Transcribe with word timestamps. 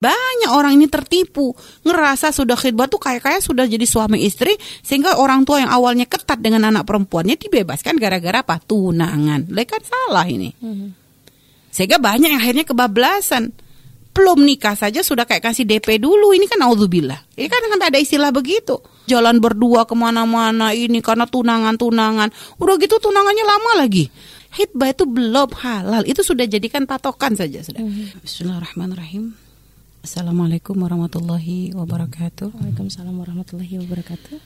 Banyak 0.00 0.48
orang 0.56 0.80
ini 0.80 0.88
tertipu, 0.88 1.52
ngerasa 1.84 2.32
sudah 2.32 2.56
khidbah 2.56 2.88
tuh 2.88 2.96
kayak-kayak 2.96 3.44
sudah 3.44 3.68
jadi 3.68 3.84
suami 3.84 4.24
istri, 4.24 4.56
sehingga 4.80 5.20
orang 5.20 5.44
tua 5.44 5.60
yang 5.60 5.68
awalnya 5.68 6.08
ketat 6.08 6.40
dengan 6.40 6.72
anak 6.72 6.88
perempuannya 6.88 7.36
dibebaskan 7.36 8.00
gara-gara 8.00 8.40
apa? 8.40 8.56
Tunangan. 8.64 9.52
Lah 9.52 9.64
kan 9.68 9.84
salah 9.84 10.24
ini. 10.24 10.56
Hmm. 10.56 10.96
Sehingga 11.68 12.00
banyak 12.00 12.32
yang 12.32 12.40
akhirnya 12.40 12.64
kebablasan. 12.64 13.52
Belum 14.16 14.40
nikah 14.40 14.72
saja 14.72 15.04
sudah 15.04 15.28
kayak 15.28 15.52
kasih 15.52 15.68
DP 15.68 16.00
dulu. 16.00 16.32
Ini 16.32 16.48
kan 16.48 16.64
naudzubillah. 16.64 17.36
Ini 17.36 17.46
kan 17.52 17.60
sampai 17.68 17.88
ada 17.92 18.00
istilah 18.00 18.32
begitu. 18.32 18.80
Jalan 19.04 19.36
berdua 19.36 19.84
ke 19.84 19.92
mana-mana 19.92 20.72
ini 20.72 21.04
karena 21.04 21.28
tunangan-tunangan. 21.28 22.56
Udah 22.56 22.74
gitu 22.80 22.96
tunangannya 22.96 23.44
lama 23.44 23.84
lagi. 23.84 24.08
Hitbah 24.56 24.96
itu 24.96 25.04
belum 25.04 25.52
halal. 25.60 26.08
Itu 26.08 26.24
sudah 26.24 26.48
jadikan 26.48 26.88
patokan 26.88 27.36
saja 27.36 27.60
sudah. 27.60 27.84
Hmm. 27.84 28.16
Bismillahirrahmanirrahim. 28.24 29.49
Assalamualaikum 30.00 30.80
warahmatullahi 30.80 31.76
wabarakatuh. 31.76 32.56
Waalaikumsalam 32.56 33.20
warahmatullahi 33.20 33.84
wabarakatuh. 33.84 34.40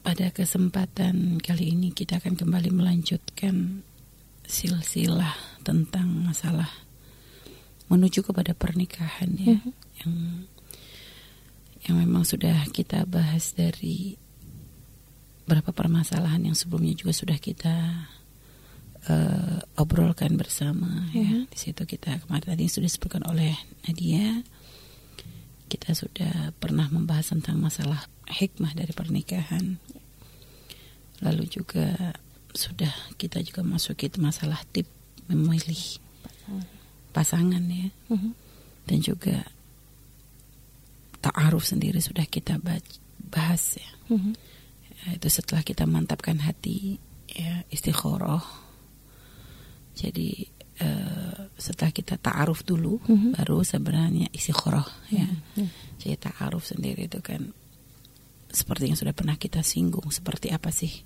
Pada 0.00 0.32
kesempatan 0.32 1.44
kali 1.44 1.76
ini 1.76 1.92
kita 1.92 2.16
akan 2.16 2.32
kembali 2.32 2.72
melanjutkan 2.72 3.84
silsilah 4.48 5.36
tentang 5.60 6.08
masalah 6.24 6.72
menuju 7.92 8.32
kepada 8.32 8.56
pernikahan 8.56 9.28
ya, 9.36 9.60
uh-huh. 9.60 9.76
yang 10.00 10.12
yang 11.84 11.94
memang 12.00 12.24
sudah 12.24 12.56
kita 12.72 13.04
bahas 13.04 13.52
dari 13.52 14.16
beberapa 15.44 15.76
permasalahan 15.76 16.48
yang 16.48 16.56
sebelumnya 16.56 16.96
juga 16.96 17.12
sudah 17.12 17.36
kita 17.36 17.76
uh, 19.04 19.60
obrolkan 19.76 20.32
bersama 20.40 21.12
uh-huh. 21.12 21.20
ya. 21.20 21.28
Mhm. 21.28 21.52
Di 21.52 21.58
situ 21.60 21.84
kita 21.84 22.24
kemarin 22.24 22.56
tadi 22.56 22.64
sudah 22.72 22.88
disebutkan 22.88 23.28
oleh 23.28 23.52
Nadia 23.84 24.40
kita 25.68 25.92
sudah 25.92 26.56
pernah 26.56 26.88
membahas 26.88 27.36
tentang 27.36 27.60
masalah 27.60 28.08
hikmah 28.26 28.72
dari 28.72 28.90
pernikahan. 28.96 29.76
Lalu 31.20 31.44
juga 31.46 32.16
sudah 32.56 32.90
kita 33.20 33.44
juga 33.44 33.60
masuk 33.60 34.00
ke 34.00 34.08
masalah 34.16 34.58
tip 34.72 34.88
memilih 35.28 36.00
pasangan 37.12 37.60
ya. 37.68 37.88
Mhm. 38.08 38.30
Dan 38.88 38.98
juga 39.04 39.44
ta'aruf 41.20 41.68
sendiri 41.68 42.00
sudah 42.00 42.24
kita 42.24 42.56
bahas 43.28 43.76
ya. 43.76 43.90
Mhm. 44.08 44.32
ya. 45.04 45.20
Itu 45.20 45.28
setelah 45.28 45.60
kita 45.60 45.84
mantapkan 45.84 46.40
hati 46.40 46.96
ya 47.28 47.62
istikharah. 47.68 48.44
Jadi 49.98 50.46
uh, 50.80 51.27
setelah 51.58 51.90
kita 51.90 52.14
ta'aruf 52.16 52.62
dulu 52.62 53.02
mm-hmm. 53.02 53.34
baru 53.34 53.66
sebenarnya 53.66 54.30
isi 54.30 54.54
khoroh 54.54 54.86
ya. 55.10 55.26
Mm-hmm. 55.26 55.98
Jadi 55.98 56.14
ta'aruf 56.16 56.62
sendiri 56.62 57.10
itu 57.10 57.18
kan 57.18 57.50
seperti 58.48 58.88
yang 58.88 58.96
sudah 58.96 59.12
pernah 59.12 59.34
kita 59.36 59.60
singgung 59.60 60.08
seperti 60.08 60.54
apa 60.54 60.70
sih 60.70 61.04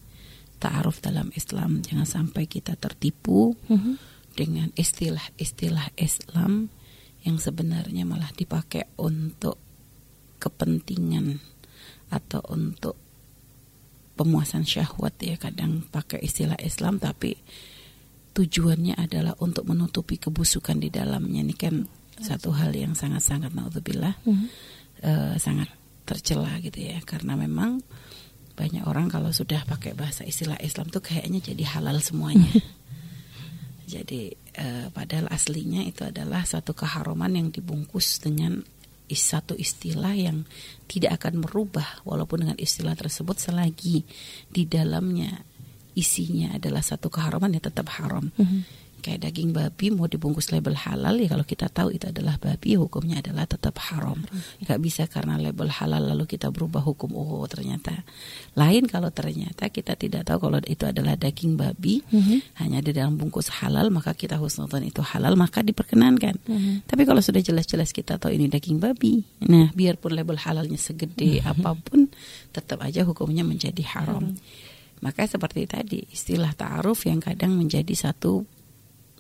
ta'aruf 0.63 1.03
dalam 1.03 1.33
Islam 1.35 1.83
jangan 1.83 2.07
sampai 2.07 2.47
kita 2.47 2.79
tertipu 2.79 3.57
mm-hmm. 3.67 3.95
dengan 4.39 4.69
istilah-istilah 4.79 5.99
Islam 5.99 6.71
yang 7.27 7.41
sebenarnya 7.41 8.07
malah 8.07 8.31
dipakai 8.31 8.95
untuk 9.01 9.59
kepentingan 10.39 11.39
atau 12.13 12.43
untuk 12.53 12.95
pemuasan 14.15 14.69
syahwat 14.69 15.17
ya 15.19 15.41
kadang 15.41 15.87
pakai 15.89 16.21
istilah 16.23 16.59
Islam 16.61 17.01
tapi 17.01 17.35
tujuannya 18.33 18.97
adalah 18.97 19.37
untuk 19.41 19.69
menutupi 19.69 20.17
kebusukan 20.17 20.81
di 20.81 20.89
dalamnya 20.89 21.45
ini 21.45 21.55
kan 21.57 21.85
satu 22.17 22.53
hal 22.55 22.73
yang 22.73 22.97
sangat-sangat 22.97 23.53
naudzubillah 23.53 24.15
mm 24.25 24.33
-hmm. 24.33 24.47
uh, 25.05 25.35
sangat 25.37 25.69
tercela 26.03 26.59
gitu 26.61 26.83
ya 26.83 26.99
karena 27.05 27.39
memang 27.39 27.81
banyak 28.53 28.85
orang 28.85 29.09
kalau 29.09 29.33
sudah 29.33 29.65
pakai 29.65 29.97
bahasa 29.97 30.29
istilah 30.29 30.61
Islam 30.61 30.93
tuh 30.93 31.01
kayaknya 31.01 31.41
jadi 31.41 31.65
halal 31.73 31.99
semuanya. 32.05 32.53
jadi 33.93 34.33
uh, 34.57 34.87
padahal 34.93 35.29
aslinya 35.33 35.85
itu 35.85 36.05
adalah 36.05 36.45
satu 36.45 36.77
keharuman 36.77 37.33
yang 37.33 37.49
dibungkus 37.49 38.21
dengan 38.21 38.61
satu 39.13 39.53
istilah 39.53 40.17
yang 40.17 40.49
tidak 40.89 41.21
akan 41.21 41.45
merubah 41.45 42.01
walaupun 42.09 42.49
dengan 42.49 42.57
istilah 42.57 42.97
tersebut 42.97 43.37
selagi 43.37 44.09
di 44.49 44.65
dalamnya 44.65 45.45
isinya 45.95 46.57
adalah 46.57 46.81
satu 46.81 47.13
keharaman 47.13 47.57
ya 47.57 47.63
tetap 47.63 47.89
haram. 48.01 48.33
Mm 48.37 48.47
-hmm. 48.47 48.61
Kayak 49.03 49.27
daging 49.27 49.51
babi 49.51 49.91
mau 49.91 50.07
dibungkus 50.07 50.55
label 50.55 50.79
halal 50.79 51.19
ya 51.19 51.27
kalau 51.27 51.43
kita 51.43 51.67
tahu 51.67 51.91
itu 51.91 52.07
adalah 52.07 52.39
babi 52.39 52.79
hukumnya 52.79 53.19
adalah 53.19 53.51
tetap 53.51 53.75
haram. 53.91 54.23
Mm 54.23 54.63
Gak 54.63 54.79
bisa 54.79 55.11
karena 55.11 55.35
label 55.43 55.67
halal 55.75 56.15
lalu 56.15 56.23
kita 56.31 56.55
berubah 56.55 56.87
hukum 56.87 57.11
oh 57.19 57.43
ternyata. 57.51 58.07
Lain 58.55 58.87
kalau 58.87 59.11
ternyata 59.11 59.75
kita 59.75 59.99
tidak 59.99 60.23
tahu 60.31 60.47
kalau 60.47 60.63
itu 60.63 60.87
adalah 60.87 61.19
daging 61.19 61.59
babi 61.59 61.99
mm 61.99 62.21
-hmm. 62.23 62.39
hanya 62.63 62.79
di 62.79 62.95
dalam 62.95 63.19
bungkus 63.19 63.51
halal 63.59 63.91
maka 63.91 64.15
kita 64.15 64.39
husnudzon 64.39 64.87
itu 64.87 65.03
halal 65.03 65.35
maka 65.35 65.67
diperkenankan. 65.67 66.39
Mm 66.47 66.55
-hmm. 66.55 66.75
Tapi 66.87 67.03
kalau 67.03 67.19
sudah 67.19 67.43
jelas-jelas 67.43 67.91
kita 67.91 68.23
tahu 68.23 68.39
ini 68.39 68.47
daging 68.47 68.79
babi, 68.79 69.27
nah 69.43 69.67
biarpun 69.75 70.15
label 70.15 70.39
halalnya 70.39 70.79
segede 70.79 71.43
mm 71.43 71.43
-hmm. 71.43 71.53
apa 71.59 71.71
pun 71.75 72.07
tetap 72.55 72.79
aja 72.87 73.03
hukumnya 73.03 73.43
menjadi 73.43 73.83
haram. 73.99 74.31
Mm 74.31 74.39
-hmm. 74.39 74.71
Maka 75.03 75.27
seperti 75.27 75.67
tadi 75.67 76.01
istilah 76.15 76.55
ta'aruf 76.55 77.11
yang 77.11 77.19
kadang 77.19 77.59
menjadi 77.59 77.91
satu 77.91 78.47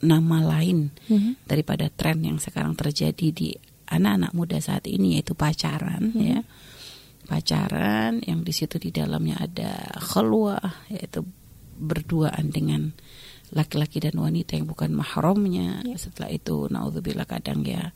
nama 0.03 0.39
lain 0.59 0.91
mm-hmm. 0.91 1.47
daripada 1.47 1.91
tren 1.91 2.23
yang 2.23 2.39
sekarang 2.39 2.75
terjadi 2.75 3.29
di 3.35 3.51
anak-anak 3.91 4.33
muda 4.35 4.59
saat 4.59 4.87
ini 4.87 5.19
yaitu 5.19 5.35
pacaran 5.35 6.15
mm-hmm. 6.15 6.23
ya. 6.23 6.41
Pacaran 7.23 8.23
yang 8.23 8.43
di 8.43 8.51
situ 8.55 8.79
di 8.83 8.91
dalamnya 8.95 9.39
ada 9.43 9.99
khalwah 9.99 10.87
yaitu 10.91 11.23
berduaan 11.79 12.51
dengan 12.51 12.95
laki-laki 13.53 13.99
dan 13.99 14.19
wanita 14.19 14.55
yang 14.55 14.71
bukan 14.71 14.95
mahramnya. 14.95 15.83
Yeah. 15.83 15.99
Setelah 15.99 16.31
itu 16.31 16.71
naudzubillah 16.71 17.27
kadang 17.27 17.67
ya 17.67 17.91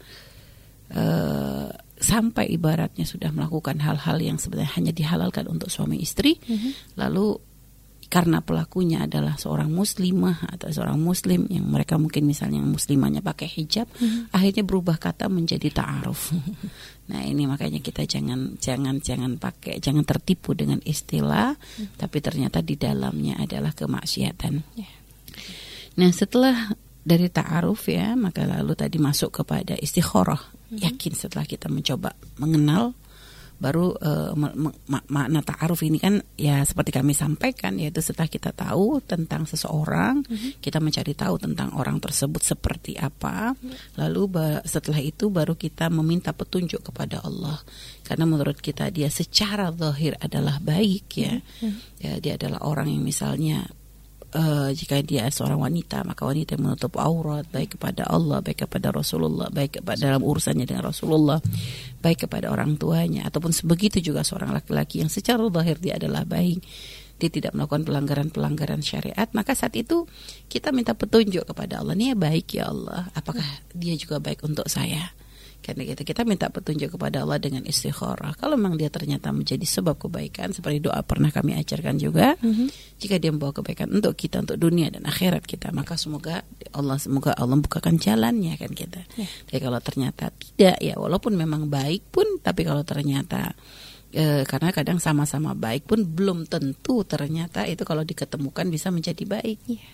uh, 0.95 1.71
sampai 1.97 2.51
ibaratnya 2.55 3.09
sudah 3.09 3.33
melakukan 3.33 3.81
hal-hal 3.83 4.19
yang 4.21 4.39
sebenarnya 4.39 4.73
hanya 4.79 4.93
dihalalkan 4.93 5.49
untuk 5.49 5.73
suami 5.73 5.99
istri, 5.99 6.39
mm-hmm. 6.39 6.99
lalu 7.01 7.41
karena 8.07 8.39
pelakunya 8.39 9.03
adalah 9.03 9.35
seorang 9.35 9.67
muslimah 9.67 10.47
atau 10.55 10.71
seorang 10.71 10.99
muslim 10.99 11.51
yang 11.51 11.67
mereka 11.67 11.99
mungkin 11.99 12.23
misalnya 12.23 12.63
muslimahnya 12.63 13.21
pakai 13.21 13.51
hijab 13.51 13.91
hmm. 13.99 14.31
akhirnya 14.31 14.63
berubah 14.63 14.97
kata 14.97 15.27
menjadi 15.27 15.75
ta'aruf. 15.75 16.31
nah, 17.11 17.23
ini 17.27 17.51
makanya 17.51 17.83
kita 17.83 18.07
jangan 18.07 18.55
jangan 18.63 19.03
jangan 19.03 19.39
pakai 19.43 19.83
jangan 19.83 20.07
tertipu 20.07 20.55
dengan 20.55 20.79
istilah 20.87 21.59
hmm. 21.59 21.99
tapi 21.99 22.19
ternyata 22.23 22.63
di 22.63 22.79
dalamnya 22.79 23.43
adalah 23.43 23.75
kemaksiatan. 23.75 24.55
Yeah. 24.79 24.95
Nah, 25.97 26.11
setelah 26.13 26.77
dari 27.07 27.31
ta'aruf 27.31 27.87
ya, 27.87 28.19
maka 28.19 28.43
lalu 28.45 28.75
tadi 28.75 28.99
masuk 28.99 29.43
kepada 29.43 29.79
istikharah. 29.79 30.43
Hmm. 30.71 30.79
Yakin 30.83 31.13
setelah 31.15 31.47
kita 31.47 31.71
mencoba 31.71 32.15
mengenal 32.43 32.95
baru 33.57 33.97
uh, 33.97 34.37
makna 35.09 35.41
ta'aruf 35.41 35.81
ini 35.81 35.97
kan 35.97 36.21
ya 36.37 36.61
seperti 36.61 36.93
kami 36.93 37.17
sampaikan 37.17 37.81
yaitu 37.81 38.05
setelah 38.05 38.29
kita 38.29 38.53
tahu 38.53 39.01
tentang 39.01 39.49
seseorang 39.49 40.21
mm-hmm. 40.29 40.61
kita 40.61 40.77
mencari 40.77 41.17
tahu 41.17 41.41
tentang 41.41 41.73
orang 41.73 41.97
tersebut 41.97 42.45
seperti 42.45 43.01
apa 43.01 43.57
mm-hmm. 43.57 43.97
lalu 43.97 44.23
setelah 44.69 45.01
itu 45.01 45.33
baru 45.33 45.57
kita 45.57 45.89
meminta 45.89 46.37
petunjuk 46.37 46.93
kepada 46.93 47.25
Allah 47.25 47.57
karena 48.05 48.29
menurut 48.29 48.61
kita 48.61 48.93
dia 48.93 49.09
secara 49.09 49.73
zahir 49.73 50.21
adalah 50.21 50.61
baik 50.61 51.07
ya 51.17 51.41
mm-hmm. 51.41 52.05
ya 52.05 52.13
dia 52.21 52.37
adalah 52.37 52.61
orang 52.61 52.93
yang 52.93 53.01
misalnya 53.01 53.65
uh, 54.37 54.69
jika 54.71 55.01
dia 55.01 55.27
seorang 55.33 55.57
wanita 55.57 56.05
maka 56.05 56.29
wanita 56.29 56.55
yang 56.55 56.69
menutup 56.69 56.93
aurat 57.01 57.49
baik 57.49 57.81
kepada 57.81 58.05
Allah 58.07 58.45
baik 58.45 58.69
kepada 58.69 58.93
Rasulullah 58.93 59.49
baik 59.49 59.81
kepada 59.81 60.13
dalam 60.13 60.23
urusannya 60.23 60.69
dengan 60.69 60.85
Rasulullah 60.93 61.41
baik 62.05 62.29
kepada 62.29 62.53
orang 62.53 62.77
tuanya 62.77 63.25
ataupun 63.27 63.51
sebegitu 63.57 64.13
juga 64.13 64.21
seorang 64.21 64.53
laki-laki 64.53 65.01
yang 65.01 65.11
secara 65.11 65.41
lahir 65.49 65.81
dia 65.81 65.97
adalah 65.97 66.29
baik 66.29 66.61
dia 67.17 67.33
tidak 67.33 67.57
melakukan 67.57 67.89
pelanggaran-pelanggaran 67.89 68.85
syariat 68.85 69.27
maka 69.33 69.57
saat 69.57 69.73
itu 69.73 70.05
kita 70.53 70.69
minta 70.77 70.93
petunjuk 70.93 71.49
kepada 71.49 71.81
Allah 71.81 71.97
ini 71.97 72.13
ya 72.13 72.17
baik 72.17 72.47
ya 72.61 72.69
Allah 72.69 73.09
apakah 73.17 73.45
dia 73.73 73.97
juga 73.97 74.21
baik 74.21 74.45
untuk 74.45 74.69
saya 74.69 75.17
karena 75.67 75.83
gitu 75.83 76.07
kita 76.07 76.23
minta 76.23 76.47
petunjuk 76.47 76.95
kepada 76.95 77.27
Allah 77.27 77.43
dengan 77.43 77.67
istikharah. 77.67 78.39
Kalau 78.39 78.55
memang 78.55 78.79
dia 78.79 78.87
ternyata 78.87 79.35
menjadi 79.35 79.67
sebab 79.67 79.99
kebaikan 79.99 80.55
seperti 80.55 80.79
doa 80.79 81.03
pernah 81.03 81.35
kami 81.35 81.59
ajarkan 81.59 81.99
juga, 81.99 82.39
mm-hmm. 82.39 83.03
jika 83.03 83.19
dia 83.19 83.35
membawa 83.35 83.51
kebaikan 83.51 83.91
untuk 83.91 84.15
kita 84.15 84.47
untuk 84.47 84.63
dunia 84.63 84.95
dan 84.95 85.03
akhirat 85.11 85.43
kita, 85.43 85.75
maka 85.75 85.99
semoga 85.99 86.47
Allah 86.71 87.03
semoga 87.03 87.35
Allah 87.35 87.59
bukakan 87.59 87.99
jalannya 87.99 88.55
kan 88.55 88.71
kita. 88.71 89.03
Yeah. 89.19 89.27
Tapi 89.51 89.59
kalau 89.59 89.83
ternyata 89.83 90.31
tidak 90.31 90.79
ya 90.79 90.95
walaupun 90.95 91.35
memang 91.35 91.67
baik 91.67 92.15
pun 92.15 92.39
tapi 92.39 92.63
kalau 92.63 92.87
ternyata 92.87 93.51
e, 94.15 94.47
karena 94.47 94.71
kadang 94.71 95.03
sama-sama 95.03 95.59
baik 95.59 95.91
pun 95.91 96.07
belum 96.07 96.47
tentu 96.47 97.03
ternyata 97.03 97.67
itu 97.67 97.83
kalau 97.83 98.07
diketemukan 98.07 98.71
bisa 98.71 98.95
menjadi 98.95 99.27
baik. 99.27 99.59
Yeah. 99.67 99.91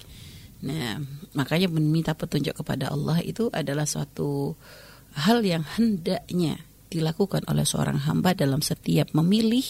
Nah, 0.62 1.02
makanya 1.34 1.66
meminta 1.72 2.14
petunjuk 2.14 2.60
kepada 2.60 2.92
Allah 2.92 3.18
itu 3.24 3.50
adalah 3.50 3.88
suatu 3.88 4.54
hal 5.16 5.44
yang 5.44 5.64
hendaknya 5.64 6.60
dilakukan 6.92 7.48
oleh 7.48 7.64
seorang 7.64 8.04
hamba 8.04 8.36
dalam 8.36 8.60
setiap 8.60 9.16
memilih 9.16 9.64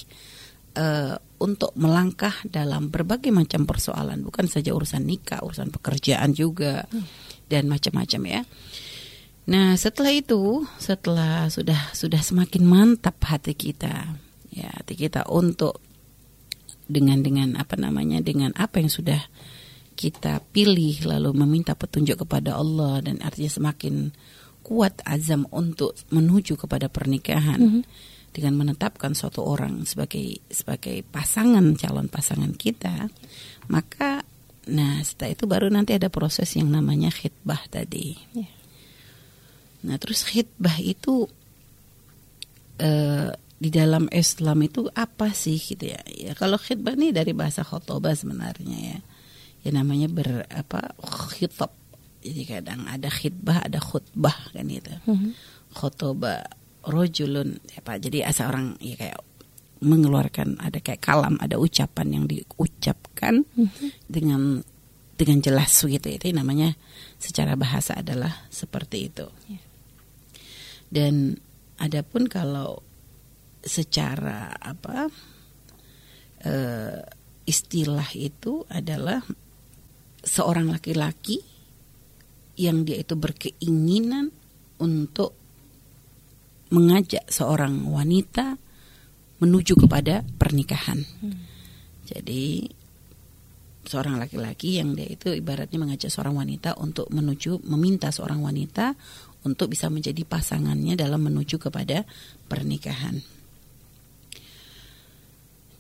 uh, 0.75 1.15
untuk 1.43 1.75
melangkah 1.79 2.35
dalam 2.47 2.91
berbagai 2.91 3.31
macam 3.35 3.67
persoalan, 3.67 4.23
bukan 4.23 4.47
saja 4.47 4.75
urusan 4.75 5.03
nikah, 5.03 5.43
urusan 5.43 5.71
pekerjaan 5.75 6.35
juga 6.35 6.87
hmm. 6.87 7.07
dan 7.51 7.67
macam-macam 7.67 8.23
ya. 8.27 8.41
Nah, 9.43 9.75
setelah 9.75 10.15
itu, 10.15 10.63
setelah 10.79 11.51
sudah 11.51 11.91
sudah 11.91 12.23
semakin 12.23 12.63
mantap 12.63 13.19
hati 13.27 13.59
kita, 13.59 14.15
ya 14.55 14.71
hati 14.71 14.95
kita 14.95 15.27
untuk 15.27 15.83
dengan 16.87 17.23
dengan 17.27 17.59
apa 17.59 17.75
namanya 17.75 18.23
dengan 18.23 18.55
apa 18.55 18.79
yang 18.79 18.91
sudah 18.91 19.19
kita 19.99 20.41
pilih 20.51 21.05
lalu 21.05 21.35
meminta 21.37 21.75
petunjuk 21.75 22.27
kepada 22.27 22.59
Allah 22.59 23.03
dan 23.05 23.19
artinya 23.23 23.51
semakin 23.51 24.15
kuat 24.63 25.03
azam 25.05 25.45
untuk 25.51 25.99
menuju 26.15 26.55
kepada 26.57 26.87
pernikahan. 26.89 27.61
Mm 27.61 27.73
-hmm 27.83 28.11
dengan 28.33 28.65
menetapkan 28.65 29.13
suatu 29.13 29.45
orang 29.45 29.85
sebagai 29.85 30.41
sebagai 30.49 31.05
pasangan 31.05 31.77
calon 31.77 32.09
pasangan 32.09 32.57
kita, 32.57 33.13
maka 33.69 34.25
nah 34.73 35.05
setelah 35.05 35.37
itu 35.37 35.45
baru 35.45 35.69
nanti 35.69 35.93
ada 35.93 36.09
proses 36.09 36.49
yang 36.57 36.73
namanya 36.73 37.13
khidbah 37.13 37.69
tadi. 37.69 38.17
Yeah. 38.33 38.53
Nah 39.85 40.01
terus 40.01 40.25
khidbah 40.25 40.81
itu 40.81 41.29
uh, 42.81 43.31
di 43.63 43.71
dalam 43.71 44.09
Islam 44.09 44.65
itu 44.65 44.89
apa 44.97 45.37
sih 45.37 45.61
gitu 45.61 45.93
ya? 45.93 46.01
Ya 46.09 46.33
kalau 46.33 46.57
khidbah 46.57 46.97
ini 46.97 47.13
dari 47.13 47.37
bahasa 47.37 47.61
khotobah 47.63 48.17
sebenarnya 48.17 48.79
ya. 48.97 48.99
Ya 49.63 49.71
namanya 49.77 50.09
ber 50.09 50.49
apa 50.49 50.97
khitab. 51.37 51.82
Jadi 52.23 52.43
kadang 52.47 52.87
ada 52.87 53.11
khidbah, 53.11 53.67
ada 53.67 53.83
khutbah 53.83 54.55
kan 54.55 54.65
gitu. 54.71 54.95
Mm 55.11 55.17
-hmm. 55.19 55.31
Khotobah 55.75 56.41
rojulun 56.87 57.59
ya 57.71 57.81
Pak. 57.83 57.99
Jadi 58.03 58.23
asa 58.23 58.51
orang 58.51 58.79
ya 58.83 58.95
kayak 58.99 59.19
mengeluarkan 59.83 60.63
ada 60.63 60.79
kayak 60.79 61.03
kalam, 61.03 61.35
ada 61.43 61.59
ucapan 61.59 62.09
yang 62.15 62.25
diucapkan 62.31 63.43
mm-hmm. 63.43 63.89
dengan 64.07 64.63
dengan 65.19 65.39
jelas 65.43 65.75
gitu. 65.75 66.07
Itu 66.07 66.31
namanya 66.31 66.75
secara 67.19 67.59
bahasa 67.59 67.99
adalah 67.99 68.47
seperti 68.49 69.11
itu. 69.11 69.27
Yeah. 69.51 69.65
Dan 70.93 71.15
adapun 71.83 72.31
kalau 72.31 72.83
secara 73.63 74.55
apa 74.59 75.11
uh, 76.47 76.99
istilah 77.47 78.11
itu 78.15 78.67
adalah 78.71 79.23
seorang 80.23 80.71
laki-laki 80.71 81.43
yang 82.57 82.85
dia 82.85 83.01
itu 83.01 83.17
berkeinginan 83.17 84.33
untuk 84.83 85.33
mengajak 86.73 87.29
seorang 87.29 87.85
wanita 87.85 88.57
menuju 89.43 89.75
kepada 89.87 90.25
pernikahan. 90.39 91.05
Hmm. 91.21 91.39
Jadi 92.09 92.65
seorang 93.83 94.17
laki-laki 94.17 94.79
yang 94.79 94.95
dia 94.95 95.11
itu 95.11 95.35
ibaratnya 95.35 95.77
mengajak 95.77 96.09
seorang 96.09 96.39
wanita 96.39 96.79
untuk 96.79 97.11
menuju 97.11 97.67
meminta 97.67 98.15
seorang 98.15 98.39
wanita 98.41 98.95
untuk 99.43 99.75
bisa 99.75 99.91
menjadi 99.91 100.23
pasangannya 100.23 100.95
dalam 100.95 101.27
menuju 101.27 101.59
kepada 101.59 102.07
pernikahan. 102.47 103.19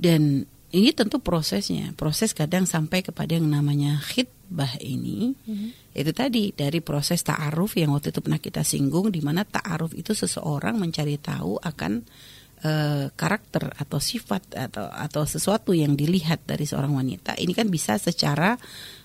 Dan 0.02 0.42
ini 0.72 0.90
tentu 0.96 1.20
prosesnya, 1.20 1.92
proses 1.92 2.32
kadang 2.32 2.64
sampai 2.64 3.04
kepada 3.04 3.36
yang 3.36 3.44
namanya 3.44 4.00
khidbah 4.00 4.80
ini, 4.80 5.36
mm-hmm. 5.36 5.69
itu 5.92 6.12
tadi 6.16 6.48
dari 6.56 6.80
proses 6.80 7.20
ta'aruf 7.20 7.76
yang 7.76 7.92
waktu 7.92 8.08
itu 8.08 8.24
pernah 8.24 8.40
kita 8.40 8.64
singgung, 8.64 9.12
di 9.12 9.20
mana 9.20 9.44
ta'aruf 9.44 9.92
itu 9.92 10.16
seseorang 10.16 10.80
mencari 10.80 11.20
tahu 11.20 11.60
akan 11.60 11.92
uh, 12.64 13.06
karakter 13.12 13.69
atau 13.76 14.00
sifat 14.00 14.56
atau 14.56 14.88
atau 14.88 15.22
sesuatu 15.28 15.76
yang 15.76 15.92
dilihat 15.92 16.48
dari 16.48 16.64
seorang 16.64 16.96
wanita. 16.96 17.36
Ini 17.36 17.52
kan 17.52 17.69
bisa 17.69 18.00
secara 18.00 18.56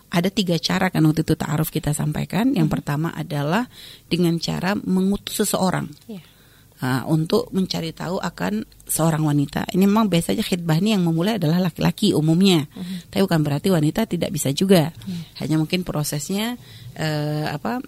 ada 0.07 0.31
tiga 0.31 0.55
cara 0.55 0.87
kan 0.87 1.03
waktu 1.03 1.27
itu 1.27 1.35
ta'aruf 1.35 1.67
kita 1.67 1.91
sampaikan. 1.91 2.55
Yang 2.55 2.71
mm-hmm. 2.71 2.75
pertama 2.79 3.11
adalah 3.11 3.67
dengan 4.07 4.39
cara 4.39 4.71
mengutus 4.71 5.43
seseorang. 5.43 5.91
Yeah 6.07 6.36
uh, 6.81 7.03
untuk 7.09 7.49
mencari 7.53 7.91
tahu 7.93 8.21
akan 8.21 8.65
seorang 8.87 9.23
wanita. 9.25 9.67
Ini 9.73 9.83
memang 9.83 10.07
biasanya 10.07 10.43
khidbah 10.45 10.79
ini 10.79 10.95
yang 10.95 11.03
memulai 11.03 11.37
adalah 11.37 11.59
laki-laki 11.59 12.15
umumnya, 12.15 12.65
uh-huh. 12.65 13.11
tapi 13.11 13.21
bukan 13.25 13.41
berarti 13.43 13.67
wanita 13.73 14.07
tidak 14.07 14.31
bisa 14.31 14.49
juga. 14.55 14.93
Uh-huh. 14.93 15.21
Hanya 15.43 15.59
mungkin 15.59 15.83
prosesnya 15.83 16.55
uh, 16.97 17.45
apa 17.51 17.83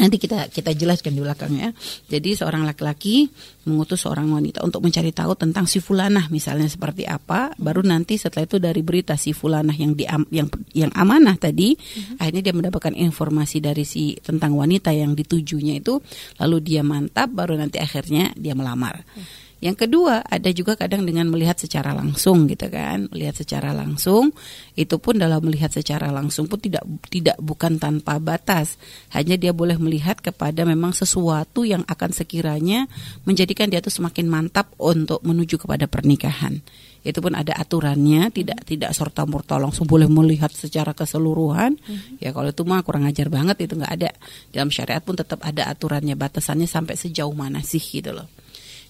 Nanti 0.00 0.16
kita 0.16 0.48
kita 0.48 0.72
jelaskan 0.72 1.12
di 1.12 1.20
belakangnya. 1.20 1.76
Jadi 2.08 2.32
seorang 2.32 2.64
laki-laki 2.64 3.28
mengutus 3.68 4.08
seorang 4.08 4.32
wanita 4.32 4.64
untuk 4.64 4.80
mencari 4.80 5.12
tahu 5.12 5.36
tentang 5.36 5.68
si 5.68 5.84
fulanah 5.84 6.32
misalnya 6.32 6.64
seperti 6.66 7.04
apa, 7.04 7.52
baru 7.60 7.84
nanti 7.84 8.16
setelah 8.16 8.48
itu 8.48 8.56
dari 8.56 8.80
berita 8.80 9.20
si 9.20 9.36
fulanah 9.36 9.76
yang 9.76 9.92
di 9.92 10.08
yang 10.32 10.48
yang 10.72 10.90
amanah 10.96 11.36
tadi, 11.36 11.76
uh-huh. 11.76 12.16
akhirnya 12.16 12.50
dia 12.50 12.54
mendapatkan 12.56 12.96
informasi 12.96 13.60
dari 13.60 13.84
si 13.84 14.16
tentang 14.16 14.56
wanita 14.56 14.88
yang 14.96 15.12
ditujunya 15.12 15.84
itu, 15.84 16.00
lalu 16.40 16.56
dia 16.64 16.80
mantap 16.80 17.28
baru 17.28 17.60
nanti 17.60 17.76
akhirnya 17.76 18.32
dia 18.32 18.56
melamar. 18.56 19.04
Uh-huh. 19.04 19.49
Yang 19.60 19.86
kedua, 19.86 20.24
ada 20.24 20.48
juga 20.56 20.72
kadang 20.72 21.04
dengan 21.04 21.28
melihat 21.28 21.60
secara 21.60 21.92
langsung 21.92 22.48
gitu 22.48 22.72
kan. 22.72 23.12
Melihat 23.12 23.44
secara 23.44 23.76
langsung, 23.76 24.32
itu 24.72 24.96
pun 24.96 25.20
dalam 25.20 25.44
melihat 25.44 25.68
secara 25.68 26.08
langsung 26.08 26.48
pun 26.48 26.56
tidak 26.56 26.80
tidak 27.12 27.36
bukan 27.36 27.76
tanpa 27.76 28.16
batas. 28.16 28.80
Hanya 29.12 29.36
dia 29.36 29.52
boleh 29.52 29.76
melihat 29.76 30.16
kepada 30.24 30.64
memang 30.64 30.96
sesuatu 30.96 31.68
yang 31.68 31.84
akan 31.84 32.10
sekiranya 32.16 32.88
menjadikan 33.28 33.68
dia 33.68 33.84
tuh 33.84 33.92
semakin 33.92 34.32
mantap 34.32 34.72
untuk 34.80 35.20
menuju 35.20 35.60
kepada 35.60 35.84
pernikahan. 35.84 36.64
Itu 37.04 37.20
pun 37.20 37.36
ada 37.36 37.52
aturannya, 37.56 38.32
tidak 38.32 38.64
tidak 38.64 38.96
serta 38.96 39.28
merta 39.28 39.60
langsung 39.60 39.84
boleh 39.84 40.08
melihat 40.08 40.48
secara 40.52 40.96
keseluruhan. 40.96 41.76
Mm-hmm. 41.76 42.16
Ya 42.24 42.32
kalau 42.32 42.48
itu 42.48 42.64
mah 42.64 42.80
kurang 42.80 43.04
ajar 43.04 43.28
banget 43.28 43.60
itu 43.60 43.76
nggak 43.76 43.92
ada. 43.92 44.10
Dalam 44.52 44.72
syariat 44.72 45.04
pun 45.04 45.20
tetap 45.20 45.44
ada 45.44 45.68
aturannya, 45.68 46.16
batasannya 46.16 46.68
sampai 46.68 46.96
sejauh 46.96 47.32
mana 47.36 47.60
sih 47.60 47.80
gitu 47.80 48.16
loh. 48.16 48.39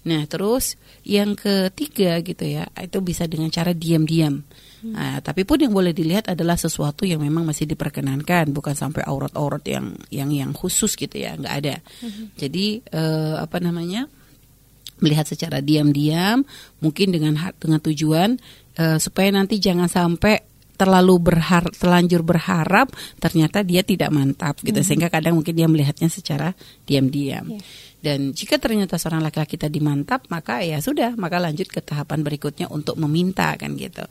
Nah, 0.00 0.24
terus 0.24 0.80
yang 1.04 1.36
ketiga 1.36 2.24
gitu 2.24 2.44
ya, 2.44 2.64
itu 2.80 2.98
bisa 3.04 3.28
dengan 3.28 3.52
cara 3.52 3.76
diam-diam. 3.76 4.40
Hmm. 4.80 4.92
Nah, 4.96 5.18
tapi 5.20 5.44
pun 5.44 5.60
yang 5.60 5.76
boleh 5.76 5.92
dilihat 5.92 6.32
adalah 6.32 6.56
sesuatu 6.56 7.04
yang 7.04 7.20
memang 7.20 7.44
masih 7.44 7.68
diperkenankan, 7.68 8.48
bukan 8.48 8.72
sampai 8.72 9.04
aurat-aurat 9.04 9.60
yang 9.68 9.92
yang 10.08 10.32
yang 10.32 10.50
khusus 10.56 10.96
gitu 10.96 11.20
ya, 11.20 11.36
nggak 11.36 11.54
ada. 11.64 11.76
Hmm. 12.00 12.32
Jadi 12.36 12.80
eh, 12.80 13.36
apa 13.36 13.60
namanya? 13.60 14.08
melihat 15.00 15.24
secara 15.24 15.64
diam-diam, 15.64 16.44
mungkin 16.84 17.08
dengan 17.08 17.32
dengan 17.56 17.80
tujuan 17.80 18.36
uh, 18.76 19.00
supaya 19.00 19.32
nanti 19.32 19.56
jangan 19.56 19.88
sampai 19.88 20.44
terlalu 20.80 21.20
berhar 21.20 21.68
terlanjur 21.76 22.24
berharap 22.24 22.88
ternyata 23.20 23.60
dia 23.60 23.84
tidak 23.84 24.08
mantap 24.16 24.56
gitu 24.64 24.80
-hmm. 24.80 24.86
sehingga 24.88 25.08
kadang 25.12 25.36
mungkin 25.36 25.52
dia 25.52 25.68
melihatnya 25.68 26.08
secara 26.08 26.56
diam-diam. 26.88 27.52
Yeah. 27.52 27.64
Dan 28.00 28.32
jika 28.32 28.56
ternyata 28.56 28.96
seorang 28.96 29.20
laki-laki 29.20 29.60
tadi 29.60 29.76
mantap, 29.78 30.24
maka 30.32 30.64
ya 30.64 30.80
sudah, 30.80 31.12
maka 31.20 31.36
lanjut 31.36 31.68
ke 31.68 31.84
tahapan 31.84 32.24
berikutnya 32.24 32.66
untuk 32.72 32.96
meminta 32.96 33.52
kan 33.60 33.76
gitu. 33.76 34.04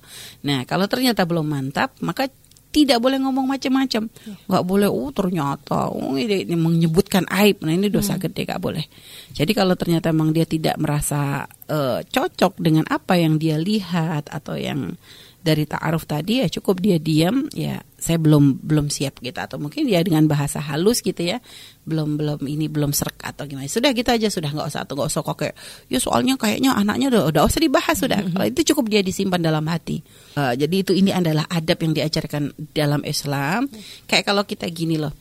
Nah, 0.45 0.63
kalau 0.69 0.85
ternyata 0.85 1.25
belum 1.25 1.49
mantap, 1.49 1.97
maka 2.05 2.29
tidak 2.69 3.01
boleh 3.01 3.17
ngomong 3.17 3.49
macam-macam, 3.49 4.05
ya. 4.05 4.33
nggak 4.45 4.65
boleh. 4.65 4.89
Oh 4.93 5.09
ternyata, 5.09 5.89
oh 5.89 6.13
ini, 6.13 6.45
ini 6.45 6.53
menyebutkan 6.53 7.25
aib. 7.25 7.65
Nah 7.65 7.73
ini 7.73 7.89
dosa 7.89 8.15
hmm. 8.15 8.21
gede, 8.29 8.41
nggak 8.45 8.61
boleh. 8.61 8.85
Jadi 9.33 9.51
kalau 9.57 9.73
ternyata 9.73 10.13
memang 10.13 10.29
dia 10.29 10.45
tidak 10.45 10.77
merasa 10.77 11.49
uh, 11.49 11.99
cocok 12.05 12.61
dengan 12.61 12.85
apa 12.85 13.17
yang 13.17 13.41
dia 13.41 13.57
lihat 13.57 14.29
atau 14.29 14.53
yang 14.53 14.93
dari 15.39 15.63
ta'aruf 15.65 16.03
tadi 16.03 16.43
ya 16.43 16.47
cukup 16.51 16.83
dia 16.83 16.99
diam 16.99 17.47
ya 17.55 17.79
saya 17.99 18.17
belum 18.17 18.63
belum 18.63 18.87
siap 18.87 19.19
gitu. 19.19 19.37
Atau 19.37 19.61
mungkin 19.61 19.85
dia 19.85 20.01
dengan 20.01 20.25
bahasa 20.25 20.57
halus 20.63 21.03
gitu 21.03 21.19
ya 21.19 21.37
belum 21.85 22.21
belum 22.21 22.39
ini 22.45 22.71
belum 22.71 22.91
serak 22.95 23.19
atau 23.21 23.45
gimana. 23.45 23.69
Sudah 23.69 23.93
gitu 23.93 24.09
aja 24.09 24.27
sudah 24.31 24.49
nggak 24.49 24.67
usah 24.71 24.81
atau 24.87 24.93
nggak 24.97 25.09
usah 25.09 25.21
kok 25.21 25.37
kayak 25.37 25.55
ya 25.91 25.99
soalnya 26.01 26.33
kayaknya 26.39 26.73
anaknya 26.73 27.07
udah 27.13 27.23
udah 27.29 27.41
usah 27.45 27.59
dibahas 27.61 27.97
sudah. 27.99 28.19
Kalau 28.23 28.45
itu 28.47 28.61
cukup 28.73 28.85
dia 28.89 29.01
disimpan 29.03 29.41
dalam 29.43 29.65
hati. 29.67 30.01
Uh, 30.33 30.55
jadi 30.55 30.75
itu 30.81 30.91
ini 30.95 31.11
adalah 31.13 31.45
adab 31.51 31.77
yang 31.83 31.93
diajarkan 31.93 32.55
dalam 32.73 33.01
Islam. 33.05 33.69
Kayak 34.09 34.23
kalau 34.31 34.43
kita 34.47 34.65
gini 34.71 34.97
loh 34.97 35.13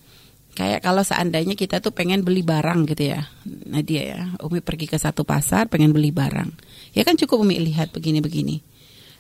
kayak 0.58 0.82
kalau 0.82 1.06
seandainya 1.06 1.54
kita 1.54 1.78
tuh 1.78 1.94
pengen 1.94 2.26
beli 2.26 2.42
barang 2.42 2.82
gitu 2.90 3.14
ya 3.14 3.22
nah 3.70 3.78
dia 3.78 4.02
ya. 4.16 4.20
Umi 4.42 4.58
pergi 4.58 4.90
ke 4.90 4.98
satu 4.98 5.22
pasar 5.22 5.70
pengen 5.70 5.94
beli 5.94 6.10
barang. 6.10 6.50
Ya 6.98 7.06
kan 7.06 7.14
cukup 7.14 7.46
Umi 7.46 7.62
lihat 7.62 7.94
begini-begini 7.94 8.77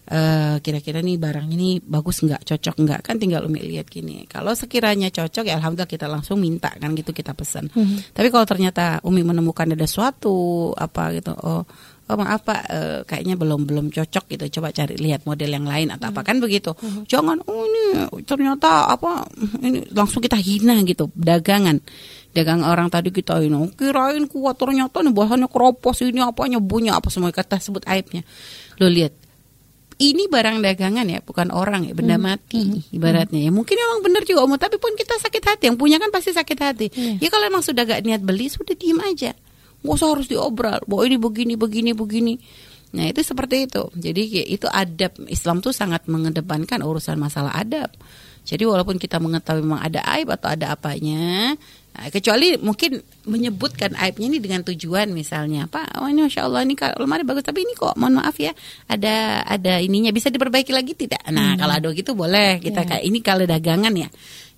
uh, 0.08 0.56
kira-kira 0.64 1.04
nih 1.04 1.20
barang 1.20 1.48
ini 1.52 1.78
bagus 1.84 2.24
nggak 2.24 2.42
cocok 2.48 2.76
nggak? 2.84 3.00
Kan 3.04 3.16
tinggal 3.20 3.44
umi 3.44 3.60
lihat 3.60 3.92
gini. 3.92 4.24
Kalau 4.24 4.56
sekiranya 4.56 5.12
cocok 5.12 5.44
ya 5.44 5.60
alhamdulillah 5.60 5.90
kita 5.90 6.06
langsung 6.08 6.40
minta 6.40 6.72
kan 6.72 6.96
gitu 6.96 7.12
kita 7.12 7.36
pesan. 7.36 7.70
Hmm. 7.72 8.00
tapi 8.16 8.32
kalau 8.32 8.48
ternyata 8.48 9.04
umi 9.04 9.20
menemukan 9.20 9.68
ada 9.76 9.84
suatu 9.84 10.72
apa 10.74 11.12
gitu 11.14 11.32
oh 11.36 11.62
oh 12.08 12.16
maaf 12.16 12.40
pak 12.40 12.60
uh, 12.72 13.00
kayaknya 13.04 13.36
belum 13.36 13.68
belum 13.68 13.86
cocok 13.92 14.24
gitu. 14.32 14.60
Coba 14.60 14.72
cari 14.72 14.96
lihat 14.96 15.28
model 15.28 15.52
yang 15.52 15.68
lain 15.68 15.92
atau 15.92 16.08
apa. 16.08 16.24
Kan 16.24 16.40
begitu. 16.40 16.72
Jangan 17.04 17.44
oh 17.44 17.64
ini 17.68 18.08
ternyata 18.24 18.88
apa 18.88 19.28
ini 19.60 19.84
langsung 19.92 20.24
kita 20.24 20.40
hina 20.40 20.80
gitu 20.88 21.12
dagangan. 21.12 21.76
Dagang 22.32 22.64
orang 22.64 22.88
tadi 22.92 23.12
kita 23.12 23.40
ini 23.40 23.56
oh, 23.56 23.68
kirain 23.72 24.24
kuat 24.28 24.56
ternyata 24.56 25.00
nih 25.04 25.12
bahannya 25.12 25.48
keropos 25.48 26.00
ini 26.04 26.20
apanya 26.24 26.60
bunyi 26.60 26.92
apa 26.92 27.12
semua 27.12 27.28
kata 27.28 27.60
sebut 27.60 27.84
aibnya. 27.84 28.24
Lo 28.80 28.88
lihat 28.88 29.27
ini 29.98 30.30
barang 30.30 30.62
dagangan 30.62 31.06
ya, 31.10 31.18
bukan 31.26 31.50
orang 31.50 31.90
ya, 31.90 31.92
benda 31.92 32.14
hmm. 32.14 32.22
mati 32.22 32.62
hmm. 32.62 32.94
ibaratnya 32.94 33.40
ya. 33.42 33.50
Mungkin 33.50 33.74
emang 33.74 34.00
benar 34.06 34.22
juga 34.22 34.46
Om, 34.46 34.54
tapi 34.54 34.78
pun 34.78 34.94
kita 34.94 35.18
sakit 35.18 35.42
hati. 35.42 35.62
Yang 35.74 35.78
punya 35.82 35.98
kan 35.98 36.14
pasti 36.14 36.30
sakit 36.30 36.58
hati. 36.58 36.86
Yeah. 36.94 37.26
Ya 37.26 37.28
kalau 37.34 37.50
emang 37.50 37.66
sudah 37.66 37.82
gak 37.82 38.06
niat 38.06 38.22
beli, 38.22 38.46
sudah 38.46 38.78
diem 38.78 38.98
aja. 39.02 39.34
Gak 39.82 39.94
usah 39.98 40.08
harus 40.14 40.30
diobral. 40.30 40.78
Bahwa 40.86 41.02
ini 41.02 41.18
begini, 41.18 41.54
begini, 41.58 41.90
begini. 41.98 42.34
Nah 42.94 43.10
itu 43.10 43.20
seperti 43.26 43.66
itu. 43.66 43.90
Jadi 43.98 44.48
itu 44.48 44.70
adab 44.70 45.18
Islam 45.26 45.58
tuh 45.58 45.74
sangat 45.74 46.06
mengedepankan 46.06 46.78
urusan 46.80 47.18
masalah 47.18 47.52
adab. 47.58 47.90
Jadi 48.48 48.64
walaupun 48.64 48.96
kita 48.96 49.20
mengetahui 49.20 49.60
memang 49.60 49.82
ada 49.84 50.00
aib 50.16 50.32
atau 50.32 50.48
ada 50.48 50.72
apanya, 50.72 51.52
kecuali 52.14 52.54
mungkin 52.62 53.02
menyebutkan 53.26 53.98
aibnya 53.98 54.30
ini 54.30 54.38
dengan 54.38 54.62
tujuan 54.62 55.10
misalnya 55.10 55.66
Pak, 55.66 55.98
oh 55.98 56.06
ini 56.06 56.22
masya 56.24 56.46
Allah 56.46 56.62
ini 56.62 56.78
lemari 56.78 57.26
bagus 57.26 57.42
tapi 57.42 57.66
ini 57.66 57.74
kok 57.74 57.98
mohon 57.98 58.22
maaf 58.22 58.38
ya 58.38 58.54
ada 58.86 59.42
ada 59.42 59.82
ininya 59.82 60.14
bisa 60.14 60.30
diperbaiki 60.30 60.70
lagi 60.70 60.94
tidak? 60.94 61.26
Nah 61.28 61.54
hmm. 61.54 61.58
kalau 61.58 61.74
ada 61.74 61.88
gitu 61.90 62.14
boleh 62.14 62.62
kita 62.62 62.86
yeah. 62.86 62.88
kayak 62.88 63.04
ini 63.04 63.18
kalau 63.20 63.44
dagangan 63.44 63.94
ya. 63.98 64.08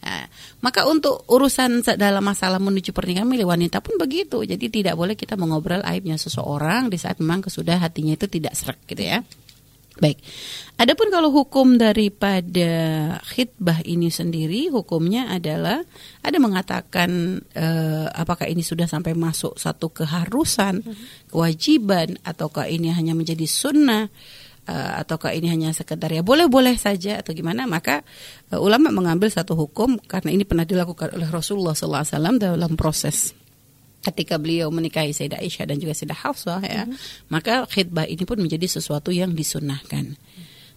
Nah, 0.01 0.25
maka 0.65 0.89
untuk 0.89 1.29
urusan 1.29 1.85
dalam 2.01 2.25
masalah 2.25 2.57
menuju 2.57 2.97
pernikahan 2.97 3.29
milik 3.29 3.45
wanita 3.45 3.85
pun 3.85 4.01
begitu. 4.01 4.41
Jadi 4.41 4.73
tidak 4.73 4.97
boleh 4.97 5.13
kita 5.13 5.37
mengobrol 5.37 5.85
aibnya 5.85 6.17
seseorang 6.17 6.89
di 6.89 6.97
saat 6.97 7.21
memang 7.21 7.45
kesudah 7.45 7.77
hatinya 7.77 8.17
itu 8.17 8.25
tidak 8.25 8.57
serak 8.57 8.81
gitu 8.89 9.05
ya. 9.05 9.21
Baik. 10.01 10.17
Adapun 10.81 11.13
kalau 11.13 11.29
hukum 11.29 11.77
daripada 11.77 12.73
khidbah 13.21 13.85
ini 13.85 14.09
sendiri, 14.09 14.73
hukumnya 14.73 15.29
adalah 15.29 15.85
ada 16.25 16.41
mengatakan 16.41 17.37
eh, 17.53 18.09
apakah 18.09 18.49
ini 18.49 18.65
sudah 18.65 18.89
sampai 18.89 19.13
masuk 19.13 19.61
satu 19.61 19.93
keharusan, 19.93 20.81
kewajiban, 21.29 22.17
ataukah 22.25 22.65
ini 22.65 22.89
hanya 22.97 23.13
menjadi 23.13 23.45
sunnah, 23.45 24.09
eh, 24.65 24.93
ataukah 25.05 25.37
ini 25.37 25.53
hanya 25.53 25.77
sekedar 25.77 26.09
ya 26.09 26.25
boleh-boleh 26.25 26.81
saja 26.81 27.21
atau 27.21 27.37
gimana? 27.37 27.69
Maka 27.69 28.01
eh, 28.49 28.57
ulama 28.57 28.89
mengambil 28.89 29.29
satu 29.29 29.53
hukum 29.53 30.01
karena 30.01 30.33
ini 30.33 30.49
pernah 30.49 30.65
dilakukan 30.65 31.13
oleh 31.13 31.29
Rasulullah 31.29 31.77
SAW 31.77 32.41
dalam 32.41 32.73
proses 32.73 33.37
ketika 34.01 34.41
beliau 34.41 34.73
menikahi 34.73 35.13
Sayyidah 35.13 35.41
Aisyah 35.45 35.65
dan 35.69 35.77
juga 35.77 35.93
Sayyidah 35.93 36.21
Hafsah 36.25 36.61
ya, 36.65 36.83
mm-hmm. 36.89 37.29
maka 37.29 37.69
khidbah 37.69 38.09
ini 38.09 38.25
pun 38.25 38.41
menjadi 38.41 38.67
sesuatu 38.67 39.13
yang 39.13 39.37
disunahkan. 39.37 40.17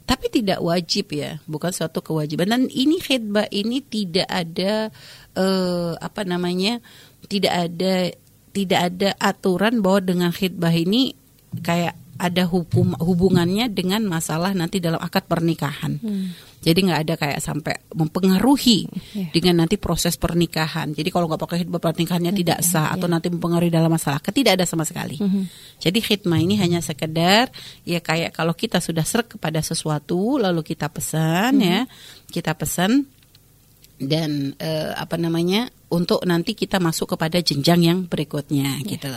Tapi 0.03 0.27
tidak 0.27 0.59
wajib 0.59 1.15
ya, 1.15 1.39
bukan 1.47 1.71
suatu 1.71 2.03
kewajiban. 2.03 2.51
Dan 2.51 2.67
ini 2.67 2.99
khidbah 2.99 3.47
ini 3.47 3.79
tidak 3.79 4.27
ada 4.27 4.91
uh, 5.39 5.95
apa 5.95 6.27
namanya, 6.27 6.83
tidak 7.31 7.53
ada 7.55 8.11
tidak 8.51 8.79
ada 8.91 9.09
aturan 9.17 9.79
bahwa 9.79 9.99
dengan 10.03 10.31
khidbah 10.35 10.75
ini 10.75 11.15
kayak 11.63 11.95
ada 12.19 12.43
hukum 12.45 12.93
hubungannya 12.99 13.71
dengan 13.71 14.05
masalah 14.05 14.51
nanti 14.53 14.83
dalam 14.83 15.01
akad 15.01 15.25
pernikahan. 15.25 15.97
Hmm. 16.03 16.35
Jadi 16.63 16.79
nggak 16.87 16.99
ada 17.03 17.13
kayak 17.19 17.39
sampai 17.43 17.75
mempengaruhi 17.91 18.87
yeah. 19.11 19.29
dengan 19.35 19.63
nanti 19.63 19.75
proses 19.75 20.15
pernikahan. 20.15 20.95
Jadi 20.95 21.11
kalau 21.11 21.27
nggak 21.27 21.41
pakai 21.43 21.57
khidmah 21.63 21.83
pernikahannya 21.83 22.31
yeah, 22.31 22.39
tidak 22.39 22.59
sah 22.63 22.87
yeah. 22.87 22.95
atau 22.95 23.11
nanti 23.11 23.27
mempengaruhi 23.27 23.67
dalam 23.67 23.91
masalah, 23.91 24.23
tidak 24.23 24.55
ada 24.55 24.65
sama 24.65 24.87
sekali. 24.87 25.19
Mm 25.19 25.27
-hmm. 25.27 25.43
Jadi 25.83 25.99
khidmah 25.99 26.39
ini 26.39 26.55
hanya 26.57 26.79
sekedar 26.79 27.51
ya 27.83 27.99
kayak 27.99 28.31
kalau 28.31 28.55
kita 28.55 28.79
sudah 28.79 29.03
serak 29.03 29.35
kepada 29.35 29.59
sesuatu 29.59 30.39
lalu 30.39 30.63
kita 30.63 30.87
pesan 30.87 31.59
mm 31.59 31.61
-hmm. 31.61 31.67
ya, 31.67 31.79
kita 32.31 32.51
pesan 32.55 32.91
dan 33.99 34.55
uh, 34.57 34.95
apa 34.95 35.19
namanya 35.19 35.67
untuk 35.91 36.23
nanti 36.25 36.55
kita 36.57 36.79
masuk 36.79 37.13
kepada 37.13 37.43
jenjang 37.43 37.83
yang 37.83 37.99
berikutnya 38.07 38.79
yeah. 38.79 38.87
gitu. 38.87 39.11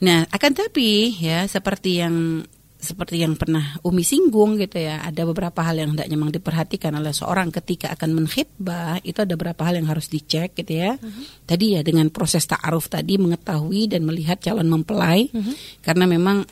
Nah, 0.00 0.24
akan 0.32 0.52
tapi 0.56 1.12
ya 1.20 1.44
seperti 1.44 2.00
yang 2.00 2.40
seperti 2.80 3.20
yang 3.20 3.36
pernah 3.36 3.76
Umi 3.84 4.00
singgung 4.00 4.56
gitu 4.56 4.80
ya, 4.80 5.04
ada 5.04 5.28
beberapa 5.28 5.60
hal 5.60 5.76
yang 5.76 5.92
hendaknya 5.92 6.16
memang 6.16 6.32
diperhatikan 6.32 6.96
oleh 6.96 7.12
seorang 7.12 7.52
ketika 7.52 7.92
akan 7.92 8.24
menkhidbah, 8.24 9.04
itu 9.04 9.20
ada 9.20 9.36
beberapa 9.36 9.68
hal 9.68 9.76
yang 9.76 9.92
harus 9.92 10.08
dicek 10.08 10.56
gitu 10.56 10.80
ya. 10.80 10.96
Uh-huh. 10.96 11.24
Tadi 11.44 11.76
ya 11.76 11.84
dengan 11.84 12.08
proses 12.08 12.48
ta'aruf 12.48 12.88
tadi 12.88 13.20
mengetahui 13.20 13.92
dan 13.92 14.08
melihat 14.08 14.40
calon 14.40 14.72
mempelai 14.72 15.28
uh-huh. 15.28 15.54
karena 15.84 16.08
memang 16.08 16.48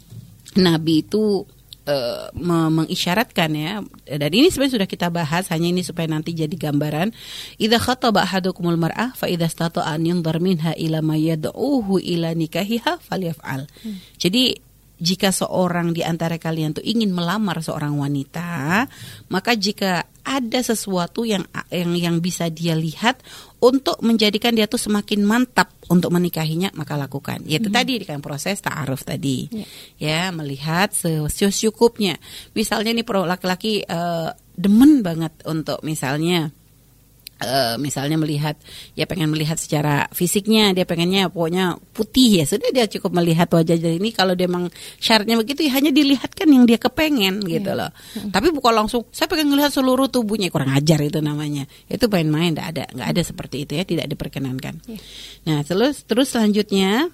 Nabi 0.66 1.02
itu 1.02 1.42
uh, 1.88 2.28
mengisyaratkan 2.34 3.50
ya 3.52 3.72
dan 4.08 4.30
ini 4.32 4.48
sebenarnya 4.48 4.80
sudah 4.80 4.88
kita 4.88 5.08
bahas 5.12 5.48
hanya 5.52 5.68
ini 5.70 5.84
supaya 5.84 6.08
nanti 6.08 6.32
jadi 6.32 6.52
gambaran 6.52 7.12
idza 7.60 7.78
khataba 7.80 8.24
ahadukumul 8.24 8.78
mar'ah 8.78 9.12
fa 9.16 9.28
idza 9.28 9.48
stata'a 9.48 9.96
an 9.96 10.04
yunzar 10.04 10.40
minha 10.40 10.72
ila 10.76 11.04
ma 11.04 11.16
yad'uhu 11.16 12.00
ila 12.00 12.32
nikahiha 12.32 13.00
falyaf'al. 13.00 13.68
Hmm. 13.68 13.98
Jadi 14.16 14.63
jika 14.94 15.34
seorang 15.34 15.90
di 15.90 16.06
antara 16.06 16.38
kalian 16.38 16.78
tuh 16.78 16.84
ingin 16.86 17.10
melamar 17.10 17.58
seorang 17.58 17.98
wanita, 17.98 18.86
maka 19.26 19.52
jika 19.58 20.06
ada 20.24 20.60
sesuatu 20.64 21.26
yang 21.28 21.44
yang 21.68 21.92
yang 21.98 22.16
bisa 22.22 22.48
dia 22.48 22.72
lihat 22.72 23.20
untuk 23.60 24.00
menjadikan 24.00 24.56
dia 24.56 24.64
tuh 24.64 24.80
semakin 24.80 25.20
mantap 25.26 25.74
untuk 25.92 26.14
menikahinya, 26.14 26.72
maka 26.78 26.96
lakukan. 26.96 27.44
Yaitu 27.44 27.68
mm 27.68 27.74
-hmm. 27.74 27.78
tadi 27.84 28.08
kan 28.08 28.20
proses 28.24 28.62
ta'aruf 28.62 29.04
tadi. 29.04 29.50
Yeah. 29.52 29.68
Ya, 30.00 30.22
melihat 30.32 30.94
secukupnya. 30.96 32.16
Misalnya 32.56 32.96
nih 32.96 33.04
pro 33.04 33.28
laki-laki 33.28 33.84
uh, 33.84 34.32
demen 34.54 35.02
banget 35.02 35.34
untuk 35.44 35.82
misalnya 35.82 36.54
Uh, 37.34 37.74
misalnya 37.82 38.14
melihat 38.14 38.54
ya 38.94 39.10
pengen 39.10 39.26
melihat 39.26 39.58
secara 39.58 40.06
fisiknya 40.14 40.70
dia 40.70 40.86
pengennya 40.86 41.26
pokoknya 41.26 41.82
putih 41.90 42.40
ya 42.40 42.44
sudah 42.46 42.70
dia 42.70 42.86
cukup 42.86 43.10
melihat 43.10 43.50
wajah 43.50 43.74
jadi 43.74 43.98
ini 43.98 44.14
kalau 44.14 44.38
dia 44.38 44.46
memang 44.46 44.70
syaratnya 45.02 45.34
begitu 45.42 45.66
ya 45.66 45.74
hanya 45.74 45.90
dilihatkan 45.90 46.46
yang 46.46 46.62
dia 46.62 46.78
kepengen 46.78 47.42
gitu 47.42 47.74
yeah. 47.74 47.90
loh 47.90 47.90
hmm. 47.90 48.30
tapi 48.30 48.54
bukan 48.54 48.86
langsung 48.86 49.02
saya 49.10 49.26
pengen 49.26 49.50
melihat 49.50 49.74
seluruh 49.74 50.06
tubuhnya 50.06 50.46
kurang 50.46 50.78
ajar 50.78 51.02
itu 51.02 51.18
namanya 51.18 51.66
itu 51.90 52.06
main-main 52.06 52.54
tidak 52.54 52.66
ada 52.70 52.84
nggak 52.94 53.08
ada 53.10 53.22
seperti 53.26 53.56
itu 53.66 53.72
ya 53.74 53.84
tidak 53.84 54.06
diperkenankan 54.14 54.74
yeah. 54.86 55.02
nah 55.42 55.58
terus 55.66 56.06
terus 56.06 56.30
selanjutnya 56.30 57.10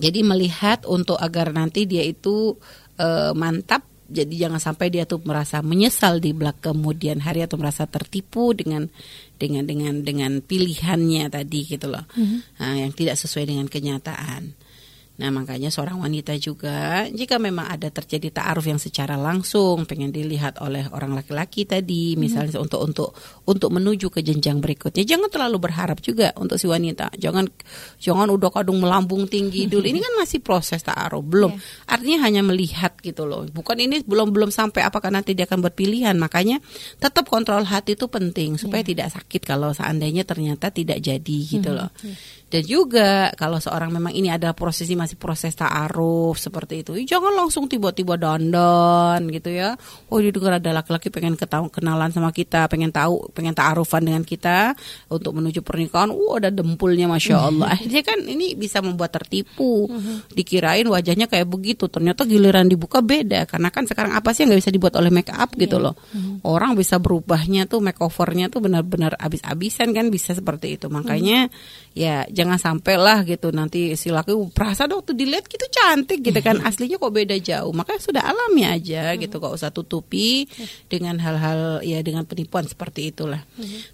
jadi 0.00 0.24
melihat 0.24 0.88
untuk 0.88 1.20
agar 1.20 1.52
nanti 1.52 1.84
dia 1.84 2.00
itu 2.00 2.56
uh, 2.96 3.32
mantap 3.36 3.87
jadi 4.08 4.48
jangan 4.48 4.58
sampai 4.58 4.88
dia 4.88 5.04
tuh 5.04 5.20
merasa 5.20 5.60
menyesal 5.60 6.18
di 6.18 6.32
belakang 6.32 6.80
kemudian 6.80 7.20
hari 7.20 7.44
atau 7.44 7.60
merasa 7.60 7.84
tertipu 7.84 8.56
dengan 8.56 8.88
dengan 9.36 9.68
dengan 9.68 10.00
dengan 10.00 10.40
pilihannya 10.40 11.28
tadi 11.28 11.60
gitu 11.68 11.92
loh 11.92 12.04
mm-hmm. 12.16 12.40
nah, 12.58 12.74
yang 12.74 12.92
tidak 12.96 13.20
sesuai 13.20 13.46
dengan 13.46 13.68
kenyataan 13.68 14.57
Nah 15.18 15.34
makanya 15.34 15.66
seorang 15.66 15.98
wanita 15.98 16.38
juga 16.38 17.02
jika 17.10 17.42
memang 17.42 17.66
ada 17.66 17.90
terjadi 17.90 18.30
ta'aruf 18.30 18.62
yang 18.70 18.78
secara 18.78 19.18
langsung 19.18 19.82
pengen 19.82 20.14
dilihat 20.14 20.62
oleh 20.62 20.86
orang 20.94 21.10
laki-laki 21.18 21.66
tadi 21.66 22.14
hmm. 22.14 22.18
misalnya 22.22 22.54
hmm. 22.54 22.64
untuk 22.70 22.80
untuk 22.86 23.10
untuk 23.50 23.70
menuju 23.74 24.14
ke 24.14 24.22
jenjang 24.22 24.62
berikutnya 24.62 25.02
jangan 25.02 25.26
terlalu 25.26 25.58
berharap 25.58 25.98
juga 25.98 26.30
untuk 26.38 26.54
si 26.54 26.70
wanita 26.70 27.10
jangan 27.18 27.50
jangan 27.98 28.30
udah 28.30 28.62
kadung 28.62 28.78
melambung 28.78 29.26
tinggi 29.26 29.66
dulu 29.66 29.90
ini 29.90 29.98
kan 29.98 30.14
masih 30.22 30.38
proses 30.38 30.86
ta'aruf 30.86 31.26
belum 31.26 31.50
yeah. 31.50 31.90
artinya 31.90 32.18
hanya 32.22 32.46
melihat 32.46 32.94
gitu 33.02 33.26
loh 33.26 33.42
bukan 33.50 33.74
ini 33.74 34.06
belum 34.06 34.30
belum 34.30 34.54
sampai 34.54 34.86
apakah 34.86 35.10
nanti 35.10 35.34
dia 35.34 35.50
akan 35.50 35.66
berpilihan 35.66 36.14
makanya 36.14 36.62
tetap 37.02 37.26
kontrol 37.26 37.66
hati 37.66 37.98
itu 37.98 38.06
penting 38.06 38.54
supaya 38.54 38.86
yeah. 38.86 38.90
tidak 38.94 39.08
sakit 39.18 39.42
kalau 39.42 39.74
seandainya 39.74 40.22
ternyata 40.22 40.70
tidak 40.70 41.02
jadi 41.02 41.38
gitu 41.42 41.74
hmm. 41.74 41.78
loh 41.82 41.90
yeah 42.06 42.37
dan 42.48 42.62
juga 42.64 43.28
kalau 43.36 43.60
seorang 43.60 43.92
memang 43.92 44.16
ini 44.16 44.32
ada 44.32 44.56
prosesi 44.56 44.96
masih 44.96 45.20
proses 45.20 45.52
ta'aruf 45.52 46.40
seperti 46.40 46.80
itu, 46.80 46.96
jangan 47.04 47.36
langsung 47.36 47.68
tiba-tiba 47.68 48.16
dandan 48.16 49.28
gitu 49.28 49.52
ya. 49.52 49.76
Oh, 50.08 50.16
ini 50.16 50.32
dengar 50.32 50.56
ada 50.56 50.80
laki-laki 50.80 51.12
pengen 51.12 51.36
ketahu, 51.36 51.68
kenalan 51.68 52.08
sama 52.08 52.32
kita, 52.32 52.64
pengen 52.72 52.88
tahu, 52.88 53.28
pengen 53.36 53.52
ta'arufan 53.52 54.00
dengan 54.00 54.24
kita 54.24 54.72
untuk 55.12 55.36
menuju 55.36 55.60
pernikahan. 55.60 56.08
Oh, 56.08 56.40
ada 56.40 56.48
dempulnya 56.48 57.04
Masya 57.04 57.36
Allah. 57.36 57.76
Akhirnya 57.76 58.00
kan 58.00 58.16
ini 58.24 58.56
bisa 58.56 58.80
membuat 58.80 59.12
tertipu. 59.12 59.84
Dikirain 60.32 60.88
wajahnya 60.88 61.28
kayak 61.28 61.52
begitu, 61.52 61.92
ternyata 61.92 62.24
giliran 62.24 62.64
dibuka 62.64 63.04
beda. 63.04 63.44
Karena 63.44 63.68
kan 63.68 63.84
sekarang 63.84 64.16
apa 64.16 64.32
sih 64.32 64.48
yang 64.48 64.56
nggak 64.56 64.62
bisa 64.64 64.72
dibuat 64.72 64.96
oleh 64.96 65.12
make 65.12 65.28
up 65.28 65.52
gitu 65.52 65.76
iya. 65.76 65.84
loh. 65.92 65.94
Orang 66.48 66.80
bisa 66.80 66.96
berubahnya 66.96 67.68
tuh 67.68 67.84
makeovernya 67.84 68.48
tuh 68.48 68.64
benar-benar 68.64 69.20
abis-abisan 69.20 69.92
kan 69.92 70.08
bisa 70.08 70.32
seperti 70.32 70.80
itu. 70.80 70.88
Makanya 70.88 71.52
ya 71.92 72.24
jangan 72.38 72.58
sampai 72.62 72.94
lah 72.94 73.26
gitu. 73.26 73.50
Nanti 73.50 73.98
si 73.98 74.14
laki 74.14 74.30
perasa 74.54 74.86
dong 74.86 75.02
waktu 75.02 75.18
dilihat 75.18 75.50
gitu 75.50 75.66
cantik 75.66 76.22
gitu 76.22 76.38
kan. 76.38 76.62
Aslinya 76.68 77.02
kok 77.02 77.10
beda 77.10 77.34
jauh. 77.42 77.74
Makanya 77.74 78.00
sudah 78.00 78.22
alami 78.22 78.62
aja 78.62 79.18
gitu. 79.18 79.42
Kok 79.42 79.58
usah 79.58 79.74
tutupi 79.74 80.46
dengan 80.86 81.18
hal-hal 81.18 81.82
ya 81.82 81.98
dengan 82.06 82.22
penipuan 82.22 82.62
seperti 82.62 83.10
itulah. 83.10 83.42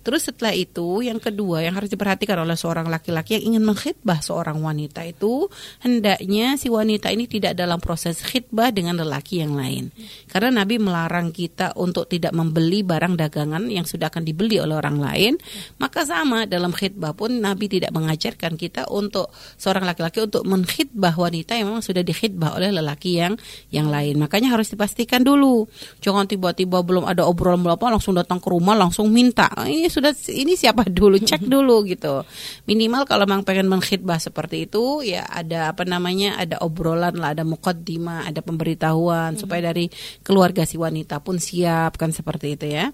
Terus 0.04 0.28
setelah 0.28 0.52
itu 0.52 1.00
yang 1.00 1.16
kedua 1.16 1.64
yang 1.64 1.72
harus 1.72 1.88
diperhatikan 1.88 2.36
oleh 2.44 2.58
seorang 2.58 2.92
laki-laki 2.92 3.40
yang 3.40 3.56
ingin 3.56 3.64
mengkhidbah 3.64 4.20
seorang 4.20 4.60
wanita 4.60 5.06
itu 5.08 5.48
hendaknya 5.80 6.60
si 6.60 6.68
wanita 6.68 7.08
ini 7.14 7.24
tidak 7.30 7.56
dalam 7.56 7.78
proses 7.78 8.20
khidbah 8.20 8.74
dengan 8.74 9.00
lelaki 9.00 9.40
yang 9.40 9.56
lain. 9.56 9.94
Karena 10.28 10.60
Nabi 10.62 10.76
melarang 10.82 11.30
kita 11.30 11.78
untuk 11.78 12.10
tidak 12.10 12.34
membeli 12.34 12.82
barang 12.82 13.14
dagangan 13.14 13.70
yang 13.70 13.86
sudah 13.86 14.10
akan 14.10 14.26
dibeli 14.26 14.58
oleh 14.58 14.74
orang 14.74 14.98
lain. 14.98 15.32
Maka 15.78 16.02
sama 16.02 16.44
dalam 16.50 16.74
khidbah 16.74 17.14
pun 17.14 17.38
Nabi 17.38 17.70
tidak 17.70 17.94
mengajarkan 18.34 18.58
kita 18.58 18.82
untuk 18.90 19.30
seorang 19.54 19.86
laki-laki 19.86 20.18
untuk 20.26 20.42
mengkhidbah 20.42 21.14
wanita 21.14 21.54
yang 21.54 21.70
memang 21.70 21.86
sudah 21.86 22.02
dikhidbah 22.02 22.58
oleh 22.58 22.74
lelaki 22.74 23.22
yang 23.22 23.38
yang 23.70 23.86
lain. 23.86 24.18
Makanya 24.18 24.58
harus 24.58 24.74
dipastikan 24.74 25.22
dulu. 25.22 25.70
Jangan 26.02 26.26
tiba-tiba 26.26 26.82
belum 26.82 27.06
ada 27.06 27.22
obrolan 27.24 27.62
berapa 27.62 27.94
langsung 27.94 28.18
datang 28.18 28.42
ke 28.42 28.50
rumah 28.50 28.74
langsung 28.74 29.08
minta. 29.14 29.46
Ini 29.54 29.86
sudah 29.86 30.10
ini 30.34 30.58
siapa 30.58 30.90
dulu 30.90 31.22
cek 31.22 31.46
dulu 31.54 31.86
gitu. 31.86 32.26
Minimal 32.66 33.06
kalau 33.06 33.24
memang 33.24 33.46
pengen 33.46 33.70
mengkhidbah 33.70 34.18
seperti 34.18 34.66
itu 34.66 35.06
ya 35.06 35.22
ada 35.30 35.70
apa 35.70 35.86
namanya 35.86 36.34
ada 36.42 36.58
obrolan 36.60 37.14
lah, 37.14 37.32
ada 37.32 37.46
mukaddimah, 37.46 38.26
ada 38.26 38.42
pemberitahuan 38.42 39.38
supaya 39.38 39.70
dari 39.70 39.86
keluarga 40.26 40.66
si 40.66 40.74
wanita 40.74 41.22
pun 41.22 41.38
siap 41.38 41.94
kan 41.94 42.10
seperti 42.10 42.58
itu 42.58 42.66
ya. 42.66 42.90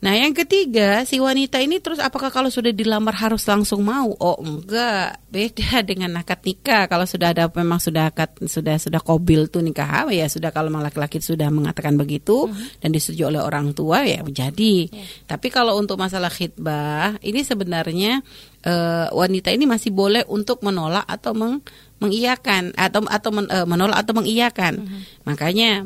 Nah, 0.00 0.16
yang 0.16 0.32
ketiga, 0.32 1.04
si 1.04 1.20
wanita 1.20 1.60
ini 1.60 1.76
terus 1.76 2.00
apakah 2.00 2.32
kalau 2.32 2.48
sudah 2.48 2.72
dilamar 2.72 3.12
harus 3.20 3.44
langsung 3.44 3.84
mau? 3.84 4.08
Oh, 4.16 4.40
enggak. 4.40 5.20
Beda 5.28 5.80
dengan 5.90 6.16
akad 6.16 6.40
nikah. 6.40 6.88
Kalau 6.88 7.04
sudah 7.04 7.36
ada 7.36 7.52
memang 7.52 7.76
sudah 7.76 8.08
akad 8.08 8.32
sudah 8.48 8.80
sudah 8.80 9.04
kobil 9.04 9.52
tuh 9.52 9.60
nikah, 9.60 10.08
ya 10.08 10.24
sudah 10.24 10.56
kalau 10.56 10.72
laki-laki 10.72 11.20
sudah 11.20 11.52
mengatakan 11.52 12.00
begitu 12.00 12.48
uh-huh. 12.48 12.80
dan 12.80 12.96
disetujui 12.96 13.28
oleh 13.28 13.44
orang 13.44 13.76
tua 13.76 14.00
ya 14.08 14.24
menjadi. 14.24 14.88
Yeah. 14.88 15.06
Tapi 15.28 15.52
kalau 15.52 15.76
untuk 15.76 16.00
masalah 16.00 16.32
khidbah, 16.32 17.20
ini 17.20 17.44
sebenarnya 17.44 18.24
uh, 18.64 19.12
wanita 19.12 19.52
ini 19.52 19.68
masih 19.68 19.92
boleh 19.92 20.24
untuk 20.32 20.64
menolak 20.64 21.04
atau 21.04 21.36
meng 21.36 21.60
mengiyakan 22.00 22.72
atau 22.72 23.04
atau 23.04 23.30
men, 23.36 23.46
uh, 23.52 23.68
menolak 23.68 24.00
atau 24.00 24.16
mengiyakan. 24.16 24.80
Uh-huh. 24.80 25.00
Makanya 25.28 25.84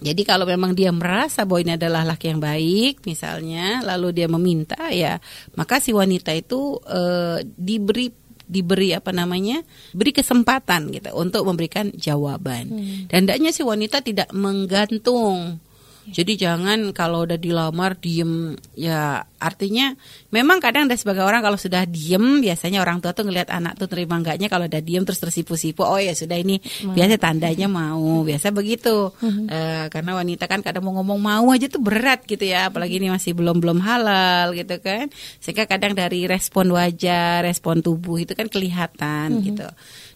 jadi 0.00 0.22
kalau 0.24 0.48
memang 0.48 0.72
dia 0.72 0.88
merasa 0.90 1.44
bahwa 1.44 1.60
ini 1.60 1.72
adalah 1.76 2.08
laki 2.08 2.32
yang 2.32 2.40
baik, 2.40 3.04
misalnya, 3.04 3.84
lalu 3.84 4.16
dia 4.16 4.26
meminta, 4.32 4.88
ya, 4.88 5.20
maka 5.60 5.76
si 5.76 5.92
wanita 5.92 6.32
itu 6.32 6.80
e, 6.88 7.00
diberi 7.44 8.08
diberi 8.50 8.90
apa 8.96 9.14
namanya, 9.14 9.62
beri 9.94 10.10
kesempatan 10.10 10.90
gitu 10.90 11.14
untuk 11.14 11.46
memberikan 11.46 11.94
jawaban. 11.94 12.66
Hmm. 12.66 13.06
Dan 13.06 13.28
hendaknya 13.28 13.54
si 13.54 13.62
wanita 13.62 14.02
tidak 14.02 14.32
menggantung 14.34 15.62
jadi 16.08 16.32
jangan 16.48 16.96
kalau 16.96 17.28
udah 17.28 17.36
dilamar 17.36 18.00
diem. 18.00 18.56
Ya 18.72 19.28
artinya 19.36 19.92
memang 20.32 20.60
kadang 20.60 20.88
ada 20.88 20.96
sebagai 20.96 21.24
orang 21.24 21.40
kalau 21.40 21.56
sudah 21.56 21.84
diem 21.84 22.40
biasanya 22.40 22.80
orang 22.80 23.00
tua 23.00 23.12
tuh 23.12 23.28
ngelihat 23.28 23.52
anak 23.52 23.76
tuh 23.76 23.88
terima 23.88 24.16
enggaknya 24.16 24.48
kalau 24.48 24.68
udah 24.68 24.80
diem 24.80 25.04
terus 25.04 25.20
tersipu-sipu 25.20 25.80
oh 25.80 25.96
ya 25.96 26.12
sudah 26.12 26.36
ini 26.36 26.60
mau. 26.60 26.96
biasa 26.96 27.20
tandanya 27.20 27.68
mau. 27.68 28.24
Biasa 28.24 28.50
begitu. 28.50 29.12
Uh, 29.20 29.86
karena 29.92 30.16
wanita 30.16 30.48
kan 30.48 30.64
kadang 30.64 30.84
mau 30.88 30.96
ngomong 31.00 31.20
mau 31.20 31.46
aja 31.52 31.68
tuh 31.68 31.82
berat 31.84 32.24
gitu 32.24 32.42
ya 32.42 32.72
apalagi 32.72 32.96
ini 32.96 33.12
masih 33.12 33.36
belum 33.36 33.60
belum 33.60 33.78
halal 33.84 34.56
gitu 34.56 34.80
kan. 34.80 35.12
Sehingga 35.38 35.68
kadang 35.68 35.92
dari 35.92 36.24
respon 36.24 36.72
wajah 36.72 37.44
respon 37.44 37.84
tubuh 37.84 38.20
itu 38.20 38.32
kan 38.32 38.48
kelihatan 38.48 39.36
mm-hmm. 39.36 39.46
gitu 39.52 39.68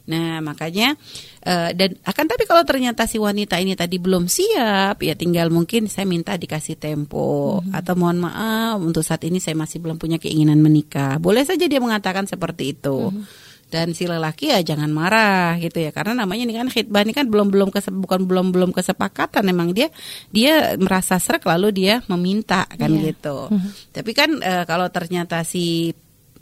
Nah, 0.04 0.44
makanya 0.44 0.92
uh, 1.48 1.72
dan 1.72 1.96
akan 2.04 2.24
tapi 2.28 2.44
kalau 2.44 2.60
ternyata 2.68 3.08
si 3.08 3.16
wanita 3.16 3.56
ini 3.56 3.72
tadi 3.72 3.96
belum 3.96 4.28
siap, 4.28 5.00
ya 5.00 5.16
tinggal 5.16 5.48
mungkin 5.48 5.88
saya 5.88 6.04
minta 6.04 6.36
dikasih 6.36 6.76
tempo 6.76 7.60
mm-hmm. 7.60 7.72
atau 7.72 7.94
mohon 7.96 8.20
maaf 8.20 8.84
untuk 8.84 9.00
saat 9.00 9.24
ini 9.24 9.40
saya 9.40 9.56
masih 9.56 9.80
belum 9.80 9.96
punya 9.96 10.20
keinginan 10.20 10.60
menikah. 10.60 11.16
Boleh 11.16 11.48
saja 11.48 11.64
dia 11.64 11.80
mengatakan 11.80 12.28
seperti 12.28 12.76
itu. 12.76 13.12
Mm-hmm 13.12 13.52
dan 13.74 13.90
si 13.90 14.06
lelaki 14.06 14.54
ya 14.54 14.62
jangan 14.62 14.86
marah 14.94 15.58
gitu 15.58 15.82
ya 15.82 15.90
karena 15.90 16.22
namanya 16.22 16.46
ini 16.46 16.54
kan 16.54 16.70
khidbah 16.70 17.02
ini 17.02 17.10
kan 17.10 17.26
belum 17.26 17.50
belum 17.50 17.68
kese, 17.74 17.90
bukan 17.90 18.22
belum 18.22 18.54
belum 18.54 18.70
kesepakatan 18.70 19.42
memang 19.42 19.74
dia 19.74 19.90
dia 20.30 20.78
merasa 20.78 21.18
serak 21.18 21.42
lalu 21.42 21.74
dia 21.74 21.98
meminta 22.06 22.70
kan 22.70 22.94
yeah. 22.94 23.10
gitu. 23.10 23.50
Mm 23.50 23.58
-hmm. 23.58 23.70
Tapi 23.90 24.10
kan 24.14 24.30
e, 24.38 24.52
kalau 24.70 24.86
ternyata 24.94 25.42
si 25.42 25.90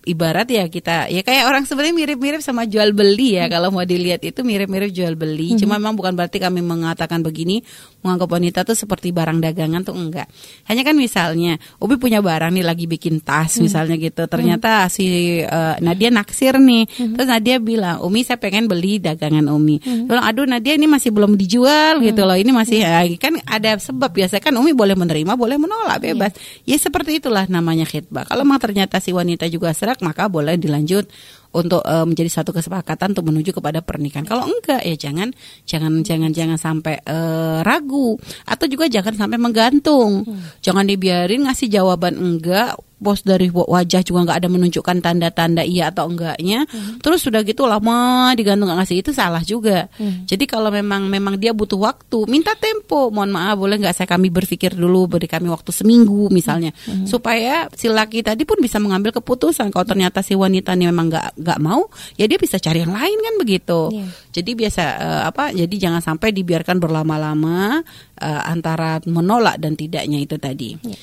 ibarat 0.03 0.51
ya 0.51 0.67
kita 0.67 1.07
ya 1.07 1.23
kayak 1.23 1.47
orang 1.47 1.63
sebenarnya 1.63 1.95
mirip-mirip 1.95 2.43
sama 2.43 2.67
jual 2.67 2.91
beli 2.91 3.39
ya 3.39 3.47
hmm. 3.47 3.53
kalau 3.55 3.69
mau 3.71 3.87
dilihat 3.87 4.23
itu 4.27 4.43
mirip-mirip 4.43 4.91
jual 4.91 5.15
beli. 5.15 5.55
Hmm. 5.55 5.59
Cuma 5.63 5.75
memang 5.79 5.95
bukan 5.95 6.19
berarti 6.19 6.43
kami 6.43 6.59
mengatakan 6.59 7.23
begini 7.23 7.63
menganggap 8.03 8.29
wanita 8.35 8.61
tuh 8.67 8.75
seperti 8.75 9.15
barang 9.15 9.39
dagangan 9.39 9.87
tuh 9.87 9.95
enggak. 9.95 10.27
Hanya 10.67 10.83
kan 10.83 10.99
misalnya 10.99 11.55
Ubi 11.79 12.03
punya 12.03 12.19
barang 12.19 12.51
nih 12.51 12.67
lagi 12.67 12.91
bikin 12.91 13.23
tas 13.23 13.59
hmm. 13.59 13.63
misalnya 13.63 13.95
gitu. 13.95 14.27
Ternyata 14.27 14.87
hmm. 14.87 14.91
si 14.91 15.07
uh, 15.47 15.79
Nadia 15.79 16.11
naksir 16.11 16.59
nih. 16.59 16.85
Hmm. 16.99 17.15
Terus 17.15 17.29
Nadia 17.31 17.57
bilang, 17.63 18.03
"Umi 18.03 18.27
saya 18.27 18.43
pengen 18.43 18.67
beli 18.67 18.99
dagangan 18.99 19.47
Umi." 19.47 19.79
Hmm. 19.79 20.11
Bilang, 20.11 20.25
"Aduh 20.27 20.51
Nadia 20.51 20.75
ini 20.75 20.91
masih 20.91 21.15
belum 21.15 21.39
dijual 21.39 22.03
hmm. 22.03 22.07
gitu 22.11 22.23
loh. 22.27 22.35
Ini 22.35 22.51
masih 22.51 22.79
hmm. 22.83 23.23
kan 23.23 23.33
ada 23.47 23.79
sebab 23.79 24.11
biasa 24.11 24.43
kan 24.43 24.51
Umi 24.59 24.75
boleh 24.75 24.99
menerima, 24.99 25.39
boleh 25.39 25.57
menolak 25.63 26.03
bebas." 26.03 26.35
Yeah. 26.67 26.75
Ya 26.75 26.77
seperti 26.83 27.23
itulah 27.23 27.47
namanya 27.47 27.87
khidbah. 27.87 28.27
Kalau 28.27 28.43
memang 28.43 28.59
ternyata 28.59 28.99
si 28.99 29.15
wanita 29.15 29.47
juga 29.47 29.71
serak 29.71 29.92
maka 30.01 30.33
boleh 30.33 30.57
dilanjut 30.57 31.11
untuk 31.53 31.85
uh, 31.85 32.05
menjadi 32.09 32.41
satu 32.43 32.51
kesepakatan 32.57 33.13
untuk 33.13 33.29
menuju 33.29 33.53
kepada 33.53 33.85
pernikahan. 33.85 34.25
Kalau 34.25 34.49
enggak 34.49 34.81
ya 34.85 34.97
jangan 34.97 35.33
jangan 35.69 36.01
jangan 36.01 36.31
jangan 36.33 36.59
sampai 36.59 37.01
uh, 37.05 37.61
ragu 37.63 38.17
atau 38.49 38.67
juga 38.69 38.89
jangan 38.89 39.15
sampai 39.17 39.39
menggantung. 39.39 40.25
Hmm. 40.25 40.41
Jangan 40.65 40.89
dibiarin 40.89 41.45
ngasih 41.45 41.69
jawaban 41.69 42.17
enggak 42.17 42.77
bos 43.03 43.27
dari 43.27 43.51
wajah 43.51 44.07
juga 44.07 44.23
nggak 44.23 44.39
ada 44.39 44.49
menunjukkan 44.49 44.97
tanda-tanda 45.03 45.67
iya 45.67 45.91
atau 45.91 46.07
enggaknya 46.07 46.63
hmm. 46.71 47.03
terus 47.03 47.27
sudah 47.27 47.43
gitu 47.43 47.67
lama 47.67 48.31
digantung 48.39 48.71
nggak 48.71 48.79
ngasih 48.79 49.03
itu 49.03 49.11
salah 49.11 49.43
juga 49.43 49.91
hmm. 49.99 50.31
jadi 50.31 50.45
kalau 50.47 50.71
memang 50.71 51.11
memang 51.11 51.35
dia 51.35 51.51
butuh 51.51 51.83
waktu 51.83 52.31
minta 52.31 52.55
tempo 52.55 53.11
mohon 53.11 53.35
maaf 53.35 53.59
boleh 53.59 53.83
nggak 53.83 53.99
saya 53.99 54.07
kami 54.07 54.31
berpikir 54.31 54.79
dulu 54.79 55.11
beri 55.11 55.27
kami 55.27 55.51
waktu 55.51 55.75
seminggu 55.75 56.31
misalnya 56.31 56.71
hmm. 56.87 57.11
supaya 57.11 57.67
si 57.75 57.91
laki 57.91 58.23
tadi 58.23 58.47
pun 58.47 58.63
bisa 58.63 58.79
mengambil 58.79 59.11
keputusan 59.11 59.75
kalau 59.75 59.83
ternyata 59.83 60.23
si 60.23 60.39
wanita 60.39 60.79
ini 60.79 60.87
memang 60.87 61.11
nggak 61.11 61.42
nggak 61.43 61.61
mau 61.61 61.91
ya 62.17 62.25
dia 62.31 62.39
bisa 62.39 62.57
cari 62.63 62.87
yang 62.87 62.95
lain 62.95 63.19
kan 63.19 63.35
begitu 63.37 63.81
yeah. 63.91 64.09
jadi 64.31 64.51
biasa 64.55 64.83
uh, 65.03 65.23
apa 65.29 65.51
jadi 65.53 65.75
jangan 65.77 66.01
sampai 66.01 66.31
dibiarkan 66.31 66.79
berlama-lama 66.79 67.83
uh, 68.23 68.43
antara 68.47 69.03
menolak 69.05 69.59
dan 69.59 69.75
tidaknya 69.75 70.23
itu 70.23 70.39
tadi 70.39 70.79
yeah. 70.81 71.01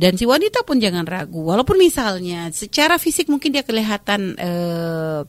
Dan 0.00 0.16
si 0.16 0.24
wanita 0.24 0.64
pun 0.64 0.80
jangan 0.80 1.04
ragu, 1.04 1.44
walaupun 1.44 1.76
misalnya 1.76 2.48
secara 2.56 2.96
fisik 2.96 3.28
mungkin 3.28 3.52
dia 3.52 3.60
kelihatan 3.60 4.32
uh, 4.40 5.28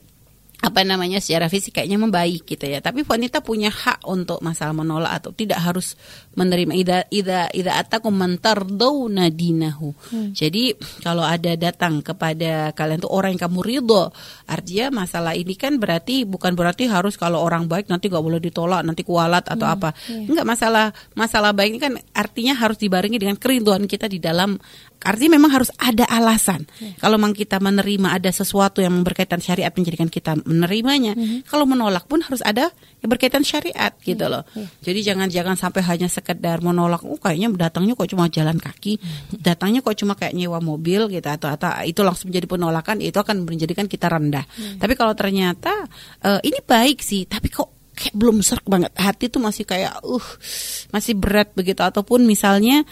apa 0.62 0.86
namanya 0.86 1.18
secara 1.18 1.50
fisik 1.50 1.82
kayaknya 1.82 1.98
membaik 1.98 2.46
gitu 2.46 2.70
ya 2.70 2.86
tapi 2.86 3.02
wanita 3.02 3.42
punya 3.42 3.74
hak 3.74 4.06
untuk 4.06 4.46
masalah 4.46 4.78
menolak 4.78 5.10
atau 5.18 5.34
tidak 5.34 5.58
harus 5.58 5.98
menerima 6.38 6.74
ida 6.78 6.98
ida 7.10 7.50
ida 7.50 7.82
atakum 7.82 8.14
mantardawna 8.14 9.34
dinahu 9.34 9.90
hmm. 10.14 10.38
jadi 10.38 10.78
kalau 11.02 11.26
ada 11.26 11.58
datang 11.58 12.06
kepada 12.06 12.78
kalian 12.78 13.02
tuh 13.02 13.10
orang 13.10 13.34
yang 13.34 13.50
kamu 13.50 13.60
ridho 13.66 14.14
artinya 14.46 15.02
masalah 15.02 15.34
ini 15.34 15.58
kan 15.58 15.82
berarti 15.82 16.30
bukan 16.30 16.54
berarti 16.54 16.86
harus 16.86 17.18
kalau 17.18 17.42
orang 17.42 17.66
baik 17.66 17.90
nanti 17.90 18.06
gak 18.14 18.22
boleh 18.22 18.38
ditolak 18.38 18.86
nanti 18.86 19.02
kualat 19.02 19.50
atau 19.50 19.66
hmm. 19.66 19.76
apa 19.82 19.90
yeah. 20.14 20.30
enggak 20.30 20.46
masalah 20.46 20.86
masalah 21.18 21.52
baik 21.58 21.74
ini 21.74 21.82
kan 21.82 21.94
artinya 22.14 22.54
harus 22.54 22.78
dibarengi 22.78 23.18
dengan 23.18 23.34
kerinduan 23.42 23.90
kita 23.90 24.06
di 24.06 24.22
dalam 24.22 24.62
Artinya 25.02 25.42
memang 25.42 25.52
harus 25.52 25.74
ada 25.82 26.06
alasan. 26.06 26.66
Ya. 26.78 26.94
Kalau 27.02 27.18
memang 27.18 27.34
kita 27.34 27.58
menerima 27.58 28.22
ada 28.22 28.30
sesuatu 28.30 28.86
yang 28.86 29.02
berkaitan 29.02 29.42
syariat 29.42 29.74
menjadikan 29.74 30.08
kita 30.08 30.38
menerimanya. 30.46 31.18
-hmm. 31.18 31.50
Kalau 31.50 31.66
menolak 31.66 32.06
pun 32.06 32.22
harus 32.22 32.46
ada 32.46 32.70
yang 33.02 33.10
berkaitan 33.10 33.42
syariat 33.42 33.92
gitu 34.02 34.30
loh. 34.30 34.46
Ya. 34.54 34.70
Jadi 34.92 35.00
jangan 35.02 35.28
jangan 35.28 35.56
sampai 35.58 35.82
hanya 35.90 36.06
sekedar 36.06 36.62
menolak. 36.62 37.02
Oh 37.02 37.18
kayaknya 37.18 37.50
datangnya 37.58 37.98
kok 37.98 38.10
cuma 38.14 38.30
jalan 38.30 38.62
kaki, 38.62 39.02
hmm. 39.02 39.42
datangnya 39.42 39.82
kok 39.82 39.98
cuma 39.98 40.14
kayak 40.14 40.38
nyewa 40.38 40.62
mobil 40.62 41.10
gitu 41.10 41.26
atau 41.26 41.50
atau 41.50 41.82
itu 41.82 42.06
langsung 42.06 42.30
menjadi 42.30 42.48
penolakan 42.48 43.02
itu 43.02 43.18
akan 43.18 43.44
menjadikan 43.44 43.90
kita 43.90 44.06
rendah. 44.06 44.46
Ya. 44.46 44.78
Tapi 44.78 44.94
kalau 44.94 45.18
ternyata 45.18 45.90
uh, 46.22 46.40
ini 46.46 46.62
baik 46.62 47.02
sih, 47.02 47.26
tapi 47.26 47.50
kok 47.50 47.82
kayak 47.92 48.16
belum 48.18 48.42
serak 48.42 48.66
banget 48.66 48.92
hati 48.98 49.28
tuh 49.28 49.44
masih 49.44 49.68
kayak 49.68 50.00
uh 50.02 50.28
masih 50.90 51.14
berat 51.14 51.54
begitu 51.54 51.84
ataupun 51.84 52.24
misalnya 52.26 52.88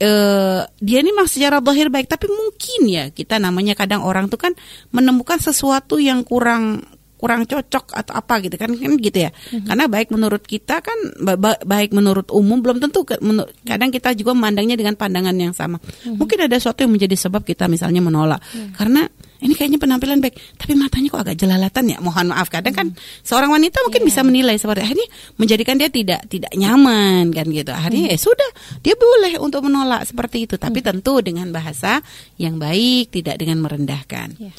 uh, 0.00 0.60
dia 0.80 0.98
ini 1.04 1.12
memang 1.12 1.28
secara 1.28 1.60
zahir 1.60 1.92
baik 1.92 2.08
tapi 2.08 2.30
mungkin 2.30 2.80
ya 2.88 3.04
kita 3.12 3.36
namanya 3.36 3.76
kadang 3.76 4.06
orang 4.06 4.32
tuh 4.32 4.40
kan 4.40 4.52
menemukan 4.94 5.36
sesuatu 5.36 6.00
yang 6.00 6.24
kurang 6.24 6.86
kurang 7.22 7.46
cocok 7.46 7.94
atau 7.94 8.18
apa 8.18 8.42
gitu 8.42 8.58
kan 8.58 8.74
kan 8.74 8.98
gitu 8.98 9.14
ya 9.14 9.30
mm-hmm. 9.30 9.70
karena 9.70 9.84
baik 9.86 10.10
menurut 10.10 10.42
kita 10.42 10.82
kan 10.82 10.98
ba 11.22 11.54
baik 11.62 11.94
menurut 11.94 12.26
umum 12.34 12.58
belum 12.58 12.82
tentu 12.82 13.06
ke, 13.06 13.14
kadang 13.62 13.94
kita 13.94 14.10
juga 14.18 14.34
memandangnya 14.34 14.74
dengan 14.74 14.98
pandangan 14.98 15.36
yang 15.38 15.54
sama 15.54 15.78
mm-hmm. 15.78 16.18
mungkin 16.18 16.50
ada 16.50 16.58
sesuatu 16.58 16.82
yang 16.82 16.90
menjadi 16.90 17.14
sebab 17.14 17.46
kita 17.46 17.70
misalnya 17.70 18.02
menolak 18.02 18.42
mm-hmm. 18.42 18.74
karena 18.74 19.06
ini 19.42 19.58
kayaknya 19.58 19.82
penampilan 19.82 20.22
baik, 20.22 20.38
tapi 20.54 20.78
matanya 20.78 21.10
kok 21.10 21.22
agak 21.26 21.36
jelalatan 21.36 21.84
ya. 21.90 21.98
Mohon 21.98 22.30
maaf 22.32 22.48
kadang 22.48 22.70
kan 22.70 22.86
seorang 23.26 23.50
wanita 23.50 23.82
mungkin 23.82 24.02
Iya. 24.02 24.08
bisa 24.08 24.20
menilai 24.22 24.56
seperti 24.56 24.80
akhirnya 24.86 25.08
menjadikan 25.36 25.74
dia 25.76 25.90
tidak 25.90 26.22
tidak 26.30 26.52
nyaman 26.54 27.34
kan 27.34 27.46
gitu. 27.50 27.70
Akhirnya 27.74 28.14
ya 28.14 28.18
sudah, 28.18 28.50
dia 28.80 28.94
boleh 28.94 29.42
untuk 29.42 29.66
menolak 29.66 30.06
seperti 30.06 30.46
itu, 30.46 30.54
tapi 30.56 30.78
tentu 30.80 31.18
dengan 31.20 31.50
bahasa 31.50 31.98
yang 32.38 32.62
baik, 32.62 33.10
tidak 33.10 33.36
dengan 33.42 33.60
merendahkan. 33.60 34.38
Iya. 34.38 34.52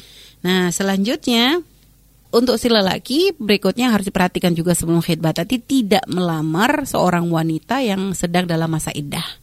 Nah, 0.43 0.67
selanjutnya 0.75 1.63
untuk 2.33 2.57
si 2.57 2.65
lelaki 2.67 3.31
berikutnya 3.37 3.93
harus 3.93 4.09
diperhatikan 4.09 4.57
juga 4.57 4.73
sebelum 4.73 5.05
khidbah 5.05 5.37
tadi 5.37 5.61
tidak 5.61 6.03
melamar 6.09 6.83
seorang 6.89 7.29
wanita 7.29 7.79
yang 7.85 8.11
sedang 8.17 8.49
dalam 8.49 8.67
masa 8.67 8.89
iddah. 8.89 9.42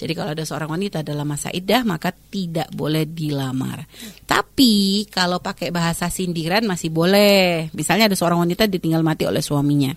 Jadi 0.00 0.12
kalau 0.16 0.32
ada 0.32 0.48
seorang 0.48 0.72
wanita 0.72 1.04
dalam 1.04 1.28
masa 1.28 1.52
iddah 1.52 1.84
maka 1.84 2.08
tidak 2.08 2.72
boleh 2.72 3.04
dilamar. 3.04 3.84
Tapi 4.24 5.04
kalau 5.12 5.44
pakai 5.44 5.68
bahasa 5.68 6.08
sindiran 6.08 6.64
masih 6.64 6.88
boleh. 6.88 7.68
Misalnya 7.76 8.08
ada 8.08 8.16
seorang 8.16 8.40
wanita 8.40 8.64
ditinggal 8.64 9.04
mati 9.04 9.28
oleh 9.28 9.44
suaminya. 9.44 9.92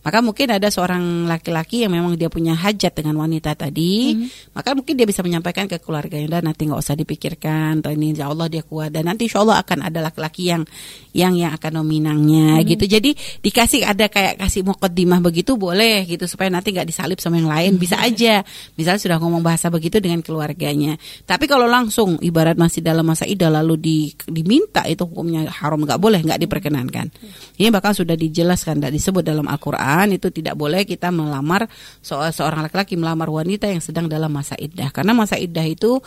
Maka 0.00 0.24
mungkin 0.24 0.48
ada 0.48 0.72
seorang 0.72 1.28
laki-laki 1.28 1.84
yang 1.84 1.92
memang 1.92 2.16
dia 2.16 2.32
punya 2.32 2.56
hajat 2.56 2.96
dengan 2.96 3.20
wanita 3.20 3.52
tadi, 3.52 4.16
maka 4.56 4.72
mungkin 4.72 4.96
dia 4.96 5.04
bisa 5.04 5.20
menyampaikan 5.20 5.68
ke 5.68 5.76
keluarganya 5.76 6.40
dan 6.40 6.48
nanti 6.48 6.64
nggak 6.64 6.80
usah 6.80 6.96
dipikirkan, 6.96 7.84
atau 7.84 7.92
ini 7.92 8.16
insya 8.16 8.32
Allah 8.32 8.48
dia 8.48 8.64
kuat 8.64 8.96
dan 8.96 9.12
nanti 9.12 9.28
insya 9.28 9.44
Allah 9.44 9.60
akan 9.60 9.84
ada 9.84 10.00
laki-laki 10.00 10.48
yang 10.48 10.64
yang 11.12 11.36
yang 11.36 11.52
akan 11.52 11.84
meminangnya 11.84 12.64
gitu. 12.64 12.88
Jadi 12.88 13.12
dikasih 13.44 13.84
ada 13.84 14.08
kayak 14.08 14.40
kasih 14.40 14.64
mukaddimah 14.64 15.20
begitu 15.20 15.60
boleh 15.60 16.08
gitu 16.08 16.24
supaya 16.24 16.48
nanti 16.48 16.72
nggak 16.72 16.88
disalib 16.88 17.20
sama 17.20 17.36
yang 17.36 17.52
lain 17.52 17.76
bisa 17.76 18.00
aja. 18.00 18.40
Misalnya 18.80 19.04
sudah 19.04 19.16
ngomong 19.20 19.44
bahasa 19.44 19.68
begitu 19.68 20.00
dengan 20.00 20.24
keluarganya. 20.24 20.96
Tapi 21.28 21.44
kalau 21.44 21.68
langsung 21.68 22.16
ibarat 22.24 22.56
masih 22.56 22.80
dalam 22.80 23.04
masa 23.04 23.28
idah 23.28 23.52
lalu 23.52 23.76
di, 23.76 23.98
diminta 24.24 24.88
itu 24.88 25.04
hukumnya 25.04 25.44
haram 25.52 25.84
nggak 25.84 26.00
boleh 26.00 26.24
nggak 26.24 26.40
diperkenankan. 26.40 27.12
Ini 27.60 27.68
bahkan 27.68 27.92
sudah 27.92 28.16
dijelaskan 28.16 28.80
dan 28.80 28.96
disebut 28.96 29.20
dalam 29.20 29.44
Al-Quran 29.44 29.89
itu 30.12 30.30
tidak 30.30 30.54
boleh 30.54 30.86
kita 30.86 31.10
melamar 31.10 31.66
seorang 32.02 32.66
laki-laki 32.66 32.94
melamar 32.94 33.28
wanita 33.30 33.66
yang 33.66 33.82
sedang 33.82 34.06
dalam 34.06 34.30
masa 34.30 34.54
iddah. 34.56 34.90
Karena 34.94 35.12
masa 35.16 35.36
iddah 35.36 35.66
itu 35.66 35.98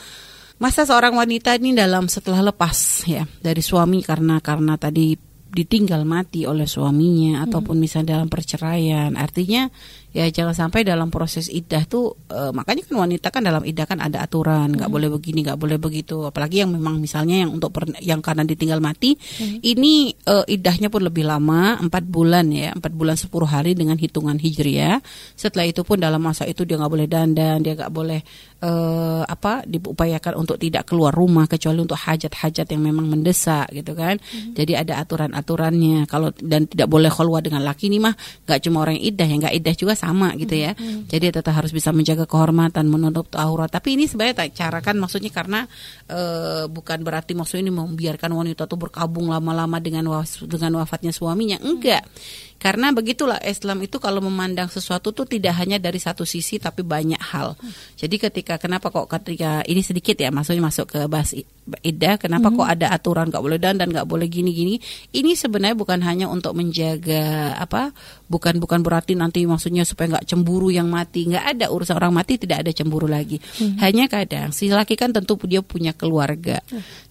masa 0.62 0.88
seorang 0.88 1.18
wanita 1.18 1.58
ini 1.60 1.76
dalam 1.76 2.08
setelah 2.08 2.40
lepas 2.54 3.04
ya 3.10 3.28
dari 3.42 3.60
suami 3.60 4.00
karena 4.06 4.40
karena 4.40 4.80
tadi 4.80 5.34
ditinggal 5.54 6.02
mati 6.02 6.50
oleh 6.50 6.66
suaminya 6.66 7.46
ataupun 7.46 7.78
misalnya 7.78 8.18
dalam 8.18 8.28
perceraian. 8.28 9.14
Artinya 9.14 9.70
ya 10.14 10.30
jangan 10.30 10.54
sampai 10.54 10.86
dalam 10.86 11.10
proses 11.10 11.50
iddah 11.50 11.90
tuh 11.90 12.30
eh, 12.30 12.54
makanya 12.54 12.86
kan 12.86 12.96
wanita 13.02 13.28
kan 13.34 13.42
dalam 13.42 13.66
iddah 13.66 13.90
kan 13.90 13.98
ada 13.98 14.22
aturan 14.22 14.70
nggak 14.70 14.86
boleh 14.88 15.10
begini 15.10 15.42
nggak 15.42 15.58
boleh 15.58 15.82
begitu. 15.82 16.30
Apalagi 16.30 16.62
yang 16.62 16.70
memang 16.70 17.02
misalnya 17.02 17.42
yang 17.42 17.52
untuk 17.58 17.74
per- 17.74 17.98
yang 17.98 18.22
karena 18.22 18.46
ditinggal 18.46 18.78
mati 18.78 19.18
ini 19.66 20.14
eh, 20.14 20.46
iddahnya 20.46 20.94
pun 20.94 21.02
lebih 21.02 21.26
lama 21.26 21.82
empat 21.82 22.06
bulan 22.06 22.46
ya 22.54 22.78
empat 22.78 22.94
bulan 22.94 23.18
10 23.18 23.34
hari 23.50 23.74
dengan 23.74 23.98
hitungan 23.98 24.38
hijriah. 24.38 25.02
Setelah 25.34 25.66
itu 25.66 25.82
pun 25.82 25.98
dalam 25.98 26.22
masa 26.22 26.46
itu 26.46 26.62
dia 26.62 26.78
nggak 26.78 26.94
boleh 26.94 27.08
dandan 27.10 27.66
dia 27.66 27.74
nggak 27.74 27.90
boleh 27.90 28.22
eh, 28.62 29.24
apa 29.26 29.66
diupayakan 29.66 30.38
untuk 30.38 30.62
tidak 30.62 30.86
keluar 30.86 31.10
rumah 31.10 31.50
kecuali 31.50 31.82
untuk 31.82 31.98
hajat-hajat 31.98 32.70
yang 32.70 32.86
memang 32.86 33.10
mendesak 33.10 33.66
gitu 33.74 33.98
kan. 33.98 34.22
Jadi 34.54 34.78
ada 34.78 35.02
aturan-aturannya. 35.02 36.06
Kalau 36.06 36.30
dan 36.38 36.70
tidak 36.70 36.86
boleh 36.86 37.10
keluar 37.10 37.42
dengan 37.42 37.66
laki 37.66 37.90
nih 37.90 37.98
mah 37.98 38.14
nggak 38.46 38.60
cuma 38.62 38.86
orang 38.86 39.02
yang 39.02 39.06
iddah 39.10 39.28
yang 39.28 39.40
nggak 39.42 39.56
iddah 39.58 39.74
juga 39.74 39.94
sama 40.04 40.36
gitu 40.36 40.56
ya. 40.56 40.76
Jadi 41.08 41.32
tetap 41.32 41.54
harus 41.56 41.72
bisa 41.72 41.96
menjaga 41.96 42.28
kehormatan 42.28 42.86
menutup 42.92 43.32
aurat. 43.40 43.72
Tapi 43.72 43.96
ini 43.96 44.06
sebenarnya 44.06 44.46
tak 44.46 44.50
cara 44.56 44.80
kan 44.84 44.96
maksudnya 45.00 45.32
karena 45.32 45.64
eh, 46.12 46.66
bukan 46.68 47.00
berarti 47.02 47.32
maksudnya 47.38 47.70
ini 47.70 47.74
membiarkan 47.74 48.32
wanita 48.36 48.68
tuh 48.68 48.78
berkabung 48.78 49.32
lama-lama 49.32 49.80
dengan 49.80 50.06
dengan 50.48 50.72
wafatnya 50.84 51.16
suaminya. 51.16 51.58
Enggak 51.64 52.04
karena 52.64 52.96
begitulah 52.96 53.44
Islam 53.44 53.84
itu 53.84 54.00
kalau 54.00 54.24
memandang 54.24 54.72
sesuatu 54.72 55.12
tuh 55.12 55.28
tidak 55.28 55.60
hanya 55.60 55.84
dari 55.84 56.00
satu 56.00 56.24
sisi 56.24 56.64
tapi 56.64 56.80
banyak 56.80 57.20
hal. 57.20 57.60
Jadi 58.00 58.16
ketika 58.16 58.56
kenapa 58.56 58.88
kok 58.88 59.12
ketika 59.12 59.68
ini 59.68 59.84
sedikit 59.84 60.16
ya 60.16 60.32
maksudnya 60.32 60.64
masuk 60.64 60.88
ke 60.96 61.04
bahas 61.12 61.36
i- 61.36 61.44
iddah 61.84 62.16
kenapa 62.16 62.56
kok 62.56 62.64
ada 62.64 62.88
aturan 62.96 63.28
nggak 63.28 63.44
boleh 63.44 63.60
dan 63.60 63.76
dan 63.76 63.92
nggak 63.92 64.08
boleh 64.08 64.32
gini-gini. 64.32 64.80
Ini 65.12 65.36
sebenarnya 65.36 65.76
bukan 65.76 66.00
hanya 66.08 66.32
untuk 66.32 66.56
menjaga 66.56 67.52
apa 67.60 67.92
bukan 68.32 68.64
bukan 68.64 68.80
berarti 68.80 69.20
nanti 69.20 69.44
maksudnya 69.44 69.84
supaya 69.84 70.16
nggak 70.16 70.32
cemburu 70.32 70.72
yang 70.72 70.88
mati 70.88 71.28
nggak 71.28 71.60
ada 71.60 71.66
urusan 71.68 72.00
orang 72.00 72.16
mati 72.16 72.40
tidak 72.40 72.64
ada 72.64 72.72
cemburu 72.72 73.12
lagi. 73.12 73.44
Hanya 73.84 74.08
kadang 74.08 74.56
si 74.56 74.72
laki 74.72 74.96
kan 74.96 75.12
tentu 75.12 75.36
dia 75.44 75.60
punya 75.60 75.92
keluarga. 75.92 76.64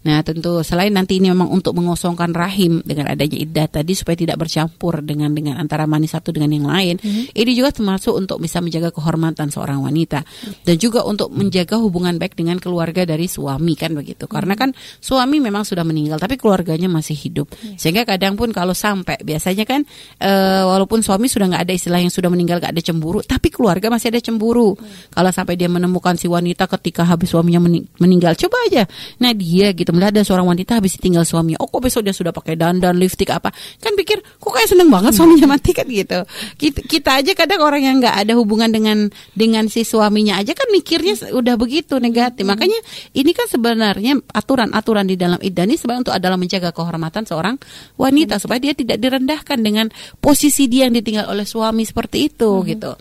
Nah 0.09 0.25
tentu 0.25 0.65
selain 0.65 0.97
nanti 0.97 1.21
ini 1.21 1.29
memang 1.29 1.53
untuk 1.53 1.77
mengosongkan 1.77 2.33
rahim 2.33 2.81
dengan 2.89 3.13
adanya 3.13 3.37
iddah 3.37 3.69
tadi 3.69 3.93
supaya 3.93 4.17
tidak 4.17 4.41
bercampur 4.41 5.05
dengan 5.05 5.42
dengan 5.43 5.59
antara 5.59 5.85
manis 5.91 6.15
satu 6.15 6.31
dengan 6.31 6.55
yang 6.55 6.67
lain. 6.71 6.97
Ini 7.35 7.53
juga 7.53 7.75
termasuk 7.75 8.15
untuk 8.15 8.39
bisa 8.39 8.63
menjaga 8.63 8.95
kehormatan 8.95 9.51
seorang 9.51 9.83
wanita 9.83 10.23
dan 10.63 10.77
juga 10.79 11.03
untuk 11.03 11.35
menjaga 11.35 11.83
hubungan 11.83 12.15
baik 12.17 12.39
dengan 12.39 12.63
keluarga 12.63 13.03
dari 13.03 13.27
suami 13.27 13.75
kan 13.75 13.93
begitu. 13.93 14.31
Karena 14.31 14.55
kan 14.55 14.71
suami 15.03 15.43
memang 15.43 15.67
sudah 15.67 15.83
meninggal 15.83 16.23
tapi 16.23 16.39
keluarganya 16.39 16.87
masih 16.87 17.19
hidup. 17.19 17.51
Sehingga 17.75 18.07
kadang 18.07 18.39
pun 18.39 18.55
kalau 18.55 18.73
sampai 18.73 19.19
biasanya 19.27 19.67
kan 19.67 19.83
eh, 20.23 20.63
walaupun 20.63 21.03
suami 21.03 21.27
sudah 21.27 21.51
nggak 21.51 21.63
ada 21.67 21.75
istilah 21.75 21.99
yang 21.99 22.13
sudah 22.15 22.31
meninggal 22.31 22.63
nggak 22.63 22.73
ada 22.79 22.83
cemburu, 22.85 23.19
tapi 23.27 23.51
keluarga 23.51 23.91
masih 23.91 24.15
ada 24.15 24.21
cemburu. 24.23 24.79
Kalau 25.11 25.31
sampai 25.35 25.59
dia 25.59 25.67
menemukan 25.67 26.15
si 26.15 26.31
wanita 26.31 26.71
ketika 26.79 27.03
habis 27.03 27.33
suaminya 27.33 27.65
meni- 27.65 27.89
meninggal, 27.99 28.39
coba 28.39 28.57
aja. 28.71 28.85
Nah 29.19 29.33
dia 29.35 29.75
gitu 29.75 29.91
melihat 29.91 30.15
ada 30.15 30.23
seorang 30.23 30.47
wanita 30.47 30.79
habis 30.79 30.95
ditinggal 31.01 31.27
suaminya, 31.27 31.59
oh 31.59 31.69
kok 31.69 31.83
besok 31.83 32.07
dia 32.07 32.15
sudah 32.15 32.31
pakai 32.31 32.55
dandan, 32.55 32.95
lipstick 33.01 33.33
apa? 33.33 33.51
Kan 33.81 33.97
pikir 33.97 34.21
kok 34.39 34.53
kayak 34.53 34.69
seneng 34.69 34.93
banget 34.93 35.17
suaminya 35.43 35.57
mati 35.57 35.73
kan 35.73 35.89
gitu. 35.89 36.21
Kita, 36.61 36.81
kita 36.85 37.11
aja 37.25 37.33
kadang 37.33 37.65
orang 37.65 37.83
yang 37.83 37.97
nggak 38.05 38.17
ada 38.21 38.37
hubungan 38.37 38.69
dengan 38.69 39.09
dengan 39.33 39.65
si 39.73 39.89
suaminya 39.89 40.37
aja 40.37 40.53
kan 40.53 40.69
mikirnya 40.69 41.17
udah 41.33 41.57
begitu 41.57 41.97
negatif. 41.97 42.45
Makanya 42.45 42.77
ini 43.17 43.33
kan 43.33 43.49
sebenarnya 43.49 44.21
aturan-aturan 44.29 45.09
di 45.09 45.17
dalam 45.17 45.41
iddah 45.41 45.65
ini 45.65 45.81
sebenarnya 45.81 46.03
untuk 46.13 46.17
adalah 46.21 46.37
menjaga 46.37 46.71
kehormatan 46.77 47.25
seorang 47.25 47.57
wanita 47.97 48.37
supaya 48.37 48.61
dia 48.61 48.77
tidak 48.77 49.01
direndahkan 49.01 49.59
dengan 49.65 49.89
posisi 50.21 50.69
dia 50.69 50.85
yang 50.85 50.95
ditinggal 51.01 51.33
oleh 51.33 51.49
suami 51.49 51.89
seperti 51.89 52.29
itu 52.29 52.51
gitu. 52.69 52.93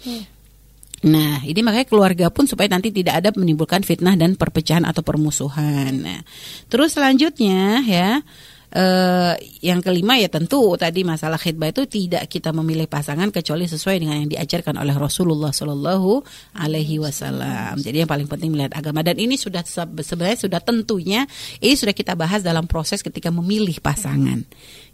Nah, 1.02 1.42
ini 1.42 1.66
makanya 1.66 1.90
keluarga 1.90 2.30
pun 2.30 2.46
supaya 2.46 2.70
nanti 2.70 2.94
tidak 2.94 3.26
ada 3.26 3.30
menimbulkan 3.34 3.82
fitnah 3.82 4.14
dan 4.14 4.38
perpecahan 4.38 4.86
atau 4.86 5.02
permusuhan. 5.02 5.98
Nah, 5.98 6.22
terus 6.70 6.94
selanjutnya 6.94 7.82
ya, 7.82 8.22
eh, 8.72 9.34
yang 9.62 9.84
kelima 9.84 10.16
ya 10.18 10.32
tentu 10.32 10.76
tadi 10.80 11.04
masalah 11.04 11.38
khidbah 11.38 11.72
itu 11.72 11.84
tidak 11.88 12.28
kita 12.32 12.56
memilih 12.56 12.88
pasangan 12.88 13.30
kecuali 13.30 13.68
sesuai 13.68 14.00
dengan 14.00 14.16
yang 14.24 14.32
diajarkan 14.32 14.80
oleh 14.80 14.96
Rasulullah 14.96 15.52
Shallallahu 15.52 16.24
Alaihi 16.58 17.00
Wasallam. 17.04 17.80
Jadi 17.84 18.04
yang 18.04 18.10
paling 18.10 18.28
penting 18.32 18.50
melihat 18.56 18.74
agama 18.80 19.04
dan 19.04 19.20
ini 19.20 19.36
sudah 19.36 19.64
se- 19.68 20.04
sebenarnya 20.04 20.48
sudah 20.48 20.60
tentunya 20.64 21.28
ini 21.60 21.76
sudah 21.76 21.94
kita 21.94 22.16
bahas 22.16 22.42
dalam 22.42 22.66
proses 22.66 23.04
ketika 23.04 23.30
memilih 23.30 23.78
pasangan 23.84 24.44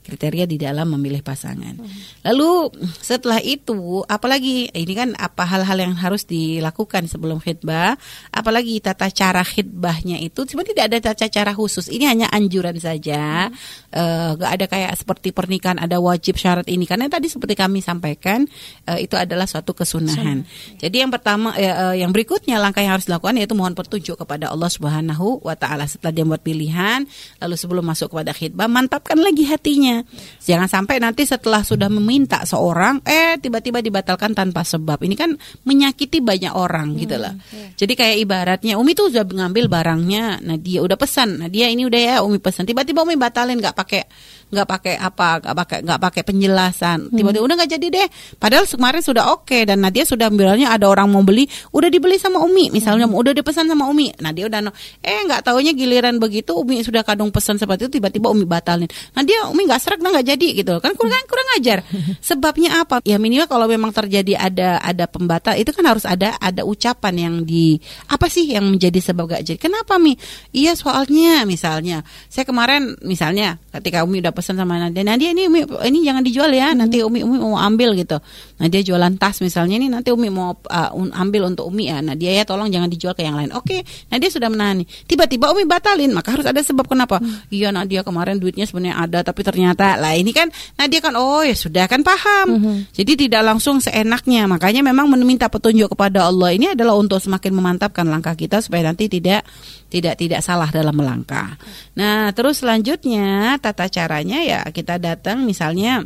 kriteria 0.07 0.47
di 0.47 0.55
dalam 0.55 0.87
memilih 0.95 1.19
pasangan. 1.19 1.75
Lalu 2.23 2.71
setelah 3.03 3.43
itu, 3.43 4.07
apalagi 4.07 4.71
ini 4.71 4.93
kan 4.95 5.09
apa 5.19 5.43
hal-hal 5.43 5.83
yang 5.83 5.93
harus 5.99 6.23
dilakukan 6.23 7.11
sebelum 7.11 7.43
khidbah, 7.43 7.99
apalagi 8.31 8.79
tata 8.79 9.11
cara 9.11 9.43
khidbahnya 9.43 10.23
itu 10.23 10.47
sebenarnya 10.47 10.71
tidak 10.71 10.85
ada 10.87 10.97
tata 11.11 11.27
cara 11.27 11.51
khusus. 11.51 11.91
Ini 11.91 12.07
hanya 12.07 12.27
anjuran 12.31 12.79
saja, 12.79 13.51
Eh, 13.87 14.31
nggak 14.37 14.51
ada 14.51 14.65
kayak 14.69 14.93
seperti 14.99 15.33
pernikahan 15.33 15.81
ada 15.81 15.97
wajib 15.97 16.37
syarat 16.37 16.69
ini 16.69 16.85
karena 16.85 17.09
tadi 17.09 17.31
seperti 17.31 17.57
kami 17.57 17.81
sampaikan 17.81 18.45
eh, 18.85 19.07
itu 19.07 19.17
adalah 19.17 19.49
suatu 19.49 19.73
kesunahan. 19.73 20.45
Jadi 20.77 21.01
yang 21.01 21.09
pertama, 21.09 21.57
eh, 21.57 22.03
yang 22.03 22.13
berikutnya 22.13 22.61
langkah 22.61 22.85
yang 22.85 22.99
harus 22.99 23.09
dilakukan 23.09 23.41
yaitu 23.41 23.57
mohon 23.57 23.73
petunjuk 23.73 24.19
kepada 24.21 24.53
Allah 24.53 24.69
Subhanahu 24.69 25.41
wa 25.41 25.55
Ta'ala 25.57 25.89
setelah 25.89 26.13
dia 26.13 26.27
buat 26.29 26.43
pilihan, 26.45 27.09
lalu 27.41 27.55
sebelum 27.57 27.87
masuk 27.89 28.13
kepada 28.13 28.37
khidbah 28.37 28.69
mantapkan 28.69 29.17
lagi 29.17 29.49
hatinya. 29.49 29.96
Jangan 30.43 30.67
sampai 30.67 30.99
nanti 30.99 31.23
setelah 31.23 31.61
sudah 31.61 31.87
meminta 31.87 32.43
seorang, 32.43 33.01
eh 33.05 33.37
tiba-tiba 33.37 33.79
dibatalkan 33.79 34.33
tanpa 34.33 34.65
sebab. 34.65 35.01
Ini 35.03 35.15
kan 35.15 35.31
menyakiti 35.63 36.19
banyak 36.19 36.53
orang 36.53 36.97
gitu 36.97 37.15
lah. 37.17 37.33
Jadi 37.77 37.93
kayak 37.93 38.17
ibaratnya 38.21 38.75
Umi 38.77 38.97
tuh 38.97 39.13
sudah 39.13 39.25
ngambil 39.27 39.69
barangnya, 39.69 40.41
nah 40.41 40.57
dia 40.57 40.81
udah 40.81 40.97
pesan, 40.97 41.41
nah 41.41 41.49
dia 41.49 41.69
ini 41.69 41.85
udah 41.85 42.01
ya 42.01 42.15
Umi 42.25 42.41
pesan, 42.41 42.65
tiba-tiba 42.65 43.05
Umi 43.05 43.15
batalin 43.15 43.59
nggak 43.61 43.75
pakai 43.77 44.03
nggak 44.47 44.67
pakai 44.67 44.95
apa 44.95 45.43
nggak 45.43 45.55
pakai 45.55 45.77
nggak 45.83 45.99
pakai 45.99 46.21
penjelasan. 46.23 47.11
Tiba-tiba 47.11 47.43
udah 47.43 47.55
nggak 47.59 47.71
jadi 47.75 47.87
deh. 47.91 48.07
Padahal 48.39 48.63
kemarin 48.63 49.01
sudah 49.03 49.23
oke 49.35 49.57
dan 49.67 49.83
Nadia 49.83 50.07
sudah 50.07 50.31
bilangnya 50.31 50.71
ada 50.71 50.87
orang 50.87 51.11
mau 51.11 51.23
beli 51.23 51.47
udah 51.75 51.91
dibeli 51.91 52.15
sama 52.15 52.39
Umi. 52.39 52.71
Misalnya 52.71 53.07
udah 53.11 53.35
dipesan 53.35 53.67
sama 53.67 53.87
Umi. 53.91 54.15
Nadia 54.23 54.47
udah 54.47 54.59
no, 54.63 54.71
eh 55.03 55.19
nggak 55.27 55.43
taunya 55.43 55.75
giliran 55.75 56.15
begitu 56.17 56.55
Umi 56.55 56.79
sudah 56.81 57.03
kadung 57.03 57.29
pesan 57.29 57.59
seperti 57.59 57.91
itu 57.91 57.99
tiba-tiba 57.99 58.31
Umi 58.31 58.47
batalin. 58.47 58.87
Nadia 59.11 59.51
Umi 59.51 59.67
nggak 59.67 59.81
serak 59.83 59.99
nggak 59.99 60.23
jadi 60.23 60.47
gitu 60.63 60.79
kan 60.79 60.95
kurang 60.95 61.25
kurang 61.27 61.47
ajar. 61.59 61.83
Sebabnya 62.27 62.83
apa? 62.87 63.03
Ya 63.03 63.19
minimal 63.19 63.51
kalau 63.51 63.67
memang 63.67 63.91
terjadi 63.91 64.39
ada 64.39 64.79
ada 64.79 65.05
pembatal 65.11 65.59
itu 65.59 65.75
kan 65.75 65.83
harus 65.83 66.07
ada 66.07 66.39
ada 66.39 66.63
ucapan 66.63 67.13
yang 67.15 67.35
di 67.43 67.75
apa 68.07 68.31
sih 68.31 68.47
yang 68.47 68.67
menjadi 68.67 68.99
sebab 69.11 69.27
gak 69.27 69.43
jadi? 69.43 69.59
Kenapa 69.59 69.99
Mi? 69.99 70.15
Iya 70.55 70.77
soalnya 70.77 71.43
misalnya. 71.43 72.05
Saya 72.31 72.47
kemarin 72.47 72.95
misalnya 73.03 73.59
ketika 73.73 74.07
Umi 74.07 74.23
udah 74.23 74.33
pesan 74.37 74.61
sama 74.61 74.77
Nadia. 74.77 75.01
Nadia 75.01 75.33
ini 75.33 75.49
Umi 75.49 75.65
ini 75.89 76.05
jangan 76.05 76.21
dijual 76.21 76.53
ya 76.53 76.77
nanti 76.77 77.01
Umi 77.01 77.25
Umi 77.25 77.41
mau 77.41 77.57
ambil 77.57 77.97
gitu. 77.97 78.21
Nah 78.61 78.67
dia 78.69 78.85
jualan 78.85 79.17
tas 79.17 79.41
misalnya 79.41 79.81
ini 79.81 79.89
nanti 79.89 80.13
Umi 80.13 80.29
mau 80.29 80.53
uh, 80.53 81.17
ambil 81.17 81.49
untuk 81.49 81.73
Umi 81.73 81.89
ya 81.89 82.05
nah 82.05 82.13
dia 82.13 82.37
ya 82.37 82.45
tolong 82.45 82.69
jangan 82.69 82.85
dijual 82.85 83.17
ke 83.17 83.25
yang 83.25 83.33
lain. 83.33 83.49
Oke 83.57 83.81
nah 84.13 84.21
dia 84.21 84.29
sudah 84.29 84.53
menahan 84.53 84.85
tiba-tiba 85.09 85.49
Umi 85.49 85.65
batalin 85.65 86.13
maka 86.13 86.37
harus 86.37 86.45
ada 86.45 86.61
sebab 86.61 86.85
kenapa. 86.85 87.17
Hmm. 87.17 87.49
iya 87.49 87.73
Nadia 87.73 88.05
kemarin 88.05 88.37
duitnya 88.37 88.69
sebenarnya 88.69 89.01
ada 89.01 89.19
tapi 89.25 89.41
ternyata 89.41 89.97
lah 89.97 90.13
ini 90.13 90.29
kan 90.29 90.53
Nadia 90.77 91.01
kan 91.01 91.17
oh 91.17 91.41
ya 91.41 91.57
sudah 91.57 91.89
kan 91.89 92.05
paham. 92.05 92.47
Hmm. 92.61 92.79
jadi 92.93 93.17
tidak 93.17 93.41
langsung 93.41 93.81
seenaknya. 93.81 94.45
Makanya 94.45 94.85
memang 94.85 95.09
meminta 95.09 95.49
petunjuk 95.49 95.97
kepada 95.97 96.29
Allah 96.29 96.53
ini 96.53 96.77
adalah 96.77 96.93
untuk 96.99 97.17
semakin 97.23 97.55
memantapkan 97.55 98.05
langkah 98.05 98.35
kita 98.35 98.61
supaya 98.61 98.91
nanti 98.91 99.09
tidak 99.09 99.47
tidak 99.87 100.19
tidak 100.19 100.43
salah 100.43 100.67
dalam 100.67 100.91
melangkah. 100.91 101.55
Nah 101.95 102.35
terus 102.35 102.59
selanjutnya 102.59 103.55
tata 103.63 103.87
caranya 103.87 104.26
ya 104.35 104.59
kita 104.67 104.99
datang 104.99 105.47
misalnya 105.47 106.03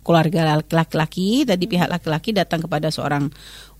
keluarga 0.00 0.58
laki-laki 0.64 1.44
tadi 1.44 1.68
pihak 1.68 1.86
laki-laki 1.86 2.32
datang 2.32 2.64
kepada 2.64 2.88
seorang 2.88 3.28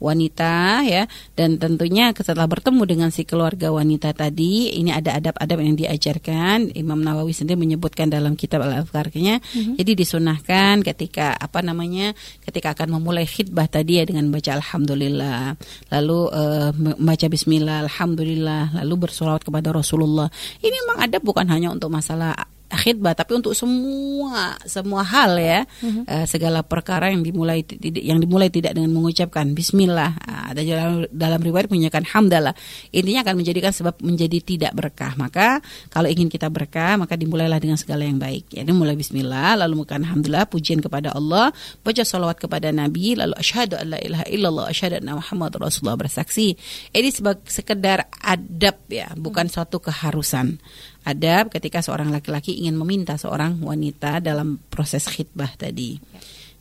wanita 0.00 0.84
ya. 0.84 1.04
Dan 1.36 1.60
tentunya 1.60 2.12
setelah 2.16 2.48
bertemu 2.48 2.82
dengan 2.88 3.08
si 3.12 3.24
keluarga 3.24 3.72
wanita 3.72 4.12
tadi 4.12 4.72
ini 4.76 4.92
ada 4.92 5.16
adab-adab 5.16 5.58
yang 5.60 5.76
diajarkan. 5.76 6.76
Imam 6.76 7.00
Nawawi 7.00 7.32
sendiri 7.32 7.60
menyebutkan 7.60 8.12
dalam 8.12 8.36
kitab 8.36 8.64
Al-Afkarnya 8.64 9.40
mm-hmm. 9.40 9.74
jadi 9.80 9.92
disunahkan 9.96 10.74
ketika 10.84 11.36
apa 11.36 11.60
namanya 11.64 12.12
ketika 12.44 12.72
akan 12.76 13.00
memulai 13.00 13.24
khidbah 13.24 13.68
tadi 13.68 14.00
ya 14.00 14.04
dengan 14.04 14.28
baca 14.28 14.56
alhamdulillah. 14.56 15.56
Lalu 15.92 16.18
uh, 16.32 16.70
membaca 16.76 17.26
bismillah 17.28 17.88
alhamdulillah. 17.88 18.80
Lalu 18.84 18.94
bersolawat 19.08 19.44
kepada 19.44 19.72
Rasulullah. 19.72 20.28
Ini 20.60 20.76
memang 20.84 20.98
adab 21.04 21.24
bukan 21.24 21.48
hanya 21.48 21.72
untuk 21.72 21.92
masalah 21.92 22.36
khidbah 22.70 23.18
tapi 23.18 23.34
untuk 23.34 23.52
semua 23.52 24.54
semua 24.62 25.02
hal 25.02 25.34
ya 25.36 25.66
uh-huh. 25.66 26.06
uh, 26.06 26.26
segala 26.26 26.62
perkara 26.62 27.10
yang 27.10 27.26
dimulai 27.26 27.66
tidak 27.66 27.98
yang 27.98 28.22
dimulai 28.22 28.46
tidak 28.46 28.78
dengan 28.78 28.94
mengucapkan 28.94 29.50
bismillah 29.50 30.14
uh, 30.22 30.40
ada 30.50 30.62
dalam, 30.66 31.06
dalam 31.10 31.40
riwayat 31.40 31.70
menyanyikan 31.70 32.02
hamdalah. 32.02 32.54
Intinya 32.90 33.22
akan 33.22 33.34
menjadikan 33.38 33.70
sebab 33.70 34.02
menjadi 34.02 34.38
tidak 34.42 34.72
berkah. 34.74 35.14
Maka 35.14 35.62
kalau 35.88 36.10
ingin 36.10 36.26
kita 36.26 36.50
berkah 36.50 36.98
maka 36.98 37.14
dimulailah 37.14 37.62
dengan 37.62 37.78
segala 37.78 38.02
yang 38.02 38.18
baik. 38.18 38.50
Ya 38.50 38.66
mulai 38.70 38.98
bismillah 38.98 39.58
lalu 39.58 39.82
mengucapkan 39.82 40.06
hamdalah 40.06 40.44
pujian 40.46 40.82
kepada 40.82 41.14
Allah 41.14 41.54
baca 41.82 42.02
salawat 42.02 42.38
kepada 42.38 42.70
Nabi 42.74 43.18
lalu 43.18 43.34
asyhadu 43.38 43.78
alla 43.78 43.98
ilaha 43.98 44.26
illallah 44.30 44.66
asyhadu 44.70 45.02
anna 45.02 45.18
Muhammad 45.18 45.54
Rasulullah 45.58 45.98
bersaksi. 45.98 46.54
Ini 46.90 47.08
sebagai 47.10 47.46
sekedar 47.46 48.10
adab 48.18 48.86
ya 48.90 49.10
bukan 49.14 49.46
suatu 49.46 49.78
keharusan 49.78 50.58
adab 51.04 51.48
ketika 51.52 51.80
seorang 51.80 52.12
laki-laki 52.12 52.60
ingin 52.60 52.76
meminta 52.76 53.16
seorang 53.16 53.60
wanita 53.60 54.20
dalam 54.20 54.60
proses 54.68 55.08
khidbah 55.08 55.56
tadi. 55.56 56.00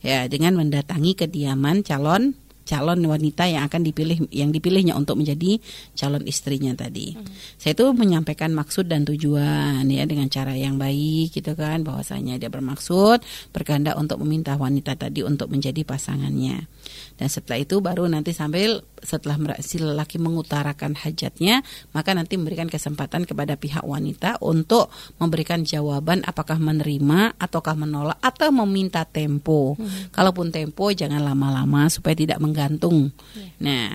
Ya, 0.00 0.24
dengan 0.32 0.56
mendatangi 0.56 1.12
kediaman 1.12 1.84
calon 1.84 2.32
calon 2.70 3.02
wanita 3.02 3.50
yang 3.50 3.66
akan 3.66 3.82
dipilih 3.82 4.30
yang 4.30 4.54
dipilihnya 4.54 4.94
untuk 4.94 5.18
menjadi 5.18 5.58
calon 5.98 6.22
istrinya 6.22 6.70
tadi. 6.78 7.18
Hmm. 7.18 7.26
Saya 7.58 7.74
itu 7.74 7.90
menyampaikan 7.90 8.54
maksud 8.54 8.86
dan 8.86 9.02
tujuan 9.02 9.82
ya 9.90 10.06
dengan 10.06 10.30
cara 10.30 10.54
yang 10.54 10.78
baik 10.78 11.34
gitu 11.34 11.58
kan 11.58 11.82
bahwasanya 11.82 12.38
dia 12.38 12.46
bermaksud 12.46 13.26
berkehendak 13.50 13.98
untuk 13.98 14.22
meminta 14.22 14.54
wanita 14.54 14.94
tadi 14.94 15.26
untuk 15.26 15.50
menjadi 15.50 15.82
pasangannya. 15.82 16.70
Dan 17.18 17.28
setelah 17.28 17.58
itu 17.58 17.82
baru 17.82 18.06
nanti 18.06 18.30
sambil 18.30 18.80
setelah 19.00 19.36
si 19.60 19.80
lelaki 19.80 20.20
mengutarakan 20.20 20.96
hajatnya, 20.96 21.64
maka 21.92 22.12
nanti 22.12 22.36
memberikan 22.36 22.68
kesempatan 22.68 23.24
kepada 23.24 23.56
pihak 23.56 23.84
wanita 23.84 24.40
untuk 24.44 24.92
memberikan 25.16 25.64
jawaban 25.64 26.24
apakah 26.24 26.60
menerima 26.60 27.36
ataukah 27.36 27.76
menolak 27.76 28.20
atau 28.20 28.52
meminta 28.52 29.04
tempo. 29.08 29.74
Hmm. 29.76 30.12
Kalaupun 30.12 30.52
tempo 30.52 30.92
jangan 30.92 31.20
lama-lama 31.24 31.88
supaya 31.88 32.14
tidak 32.16 32.38
menggantung. 32.60 33.08
Yeah. 33.32 33.56
Nah, 33.64 33.88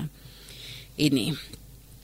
ini 0.97 1.29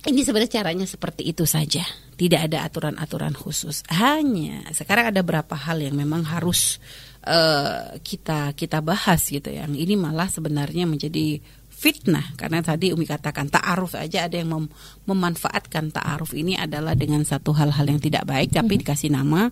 ini 0.05 0.19
sebenarnya 0.21 0.61
caranya 0.61 0.85
seperti 0.85 1.25
itu 1.25 1.49
saja. 1.49 1.81
Tidak 2.13 2.37
ada 2.37 2.69
aturan-aturan 2.69 3.33
khusus. 3.33 3.81
Hanya 3.89 4.69
sekarang 4.69 5.09
ada 5.09 5.25
beberapa 5.25 5.57
hal 5.57 5.81
yang 5.81 5.97
memang 5.97 6.21
harus 6.21 6.77
uh, 7.25 7.97
kita 8.05 8.53
kita 8.53 8.77
bahas 8.85 9.25
gitu 9.25 9.49
yang 9.49 9.73
ini 9.73 9.97
malah 9.97 10.29
sebenarnya 10.29 10.85
menjadi 10.85 11.41
fitnah 11.81 12.37
karena 12.37 12.61
tadi 12.61 12.93
Umi 12.93 13.09
katakan 13.09 13.49
ta'aruf 13.49 13.97
aja 13.97 14.29
ada 14.29 14.37
yang 14.37 14.53
mem 14.53 14.65
memanfaatkan 15.09 15.89
ta'aruf 15.89 16.37
ini 16.37 16.53
adalah 16.53 16.93
dengan 16.93 17.25
satu 17.25 17.57
hal-hal 17.57 17.89
yang 17.89 17.97
tidak 17.97 18.29
baik 18.29 18.53
tapi 18.53 18.77
mm-hmm. 18.77 18.81
dikasih 18.85 19.09
nama 19.09 19.49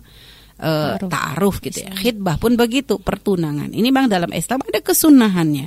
uh, 0.62 0.94
ta'aruf 1.00 1.58
gitu 1.64 1.82
ya. 1.82 1.92
Khidbah 1.96 2.36
pun 2.36 2.54
begitu, 2.54 3.00
pertunangan. 3.00 3.72
Ini 3.72 3.88
Bang 3.90 4.06
dalam 4.12 4.30
Islam 4.30 4.60
ada 4.62 4.78
kesunahannya. 4.84 5.66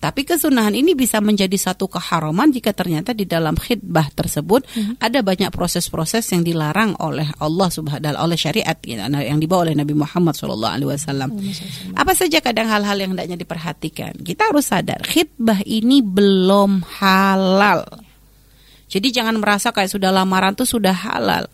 Tapi 0.00 0.24
kesunahan 0.24 0.72
ini 0.72 0.96
bisa 0.96 1.20
menjadi 1.20 1.52
satu 1.60 1.84
keharaman 1.84 2.48
jika 2.48 2.72
ternyata 2.72 3.12
di 3.12 3.28
dalam 3.28 3.52
khidbah 3.52 4.08
tersebut 4.16 4.64
hmm. 4.64 4.96
ada 4.96 5.20
banyak 5.20 5.52
proses-proses 5.52 6.24
yang 6.32 6.40
dilarang 6.40 6.96
oleh 7.04 7.28
Allah 7.36 7.68
Subhanahu 7.68 8.16
oleh 8.16 8.40
syariat 8.40 8.80
gitu, 8.80 8.96
yang 8.96 9.36
dibawa 9.36 9.68
oleh 9.68 9.76
Nabi 9.76 9.92
Muhammad 9.92 10.32
SAW. 10.32 11.28
Apa 11.92 12.12
saja 12.16 12.40
kadang 12.40 12.72
hal-hal 12.72 12.96
yang 12.96 13.12
hendaknya 13.12 13.36
diperhatikan. 13.36 14.16
Kita 14.24 14.48
harus 14.48 14.72
sadar 14.72 15.04
khidbah 15.04 15.60
ini 15.68 16.00
belum 16.00 16.80
halal. 16.96 17.84
Jadi 18.88 19.12
jangan 19.12 19.36
merasa 19.36 19.68
kayak 19.68 19.92
sudah 19.92 20.08
lamaran 20.08 20.56
tuh 20.56 20.64
sudah 20.64 20.96
halal. 20.96 21.44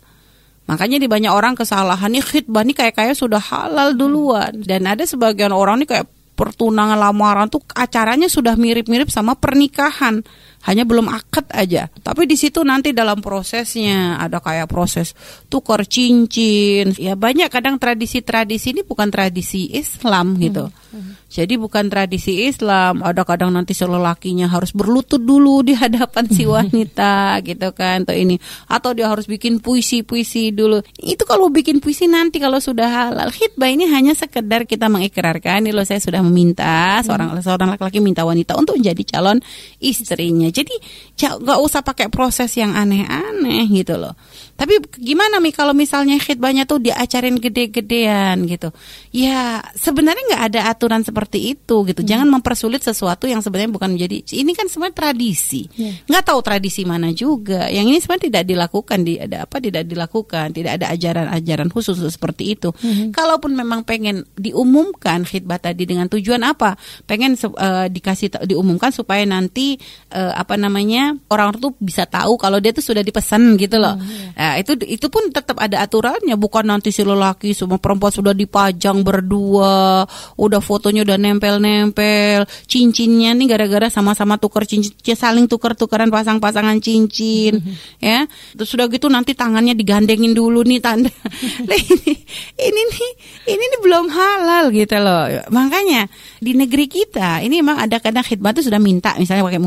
Makanya 0.71 1.03
di 1.03 1.11
banyak 1.11 1.35
orang 1.35 1.59
kesalahan 1.59 2.15
nih 2.15 2.23
khidbah 2.23 2.63
nih 2.63 2.79
kayak 2.79 2.95
kayak 2.95 3.19
sudah 3.19 3.43
halal 3.43 3.91
duluan 3.95 4.63
dan 4.63 4.87
ada 4.87 5.03
sebagian 5.03 5.51
orang 5.51 5.83
nih 5.83 5.99
kayak 5.99 6.07
pertunangan 6.37 7.01
lamaran 7.01 7.49
tuh 7.49 7.65
acaranya 7.73 8.29
sudah 8.29 8.55
mirip-mirip 8.55 9.09
sama 9.09 9.35
pernikahan 9.35 10.21
hanya 10.67 10.83
belum 10.83 11.07
akad 11.07 11.47
aja. 11.55 11.87
Tapi 11.87 12.27
di 12.27 12.35
situ 12.35 12.67
nanti 12.67 12.91
dalam 12.91 13.23
prosesnya 13.23 14.19
ada 14.19 14.43
kayak 14.43 14.67
proses 14.67 15.15
tukar 15.47 15.87
cincin. 15.87 16.91
Ya 16.99 17.15
banyak 17.15 17.47
kadang 17.49 17.79
tradisi-tradisi 17.79 18.75
ini 18.75 18.83
bukan 18.83 19.09
tradisi 19.09 19.71
Islam 19.71 20.35
gitu. 20.43 20.67
Hmm. 20.67 20.87
Hmm. 20.97 21.13
Jadi 21.29 21.55
bukan 21.61 21.87
tradisi 21.93 22.49
Islam. 22.49 23.05
Ada 23.05 23.23
kadang 23.23 23.53
nanti 23.53 23.77
lelakinya 23.77 24.49
harus 24.49 24.73
berlutut 24.73 25.21
dulu 25.21 25.61
di 25.61 25.77
hadapan 25.77 26.25
si 26.33 26.49
wanita 26.55 27.39
gitu 27.45 27.71
kan. 27.77 28.03
Atau 28.09 28.17
ini 28.17 28.41
atau 28.67 28.91
dia 28.97 29.07
harus 29.07 29.29
bikin 29.29 29.61
puisi-puisi 29.61 30.51
dulu. 30.57 30.81
Itu 30.97 31.29
kalau 31.29 31.53
bikin 31.53 31.79
puisi 31.85 32.09
nanti 32.09 32.41
kalau 32.41 32.59
sudah 32.59 32.89
halal. 32.89 33.29
Hitbah 33.29 33.69
ini 33.69 33.87
hanya 33.87 34.17
sekedar 34.17 34.65
kita 34.65 34.89
mengikrarkan. 34.89 35.69
Ini 35.69 35.77
loh 35.77 35.85
saya 35.85 36.01
sudah 36.01 36.25
meminta 36.25 37.05
seorang 37.05 37.37
seorang 37.45 37.77
laki-laki 37.77 38.01
minta 38.01 38.25
wanita 38.25 38.57
untuk 38.57 38.81
menjadi 38.81 39.19
calon 39.19 39.39
istrinya. 39.85 40.49
Jadi 40.57 40.73
nggak 41.21 41.59
usah 41.61 41.85
pakai 41.85 42.09
proses 42.09 42.57
yang 42.57 42.73
aneh-aneh 42.73 43.69
gitu 43.69 44.01
loh. 44.01 44.17
Tapi 44.57 44.81
gimana 44.97 45.37
mi 45.37 45.53
kalau 45.53 45.77
misalnya 45.77 46.17
khidbahnya 46.17 46.65
tuh 46.65 46.81
diacarin 46.81 47.37
gede-gedean 47.37 48.49
gitu. 48.49 48.73
Ya 49.13 49.61
sebenarnya 49.77 50.33
nggak 50.33 50.45
ada 50.53 50.61
aturan 50.73 51.05
seperti 51.05 51.53
itu 51.53 51.85
gitu. 51.85 52.01
Hmm. 52.01 52.09
Jangan 52.09 52.29
mempersulit 52.41 52.81
sesuatu 52.81 53.29
yang 53.29 53.45
sebenarnya 53.45 53.69
bukan 53.69 53.93
menjadi 53.93 54.25
ini 54.41 54.57
kan 54.57 54.73
sebenarnya 54.73 54.97
tradisi. 54.97 55.69
Yeah. 55.77 56.01
Nggak 56.09 56.25
tahu 56.33 56.41
tradisi 56.41 56.89
mana 56.89 57.13
juga. 57.13 57.69
Yang 57.69 57.87
ini 57.93 57.99
sebenarnya 58.01 58.25
tidak 58.33 58.45
dilakukan 58.49 58.99
di 59.05 59.15
ada 59.21 59.37
apa 59.45 59.57
tidak 59.61 59.85
dilakukan, 59.85 60.47
tidak 60.57 60.73
ada 60.81 60.87
ajaran-ajaran 60.97 61.69
khusus 61.69 62.01
seperti 62.09 62.57
itu. 62.57 62.73
Hmm. 62.73 63.13
Kalaupun 63.13 63.53
memang 63.53 63.85
pengen 63.85 64.25
diumumkan 64.41 65.29
khidbah 65.29 65.61
tadi 65.61 65.85
dengan 65.85 66.09
tujuan 66.09 66.41
apa? 66.41 66.81
Pengen 67.05 67.37
uh, 67.37 67.93
dikasih 67.93 68.49
diumumkan 68.49 68.89
supaya 68.89 69.21
nanti 69.29 69.77
uh, 70.17 70.33
apa 70.33 70.57
namanya 70.57 71.13
orang 71.29 71.61
tuh 71.61 71.77
bisa 71.77 72.09
tahu 72.09 72.41
kalau 72.41 72.57
dia 72.57 72.73
tuh 72.73 72.81
sudah 72.81 73.05
dipesan 73.05 73.61
gitu 73.61 73.77
loh. 73.77 74.01
Hmm, 74.01 74.33
yeah. 74.33 74.46
Ya, 74.47 74.63
itu 74.63 74.79
itu 74.87 75.11
pun 75.11 75.27
tetap 75.35 75.59
ada 75.59 75.83
aturannya, 75.83 76.39
bukan 76.39 76.71
nanti 76.71 76.95
si 76.95 77.03
lelaki 77.03 77.51
semua 77.51 77.83
perempuan 77.83 78.15
sudah 78.15 78.31
dipajang 78.31 79.03
berdua, 79.03 80.07
udah 80.39 80.61
fotonya 80.63 81.03
udah 81.03 81.19
nempel-nempel, 81.19 82.47
cincinnya 82.71 83.35
nih 83.35 83.51
gara-gara 83.51 83.91
sama-sama 83.91 84.39
tukar 84.39 84.63
cincin, 84.63 84.95
saling 85.19 85.51
tukar-tukaran 85.51 86.15
pasang-pasangan 86.15 86.79
cincin, 86.79 87.59
ya. 87.99 88.23
Terus 88.55 88.69
sudah 88.71 88.87
gitu 88.87 89.11
nanti 89.11 89.35
tangannya 89.35 89.75
digandengin 89.75 90.31
dulu 90.31 90.63
nih 90.63 90.79
tanda. 90.79 91.11
ini 91.67 92.15
ini 92.55 92.81
nih 92.87 93.11
ini 93.51 93.65
nih 93.67 93.81
belum 93.83 94.07
halal 94.07 94.71
gitu 94.71 94.95
loh. 95.03 95.27
Makanya 95.51 96.07
di 96.39 96.55
negeri 96.55 96.87
kita 96.87 97.43
ini 97.43 97.59
memang 97.67 97.83
ada 97.83 97.99
kadang 97.99 98.23
khidmat 98.23 98.55
itu 98.55 98.71
sudah 98.71 98.79
minta 98.79 99.19
misalnya 99.19 99.43
pakai 99.43 99.59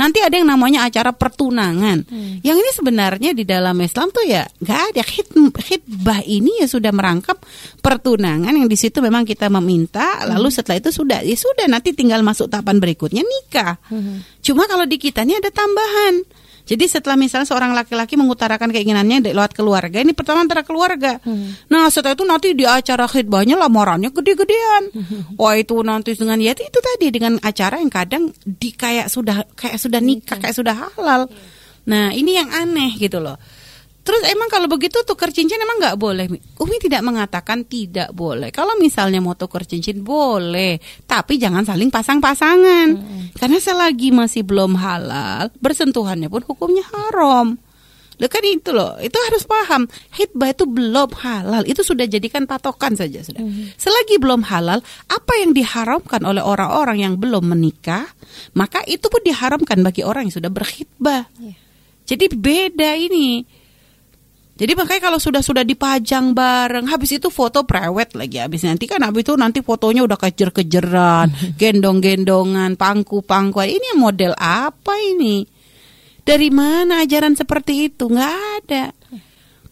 nanti 0.00 0.24
ada 0.24 0.32
yang 0.32 0.48
namanya 0.48 0.88
acara 0.88 1.12
pertunangan. 1.12 2.08
Hmm. 2.08 2.40
Yang 2.40 2.56
ini 2.64 2.70
sebenarnya 2.72 3.30
di 3.36 3.44
dalam 3.44 3.76
Islam 3.84 4.13
tuh 4.14 4.24
ya 4.30 4.46
nggak 4.62 4.80
ada 4.94 5.02
khidbah 5.58 6.22
ini 6.22 6.62
ya 6.62 6.70
sudah 6.70 6.94
merangkap 6.94 7.42
pertunangan 7.82 8.54
yang 8.54 8.70
di 8.70 8.78
situ 8.78 9.02
memang 9.02 9.26
kita 9.26 9.50
meminta 9.50 10.22
lalu 10.30 10.48
hmm. 10.48 10.56
setelah 10.56 10.78
itu 10.78 10.90
sudah 10.94 11.18
ya 11.26 11.34
sudah 11.34 11.66
nanti 11.66 11.90
tinggal 11.90 12.22
masuk 12.22 12.46
tahapan 12.46 12.78
berikutnya 12.78 13.26
nikah. 13.26 13.82
Hmm. 13.90 14.22
Cuma 14.38 14.70
kalau 14.70 14.86
di 14.86 15.02
kita 15.02 15.26
ini 15.26 15.34
ada 15.42 15.50
tambahan. 15.50 16.44
Jadi 16.64 16.88
setelah 16.88 17.20
misalnya 17.20 17.44
seorang 17.44 17.76
laki-laki 17.76 18.16
mengutarakan 18.16 18.72
keinginannya 18.72 19.20
lewat 19.36 19.52
keluarga, 19.52 20.00
ini 20.00 20.16
pertama 20.16 20.40
antara 20.40 20.64
keluarga. 20.64 21.20
Hmm. 21.20 21.52
Nah 21.68 21.92
setelah 21.92 22.16
itu 22.16 22.24
nanti 22.24 22.56
di 22.56 22.64
acara 22.64 23.04
khidbahnya 23.04 23.60
lamarannya 23.60 24.08
gede-gedean. 24.08 24.88
Hmm. 24.96 25.36
Wah 25.36 25.60
itu 25.60 25.76
nanti 25.84 26.16
dengan 26.16 26.40
ya 26.40 26.56
itu 26.56 26.80
tadi 26.80 27.12
dengan 27.12 27.36
acara 27.44 27.76
yang 27.76 27.92
kadang 27.92 28.32
di 28.40 28.72
kayak 28.72 29.12
sudah 29.12 29.44
kayak 29.52 29.76
sudah 29.76 30.00
nikah, 30.00 30.40
kayak 30.40 30.56
sudah 30.56 30.72
halal. 30.72 31.28
Nah 31.84 32.16
ini 32.16 32.40
yang 32.40 32.48
aneh 32.48 32.96
gitu 32.96 33.20
loh. 33.20 33.36
Terus 34.04 34.20
emang 34.28 34.52
kalau 34.52 34.68
begitu 34.68 35.00
tukar 35.08 35.32
cincin 35.32 35.56
emang 35.56 35.80
nggak 35.80 35.96
boleh? 35.96 36.28
Umi 36.60 36.76
tidak 36.76 37.00
mengatakan 37.00 37.64
tidak 37.64 38.12
boleh. 38.12 38.52
Kalau 38.52 38.76
misalnya 38.76 39.24
mau 39.24 39.32
tukar 39.32 39.64
cincin 39.64 40.04
boleh, 40.04 40.76
tapi 41.08 41.40
jangan 41.40 41.64
saling 41.64 41.88
pasang-pasangan. 41.88 42.88
Hmm. 42.92 43.32
Karena 43.32 43.56
selagi 43.56 44.12
masih 44.12 44.44
belum 44.44 44.76
halal, 44.76 45.48
bersentuhannya 45.56 46.28
pun 46.28 46.44
hukumnya 46.44 46.84
haram. 46.84 47.56
Loh 48.14 48.30
kan 48.30 48.44
itu 48.46 48.70
loh, 48.70 48.94
itu 49.02 49.16
harus 49.16 49.42
paham. 49.48 49.90
Hitbah 50.14 50.52
itu 50.52 50.68
belum 50.68 51.10
halal, 51.18 51.66
itu 51.66 51.80
sudah 51.82 52.04
jadikan 52.04 52.44
patokan 52.44 52.94
saja 52.94 53.24
sudah. 53.24 53.40
Hmm. 53.40 53.72
Selagi 53.74 54.20
belum 54.20 54.44
halal, 54.46 54.84
apa 55.08 55.32
yang 55.40 55.56
diharamkan 55.56 56.22
oleh 56.22 56.44
orang-orang 56.44 57.02
yang 57.02 57.14
belum 57.16 57.56
menikah, 57.56 58.04
maka 58.52 58.84
itu 58.84 59.08
pun 59.08 59.24
diharamkan 59.24 59.80
bagi 59.80 60.04
orang 60.04 60.28
yang 60.28 60.36
sudah 60.36 60.52
berkhidbah. 60.52 61.24
Yeah. 61.40 61.56
Jadi 62.04 62.36
beda 62.36 63.00
ini. 63.00 63.63
Jadi 64.54 64.72
makanya 64.78 65.10
kalau 65.10 65.18
sudah 65.18 65.42
sudah 65.42 65.66
dipajang 65.66 66.30
bareng, 66.30 66.86
habis 66.86 67.18
itu 67.18 67.26
foto 67.26 67.66
prewed 67.66 68.14
lagi. 68.14 68.38
Habis 68.38 68.62
nanti 68.62 68.86
kan 68.86 69.02
habis 69.02 69.26
itu 69.26 69.34
nanti 69.34 69.66
fotonya 69.66 70.06
udah 70.06 70.14
kejer-kejeran, 70.14 71.26
gendong-gendongan, 71.60 72.78
pangku-pangku. 72.78 73.58
Ini 73.66 73.98
model 73.98 74.30
apa 74.38 74.94
ini? 75.02 75.42
Dari 76.22 76.48
mana 76.54 77.02
ajaran 77.02 77.34
seperti 77.34 77.90
itu? 77.90 78.06
Nggak 78.06 78.36
ada. 78.62 78.84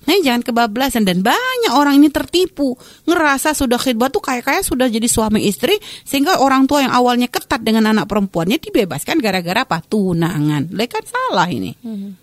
Nah, 0.02 0.18
jangan 0.18 0.42
kebablasan 0.42 1.06
dan 1.06 1.22
banyak 1.22 1.72
orang 1.78 2.02
ini 2.02 2.10
tertipu, 2.10 2.74
ngerasa 3.06 3.54
sudah 3.54 3.78
khidbah 3.78 4.10
tuh 4.10 4.18
kayak 4.18 4.50
kayak 4.50 4.66
sudah 4.66 4.90
jadi 4.90 5.06
suami 5.06 5.46
istri 5.46 5.78
sehingga 6.02 6.42
orang 6.42 6.66
tua 6.66 6.82
yang 6.82 6.90
awalnya 6.90 7.30
ketat 7.30 7.62
dengan 7.62 7.86
anak 7.94 8.10
perempuannya 8.10 8.58
dibebaskan 8.58 9.22
gara-gara 9.22 9.62
apa? 9.62 9.78
Tunangan. 9.78 10.74
Lekan 10.74 11.06
salah 11.06 11.46
ini. 11.46 11.70
Hmm. 11.78 12.21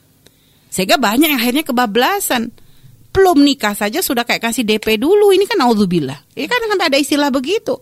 Sehingga 0.69 1.01
banyak 1.01 1.33
yang 1.33 1.41
akhirnya 1.41 1.65
kebablasan. 1.65 2.53
Belum 3.09 3.41
nikah 3.41 3.73
saja 3.73 4.05
sudah 4.05 4.21
kayak 4.23 4.49
kasih 4.49 4.63
DP 4.63 5.01
dulu. 5.01 5.33
Ini 5.33 5.49
kan 5.49 5.65
auzubillah. 5.65 6.29
Ini 6.37 6.45
kan 6.45 6.61
kan 6.69 6.79
ada 6.79 6.97
istilah 6.97 7.33
begitu. 7.33 7.75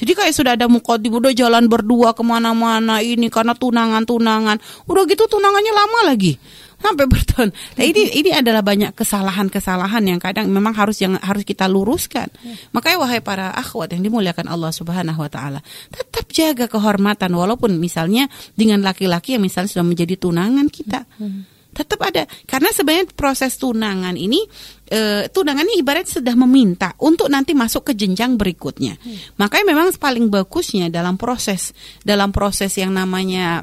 Jadi 0.00 0.16
kayak 0.16 0.32
sudah 0.32 0.56
ada 0.56 0.64
mukodim, 0.64 1.12
udah 1.12 1.36
jalan 1.36 1.68
berdua 1.68 2.16
ke 2.16 2.24
mana-mana 2.24 3.04
ini 3.04 3.28
karena 3.28 3.52
tunangan-tunangan. 3.52 4.56
Udah 4.88 5.02
gitu 5.04 5.28
tunangannya 5.28 5.72
lama 5.76 6.00
lagi 6.08 6.40
sampai 6.80 7.04
bertahun. 7.04 7.52
Nah 7.52 7.84
ini 7.84 8.08
ini 8.16 8.30
adalah 8.32 8.64
banyak 8.64 8.96
kesalahan-kesalahan 8.96 10.00
yang 10.00 10.16
kadang 10.16 10.48
memang 10.48 10.72
harus 10.72 10.96
yang 11.04 11.20
harus 11.20 11.44
kita 11.44 11.68
luruskan. 11.68 12.32
Makanya 12.72 12.96
wahai 12.96 13.20
para 13.20 13.52
akhwat 13.52 13.92
yang 13.92 14.00
dimuliakan 14.00 14.48
Allah 14.48 14.72
Subhanahu 14.72 15.20
Wa 15.20 15.30
Taala, 15.30 15.60
tetap 15.92 16.32
jaga 16.32 16.64
kehormatan 16.66 17.36
walaupun 17.36 17.76
misalnya 17.76 18.32
dengan 18.56 18.80
laki-laki 18.80 19.36
yang 19.36 19.44
misalnya 19.44 19.68
sudah 19.68 19.86
menjadi 19.86 20.16
tunangan 20.16 20.66
kita 20.72 21.04
tetap 21.70 22.02
ada 22.02 22.26
karena 22.44 22.70
sebenarnya 22.74 23.06
proses 23.14 23.54
tunangan 23.54 24.18
ini 24.18 24.42
e, 24.90 25.30
tunangan 25.30 25.62
ini 25.62 25.78
ibarat 25.78 26.06
sudah 26.10 26.34
meminta 26.34 26.92
untuk 26.98 27.30
nanti 27.30 27.54
masuk 27.54 27.90
ke 27.90 27.92
jenjang 27.94 28.34
berikutnya 28.34 28.98
hmm. 28.98 29.38
makanya 29.38 29.74
memang 29.74 29.94
paling 29.94 30.26
bagusnya 30.26 30.90
dalam 30.90 31.14
proses 31.14 31.70
dalam 32.02 32.34
proses 32.34 32.74
yang 32.74 32.90
namanya 32.90 33.62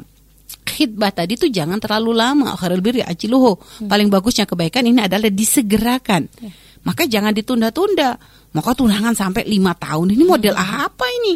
khidbah 0.64 1.12
tadi 1.12 1.36
itu 1.36 1.52
jangan 1.52 1.80
terlalu 1.84 2.16
lama 2.16 2.56
khairul 2.56 2.84
birri 2.84 3.04
ajiluhu 3.04 3.60
hmm. 3.60 3.88
paling 3.92 4.08
bagusnya 4.08 4.48
kebaikan 4.48 4.88
ini 4.88 5.04
adalah 5.04 5.28
disegerakan 5.28 6.32
hmm. 6.32 6.84
maka 6.88 7.04
jangan 7.06 7.36
ditunda-tunda 7.36 8.16
maka 8.56 8.72
tunangan 8.72 9.12
sampai 9.12 9.44
lima 9.44 9.76
tahun 9.76 10.16
ini 10.16 10.24
model 10.24 10.56
hmm. 10.56 10.64
apa 10.88 11.06
ini 11.24 11.34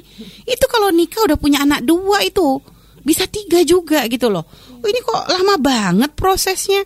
itu 0.48 0.66
kalau 0.72 0.88
nikah 0.88 1.28
udah 1.28 1.36
punya 1.36 1.68
anak 1.68 1.84
dua 1.84 2.24
itu 2.24 2.64
bisa 3.02 3.26
tiga 3.26 3.62
juga 3.66 4.06
gitu 4.06 4.30
loh. 4.30 4.46
Oh, 4.82 4.90
ini 4.90 5.00
kok 5.06 5.22
lama 5.30 5.56
banget 5.62 6.12
prosesnya. 6.18 6.82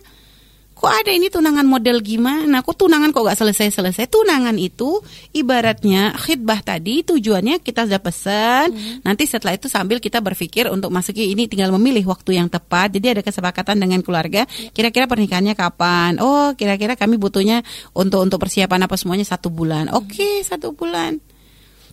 Kok 0.76 0.92
ada 0.92 1.08
ini 1.08 1.32
tunangan 1.32 1.64
model 1.64 2.04
gimana? 2.04 2.60
Kok 2.60 2.76
tunangan 2.76 3.08
kok 3.08 3.24
gak 3.24 3.40
selesai-selesai? 3.40 4.12
Tunangan 4.12 4.60
itu 4.60 5.00
ibaratnya 5.32 6.12
khidbah 6.20 6.60
tadi 6.60 7.00
tujuannya 7.00 7.64
kita 7.64 7.88
sudah 7.88 7.96
pesan. 7.96 8.76
Hmm. 8.76 9.00
Nanti 9.00 9.24
setelah 9.24 9.56
itu 9.56 9.72
sambil 9.72 10.04
kita 10.04 10.20
berpikir 10.20 10.68
untuk 10.68 10.92
masuki 10.92 11.32
ini 11.32 11.48
tinggal 11.48 11.72
memilih 11.72 12.04
waktu 12.12 12.36
yang 12.36 12.52
tepat. 12.52 12.92
Jadi 12.92 13.16
ada 13.16 13.22
kesepakatan 13.24 13.80
dengan 13.80 14.04
keluarga. 14.04 14.44
Kira-kira 14.76 15.08
pernikahannya 15.08 15.56
kapan? 15.56 16.20
Oh, 16.20 16.52
kira-kira 16.52 16.92
kami 16.92 17.16
butuhnya 17.16 17.64
untuk 17.96 18.20
untuk 18.20 18.36
persiapan 18.36 18.84
apa 18.84 19.00
semuanya 19.00 19.24
satu 19.24 19.48
bulan. 19.48 19.88
Oke, 19.96 20.20
okay, 20.20 20.34
satu 20.44 20.76
bulan. 20.76 21.16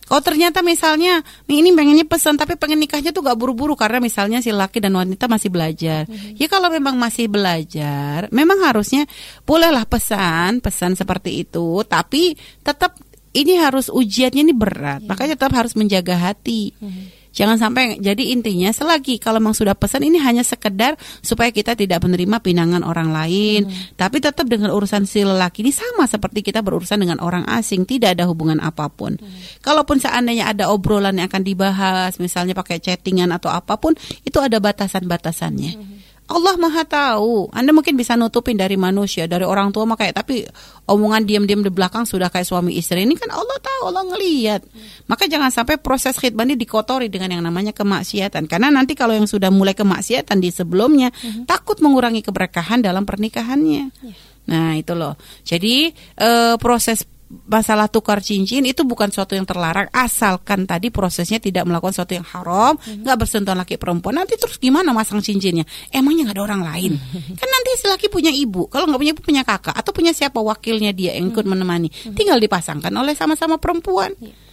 Kalau 0.04 0.20
ternyata 0.20 0.60
misalnya 0.60 1.24
ini 1.48 1.72
pengennya 1.72 2.04
pesan 2.04 2.36
tapi 2.36 2.60
pengen 2.60 2.80
nikahnya 2.80 3.10
tuh 3.10 3.24
gak 3.24 3.40
buru-buru 3.40 3.72
karena 3.72 3.98
misalnya 3.98 4.44
si 4.44 4.52
laki 4.52 4.78
dan 4.78 4.92
wanita 4.94 5.26
masih 5.26 5.48
belajar. 5.48 6.04
Mm-hmm. 6.04 6.36
Ya 6.36 6.46
kalau 6.46 6.68
memang 6.68 6.94
masih 7.00 7.26
belajar, 7.32 8.28
memang 8.28 8.60
harusnya 8.64 9.08
bolehlah 9.48 9.88
pesan, 9.88 10.60
pesan 10.60 10.94
seperti 10.94 11.48
itu, 11.48 11.82
tapi 11.88 12.36
tetap 12.60 13.00
ini 13.34 13.58
harus 13.58 13.90
ujiannya 13.90 14.42
ini 14.46 14.54
berat. 14.54 15.02
Yeah. 15.02 15.08
Makanya 15.10 15.34
tetap 15.40 15.56
harus 15.56 15.74
menjaga 15.74 16.14
hati. 16.20 16.76
Mm-hmm 16.78 17.23
Jangan 17.34 17.58
sampai 17.58 17.98
jadi 17.98 18.30
intinya 18.30 18.70
selagi 18.70 19.18
kalau 19.18 19.42
memang 19.42 19.58
sudah 19.58 19.74
pesan 19.74 20.06
ini 20.06 20.22
hanya 20.22 20.46
sekedar 20.46 20.94
supaya 21.18 21.50
kita 21.50 21.74
tidak 21.74 21.98
menerima 22.06 22.38
pinangan 22.38 22.86
orang 22.86 23.10
lain, 23.10 23.66
hmm. 23.66 23.98
tapi 23.98 24.22
tetap 24.22 24.46
dengan 24.46 24.70
urusan 24.70 25.02
si 25.02 25.26
lelaki 25.26 25.66
ini 25.66 25.74
sama 25.74 26.06
seperti 26.06 26.46
kita 26.46 26.62
berurusan 26.62 27.02
dengan 27.02 27.18
orang 27.18 27.42
asing, 27.50 27.82
tidak 27.82 28.14
ada 28.14 28.30
hubungan 28.30 28.62
apa 28.62 28.86
pun. 28.86 29.18
Hmm. 29.18 29.28
Kalaupun 29.58 29.98
seandainya 29.98 30.54
ada 30.54 30.70
obrolan 30.70 31.18
yang 31.18 31.26
akan 31.26 31.42
dibahas, 31.42 32.22
misalnya 32.22 32.54
pakai 32.54 32.78
chattingan 32.78 33.34
atau 33.34 33.50
apa 33.50 33.82
pun, 33.82 33.98
itu 34.22 34.38
ada 34.38 34.62
batasan-batasannya. 34.62 35.72
Hmm. 35.74 36.03
Allah 36.24 36.56
Maha 36.56 36.88
tahu. 36.88 37.52
Anda 37.52 37.76
mungkin 37.76 38.00
bisa 38.00 38.16
nutupin 38.16 38.56
dari 38.56 38.80
manusia, 38.80 39.28
dari 39.28 39.44
orang 39.44 39.68
tua 39.76 39.84
mah 39.84 40.00
kayak 40.00 40.24
tapi 40.24 40.48
omongan 40.88 41.28
diam-diam 41.28 41.60
di 41.60 41.68
belakang 41.68 42.08
sudah 42.08 42.32
kayak 42.32 42.48
suami 42.48 42.80
istri. 42.80 43.04
Ini 43.04 43.12
kan 43.20 43.28
Allah 43.28 43.58
tahu, 43.60 43.92
Allah 43.92 44.04
ngelihat. 44.08 44.64
Maka 45.04 45.28
jangan 45.28 45.52
sampai 45.52 45.76
proses 45.76 46.16
khidbah 46.16 46.48
ini 46.48 46.56
dikotori 46.56 47.12
dengan 47.12 47.36
yang 47.36 47.44
namanya 47.44 47.76
kemaksiatan. 47.76 48.48
Karena 48.48 48.72
nanti 48.72 48.96
kalau 48.96 49.12
yang 49.12 49.28
sudah 49.28 49.52
mulai 49.52 49.76
kemaksiatan 49.76 50.40
di 50.40 50.48
sebelumnya, 50.48 51.12
uh-huh. 51.12 51.44
takut 51.44 51.76
mengurangi 51.84 52.24
keberkahan 52.24 52.80
dalam 52.80 53.04
pernikahannya. 53.04 53.92
Yeah. 53.92 54.16
Nah, 54.44 54.76
itu 54.76 54.92
loh. 54.92 55.16
Jadi 55.40 55.88
e, 55.96 56.30
proses 56.60 57.08
masalah 57.46 57.90
tukar 57.90 58.22
cincin 58.22 58.62
itu 58.64 58.86
bukan 58.86 59.10
suatu 59.10 59.34
yang 59.34 59.44
terlarang 59.44 59.90
asalkan 59.90 60.64
tadi 60.64 60.88
prosesnya 60.88 61.42
tidak 61.42 61.66
melakukan 61.66 61.92
sesuatu 61.92 62.14
yang 62.14 62.26
haram 62.26 62.74
mhm. 62.78 63.02
nggak 63.02 63.16
bersentuhan 63.18 63.58
laki 63.58 63.74
perempuan. 63.76 64.22
Nanti 64.22 64.38
terus 64.38 64.56
gimana 64.56 64.94
masang 64.94 65.18
cincinnya? 65.18 65.66
Emangnya 65.90 66.30
nggak 66.30 66.36
ada 66.38 66.44
orang 66.44 66.62
lain? 66.62 66.92
Kan 67.40 67.48
nanti 67.48 67.68
si 67.76 67.86
laki 67.90 68.06
punya 68.08 68.30
ibu. 68.30 68.70
Kalau 68.70 68.86
nggak 68.86 69.00
punya 69.00 69.12
ibu 69.12 69.22
punya 69.22 69.42
kakak. 69.42 69.74
Atau 69.74 69.90
punya 69.90 70.14
siapa 70.14 70.38
wakilnya 70.38 70.94
dia 70.94 71.16
yang 71.18 71.34
ikut 71.34 71.44
mhm. 71.44 71.50
menemani. 71.50 71.88
Mhm. 71.90 72.14
tinggal 72.14 72.38
dipasangkan 72.38 72.92
oleh 72.94 73.12
sama-sama 73.18 73.58
perempuan. 73.58 74.14
Iya 74.22 74.43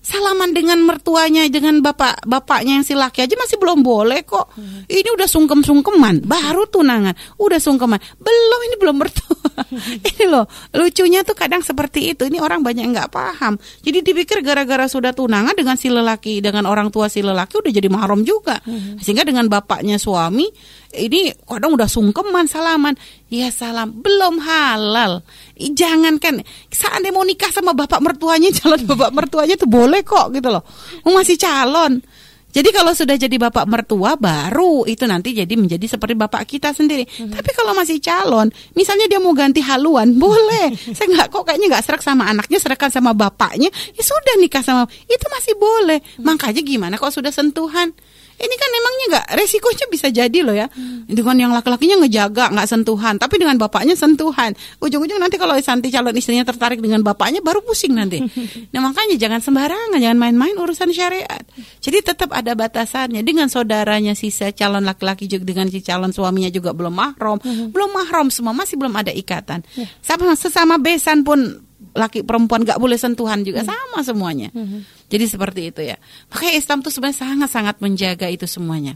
salaman 0.00 0.56
dengan 0.56 0.80
mertuanya 0.80 1.44
dengan 1.52 1.84
bapak 1.84 2.24
bapaknya 2.24 2.80
yang 2.80 2.86
si 2.88 2.96
laki 2.96 3.24
aja 3.24 3.36
masih 3.36 3.60
belum 3.60 3.84
boleh 3.84 4.24
kok 4.24 4.56
hmm. 4.56 4.88
ini 4.88 5.08
udah 5.12 5.28
sungkem 5.28 5.60
sungkeman 5.60 6.24
baru 6.24 6.64
tunangan 6.66 7.12
udah 7.36 7.60
sungkeman 7.60 8.00
belum 8.16 8.60
ini 8.66 8.76
belum 8.80 8.96
mertua 8.96 9.40
ini 10.08 10.24
loh 10.26 10.44
lucunya 10.74 11.20
tuh 11.22 11.36
kadang 11.36 11.62
seperti 11.64 12.12
itu. 12.14 12.26
Ini 12.26 12.40
orang 12.40 12.64
banyak 12.64 12.84
nggak 12.90 13.08
paham. 13.12 13.56
Jadi 13.84 14.04
dipikir 14.04 14.40
gara-gara 14.44 14.86
sudah 14.88 15.12
tunangan 15.14 15.54
dengan 15.54 15.76
si 15.76 15.92
lelaki 15.92 16.40
dengan 16.42 16.66
orang 16.66 16.88
tua 16.88 17.06
si 17.06 17.20
lelaki 17.20 17.60
udah 17.60 17.72
jadi 17.72 17.88
mahram 17.90 18.24
juga. 18.24 18.58
Hmm. 18.64 18.98
Sehingga 19.00 19.26
dengan 19.26 19.46
bapaknya 19.46 20.00
suami 20.00 20.48
ini 20.96 21.30
kadang 21.46 21.78
udah 21.78 21.86
sungkeman 21.86 22.50
salaman. 22.50 22.98
Ya 23.30 23.50
salam 23.54 23.94
belum 24.02 24.42
halal. 24.42 25.22
Jangan 25.54 26.18
kan 26.18 26.42
saat 26.70 26.98
dia 27.04 27.14
mau 27.14 27.22
nikah 27.22 27.50
sama 27.54 27.76
bapak 27.76 28.02
mertuanya 28.02 28.50
calon 28.58 28.82
bapak 28.86 29.10
mertuanya 29.14 29.54
tuh 29.54 29.70
boleh 29.70 30.02
kok 30.02 30.34
gitu 30.34 30.50
loh. 30.50 30.66
Masih 31.06 31.38
calon. 31.38 32.02
Jadi 32.50 32.68
kalau 32.74 32.90
sudah 32.90 33.14
jadi 33.14 33.38
bapak 33.38 33.62
mertua 33.70 34.18
baru 34.18 34.82
itu 34.82 35.06
nanti 35.06 35.30
jadi 35.30 35.54
menjadi 35.54 35.86
seperti 35.86 36.18
bapak 36.18 36.42
kita 36.50 36.74
sendiri. 36.74 37.06
Hmm. 37.06 37.30
Tapi 37.30 37.50
kalau 37.54 37.78
masih 37.78 38.02
calon, 38.02 38.50
misalnya 38.74 39.06
dia 39.06 39.22
mau 39.22 39.30
ganti 39.30 39.62
haluan, 39.62 40.10
boleh. 40.18 40.74
Saya 40.90 41.06
nggak 41.14 41.28
kok 41.30 41.46
kayaknya 41.46 41.78
nggak 41.78 41.84
serak 41.86 42.02
sama 42.02 42.26
anaknya, 42.26 42.58
serekan 42.58 42.90
sama 42.90 43.14
bapaknya, 43.14 43.70
ya 43.70 44.02
sudah 44.02 44.34
nikah 44.42 44.66
sama 44.66 44.90
itu 45.06 45.26
masih 45.30 45.54
boleh. 45.54 46.02
Hmm. 46.18 46.34
Makanya 46.34 46.62
gimana 46.66 46.98
kalau 46.98 47.14
sudah 47.14 47.30
sentuhan? 47.30 47.94
Ini 48.40 48.54
kan 48.56 48.68
memangnya 48.72 49.06
nggak 49.12 49.26
resikonya 49.36 49.86
bisa 49.92 50.08
jadi 50.08 50.38
loh 50.40 50.56
ya 50.56 50.66
hmm. 50.72 51.12
dengan 51.12 51.36
yang 51.36 51.52
laki-lakinya 51.52 52.00
ngejaga 52.04 52.48
nggak 52.56 52.68
sentuhan 52.68 53.14
tapi 53.20 53.36
dengan 53.36 53.60
bapaknya 53.60 53.92
sentuhan 53.92 54.56
ujung-ujung 54.80 55.20
nanti 55.20 55.36
kalau 55.36 55.52
Santi 55.60 55.92
calon 55.92 56.16
istrinya 56.16 56.48
tertarik 56.48 56.80
dengan 56.80 57.04
bapaknya 57.04 57.44
baru 57.44 57.60
pusing 57.60 57.92
nanti 57.92 58.24
nah 58.72 58.80
makanya 58.80 59.20
jangan 59.20 59.44
sembarangan 59.44 60.00
jangan 60.00 60.18
main-main 60.18 60.56
urusan 60.56 60.88
syariat 60.96 61.44
jadi 61.84 62.00
tetap 62.00 62.32
ada 62.32 62.56
batasannya 62.56 63.20
dengan 63.20 63.52
saudaranya 63.52 64.16
si 64.16 64.32
calon 64.32 64.88
laki-laki 64.88 65.28
juga 65.28 65.44
dengan 65.44 65.68
si 65.68 65.84
calon 65.84 66.10
suaminya 66.10 66.48
juga 66.48 66.72
belum 66.72 66.94
mahram 66.96 67.36
hmm. 67.36 67.76
belum 67.76 67.90
mahram 67.92 68.32
semua 68.32 68.56
masih 68.56 68.80
belum 68.80 68.96
ada 68.96 69.12
ikatan 69.12 69.60
yeah. 69.76 69.86
sama 70.00 70.32
sesama 70.32 70.80
besan 70.80 71.22
pun 71.22 71.70
laki 71.94 72.22
perempuan 72.22 72.62
nggak 72.62 72.78
boleh 72.78 72.94
sentuhan 72.94 73.42
juga 73.42 73.66
hmm. 73.66 73.70
sama 73.70 73.98
semuanya. 74.06 74.48
Hmm. 74.54 74.86
Jadi 75.10 75.24
seperti 75.26 75.60
itu 75.74 75.80
ya. 75.82 75.98
Makanya 76.30 76.54
Islam 76.54 76.78
tuh 76.86 76.94
sebenarnya 76.94 77.18
sangat-sangat 77.18 77.82
menjaga 77.82 78.30
itu 78.30 78.46
semuanya. 78.46 78.94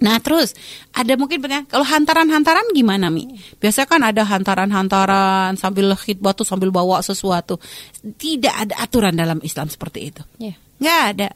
Nah 0.00 0.18
terus 0.18 0.56
ada 0.96 1.14
mungkin 1.14 1.38
pertanyaan 1.38 1.68
kalau 1.68 1.84
hantaran-hantaran 1.84 2.72
gimana 2.72 3.12
mi? 3.12 3.38
Biasa 3.60 3.84
kan 3.84 4.00
ada 4.02 4.24
hantaran-hantaran 4.24 5.54
sambil 5.60 5.92
khidbah 5.94 6.32
tuh 6.32 6.48
sambil 6.48 6.72
bawa 6.72 7.04
sesuatu. 7.04 7.60
Tidak 8.00 8.50
ada 8.50 8.74
aturan 8.80 9.12
dalam 9.12 9.38
Islam 9.44 9.68
seperti 9.68 10.00
itu. 10.10 10.22
Yeah. 10.40 10.56
Nggak 10.80 11.02
ada. 11.14 11.28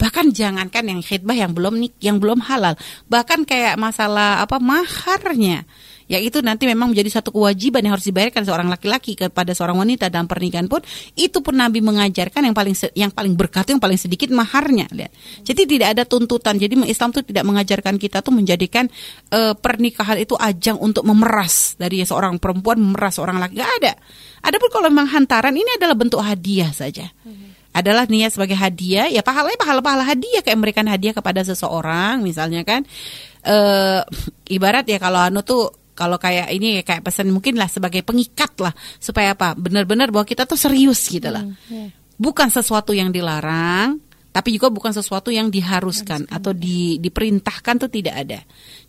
Bahkan 0.00 0.32
jangankan 0.32 0.84
yang 0.90 1.00
khidbah 1.04 1.36
yang 1.36 1.52
belum 1.52 1.76
nik, 1.76 1.94
yang 2.02 2.18
belum 2.18 2.42
halal. 2.44 2.74
Bahkan 3.06 3.46
kayak 3.46 3.78
masalah 3.78 4.42
apa 4.42 4.58
maharnya 4.58 5.64
ya 6.10 6.18
itu 6.18 6.42
nanti 6.42 6.66
memang 6.66 6.90
menjadi 6.90 7.22
satu 7.22 7.30
kewajiban 7.30 7.86
yang 7.86 7.94
harus 7.94 8.10
dibayarkan 8.10 8.42
seorang 8.42 8.66
laki-laki 8.66 9.14
kepada 9.14 9.54
seorang 9.54 9.78
wanita 9.78 10.10
dalam 10.10 10.26
pernikahan 10.26 10.66
pun. 10.66 10.82
Itu 11.14 11.38
pun 11.38 11.54
Nabi 11.54 11.78
mengajarkan 11.78 12.50
yang 12.50 12.56
paling 12.56 12.74
yang 12.98 13.14
paling 13.14 13.38
berkat 13.38 13.70
yang 13.70 13.78
paling 13.78 13.94
sedikit 13.94 14.34
maharnya 14.34 14.90
lihat. 14.90 15.14
Jadi 15.46 15.78
tidak 15.78 15.94
ada 15.94 16.02
tuntutan. 16.02 16.58
Jadi 16.58 16.74
Islam 16.90 17.14
itu 17.14 17.22
tidak 17.22 17.44
mengajarkan 17.46 17.94
kita 17.94 18.26
tuh 18.26 18.34
menjadikan 18.34 18.90
uh, 19.30 19.54
pernikahan 19.54 20.18
itu 20.18 20.34
ajang 20.34 20.82
untuk 20.82 21.06
memeras 21.06 21.78
dari 21.78 22.02
seorang 22.02 22.42
perempuan 22.42 22.82
memeras 22.82 23.14
seorang 23.14 23.38
laki. 23.38 23.54
Gak 23.62 23.72
ada. 23.78 23.92
Adapun 24.42 24.68
kalau 24.74 24.90
memang 24.90 25.06
hantaran 25.14 25.54
ini 25.54 25.78
adalah 25.78 25.94
bentuk 25.94 26.18
hadiah 26.18 26.74
saja. 26.74 27.06
Adalah 27.70 28.10
niat 28.10 28.34
sebagai 28.34 28.58
hadiah. 28.58 29.06
Ya 29.06 29.22
pahalanya 29.22 29.54
pahala-pahala 29.54 30.02
hadiah. 30.02 30.42
Kayak 30.42 30.58
memberikan 30.58 30.86
hadiah 30.90 31.14
kepada 31.14 31.46
seseorang 31.46 32.18
misalnya 32.26 32.66
kan. 32.66 32.82
Uh, 33.40 34.02
ibarat 34.50 34.84
ya 34.84 34.98
kalau 34.98 35.22
anu 35.22 35.40
tuh 35.40 35.79
kalau 36.00 36.16
kayak 36.16 36.48
ini 36.48 36.80
kayak 36.80 37.04
pesan 37.04 37.28
mungkin 37.28 37.60
lah 37.60 37.68
sebagai 37.68 38.00
pengikat 38.00 38.56
lah. 38.64 38.72
Supaya 38.96 39.36
apa? 39.36 39.52
Benar-benar 39.52 40.08
bahwa 40.08 40.24
kita 40.24 40.48
tuh 40.48 40.56
serius 40.56 41.12
gitu 41.12 41.28
lah. 41.28 41.44
Hmm, 41.44 41.68
yeah. 41.68 41.88
bukan 42.16 42.48
sesuatu 42.48 42.96
yang 42.96 43.12
dilarang 43.12 44.00
tapi 44.30 44.54
juga 44.54 44.70
bukan 44.70 44.94
sesuatu 44.94 45.34
yang 45.34 45.50
diharuskan 45.50 45.80
Haruskan. 45.80 46.20
atau 46.30 46.54
di, 46.54 47.02
diperintahkan 47.02 47.74
tuh 47.86 47.90
tidak 47.90 48.14
ada. 48.14 48.40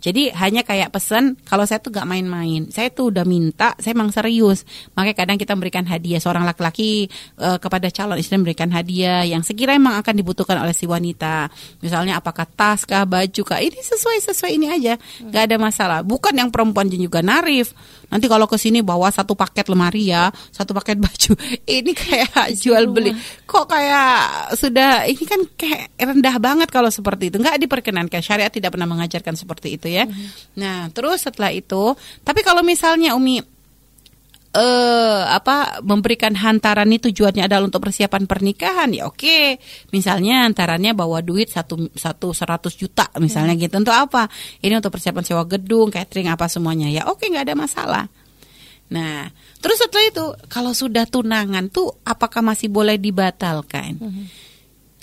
Jadi 0.01 0.33
hanya 0.33 0.61
kayak 0.61 0.93
pesan 0.93 1.37
kalau 1.45 1.65
saya 1.65 1.81
tuh 1.81 1.93
gak 1.93 2.05
main-main, 2.05 2.69
saya 2.69 2.89
tuh 2.93 3.13
udah 3.13 3.25
minta, 3.25 3.73
saya 3.77 3.93
emang 3.97 4.13
serius. 4.13 4.65
Makanya 4.93 5.15
kadang 5.17 5.37
kita 5.41 5.53
memberikan 5.57 5.85
hadiah 5.85 6.21
seorang 6.21 6.45
laki-laki 6.45 7.09
uh, 7.41 7.57
kepada 7.57 7.89
calon 7.93 8.17
istri 8.17 8.37
memberikan 8.37 8.69
hadiah 8.69 9.25
yang 9.25 9.41
sekiranya 9.45 9.81
emang 9.81 9.95
akan 10.01 10.13
dibutuhkan 10.13 10.57
oleh 10.61 10.73
si 10.73 10.85
wanita. 10.85 11.49
Misalnya 11.81 12.21
apakah 12.21 12.45
tas 12.45 12.85
kah, 12.85 13.05
baju 13.05 13.41
kah, 13.41 13.61
ini 13.61 13.77
sesuai 13.77 14.17
sesuai 14.25 14.51
ini 14.57 14.67
aja, 14.69 14.93
gak 15.29 15.43
ada 15.49 15.57
masalah. 15.57 15.99
Bukan 16.05 16.37
yang 16.37 16.49
perempuan 16.53 16.89
juga 16.89 17.25
narif. 17.25 17.73
Nanti 18.11 18.27
kalau 18.27 18.45
ke 18.45 18.59
sini 18.59 18.83
bawa 18.83 19.07
satu 19.07 19.33
paket 19.33 19.71
lemari 19.71 20.11
ya, 20.11 20.29
satu 20.51 20.75
paket 20.75 20.97
baju. 21.05 21.31
Ini 21.65 21.91
kayak 21.93 22.57
jual 22.57 22.89
beli. 22.89 23.15
Kok 23.47 23.65
kayak 23.69 24.53
sudah 24.59 25.07
ini 25.07 25.23
kan 25.31 25.41
kayak 25.55 25.95
rendah 25.95 26.35
banget 26.43 26.67
kalau 26.67 26.91
seperti 26.91 27.31
itu. 27.31 27.39
Nggak 27.39 27.55
diperkenankan. 27.63 28.19
Syariat 28.19 28.51
tidak 28.51 28.75
pernah 28.75 28.91
mengajarkan 28.91 29.39
seperti 29.39 29.79
itu 29.79 29.87
ya. 29.87 30.03
Mm-hmm. 30.03 30.59
Nah, 30.59 30.91
terus 30.91 31.23
setelah 31.23 31.55
itu, 31.55 31.95
tapi 32.27 32.43
kalau 32.43 32.59
misalnya 32.59 33.15
Umi 33.15 33.39
eh 34.51 35.21
apa 35.31 35.79
memberikan 35.79 36.35
hantaran 36.35 36.83
ini 36.91 36.99
tujuannya 36.99 37.47
adalah 37.47 37.71
untuk 37.71 37.87
persiapan 37.87 38.27
pernikahan 38.27 38.91
ya 38.91 39.07
oke 39.07 39.55
misalnya 39.95 40.43
hantarannya 40.43 40.91
bawa 40.91 41.23
duit 41.23 41.47
satu 41.47 41.87
satu 41.95 42.35
seratus 42.35 42.75
juta 42.75 43.07
misalnya 43.23 43.55
hmm. 43.55 43.63
gitu 43.63 43.75
untuk 43.79 43.95
apa 43.95 44.27
ini 44.59 44.75
untuk 44.75 44.91
persiapan 44.91 45.23
sewa 45.23 45.47
gedung 45.47 45.87
catering 45.87 46.27
apa 46.27 46.51
semuanya 46.51 46.91
ya 46.91 47.07
oke 47.07 47.23
nggak 47.31 47.47
ada 47.47 47.55
masalah 47.55 48.05
nah 48.91 49.31
terus 49.63 49.79
setelah 49.79 50.03
itu 50.11 50.25
kalau 50.51 50.75
sudah 50.75 51.07
tunangan 51.07 51.71
tuh 51.71 51.87
apakah 52.03 52.43
masih 52.43 52.67
boleh 52.67 52.99
dibatalkan 52.99 54.03
hmm. 54.03 54.50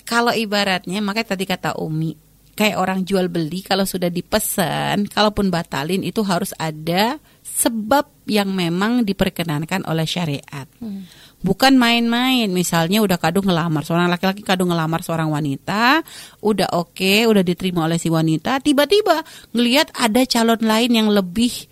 Kalau 0.09 0.33
ibaratnya 0.33 0.97
makanya 1.05 1.37
tadi 1.37 1.45
kata 1.45 1.77
Umi 1.77 2.17
kayak 2.57 2.75
orang 2.75 3.07
jual 3.07 3.29
beli 3.31 3.63
kalau 3.63 3.85
sudah 3.87 4.09
dipesan 4.09 5.07
kalaupun 5.07 5.47
batalin 5.47 6.01
itu 6.03 6.25
harus 6.25 6.51
ada 6.59 7.21
sebab 7.39 8.27
yang 8.27 8.51
memang 8.51 9.07
diperkenankan 9.07 9.87
oleh 9.87 10.03
syariat. 10.03 10.67
Hmm. 10.83 11.07
Bukan 11.39 11.79
main-main, 11.79 12.51
misalnya 12.51 12.99
udah 12.99 13.15
kadung 13.15 13.47
ngelamar 13.47 13.87
seorang 13.87 14.11
laki-laki 14.11 14.43
kadung 14.43 14.75
ngelamar 14.75 14.99
seorang 14.99 15.31
wanita, 15.31 16.03
udah 16.43 16.75
oke, 16.75 16.99
okay, 16.99 17.23
udah 17.23 17.39
diterima 17.47 17.87
oleh 17.87 17.95
si 17.95 18.11
wanita, 18.11 18.59
tiba-tiba 18.59 19.23
ngelihat 19.55 19.95
ada 19.95 20.27
calon 20.27 20.59
lain 20.59 20.91
yang 20.91 21.07
lebih 21.07 21.68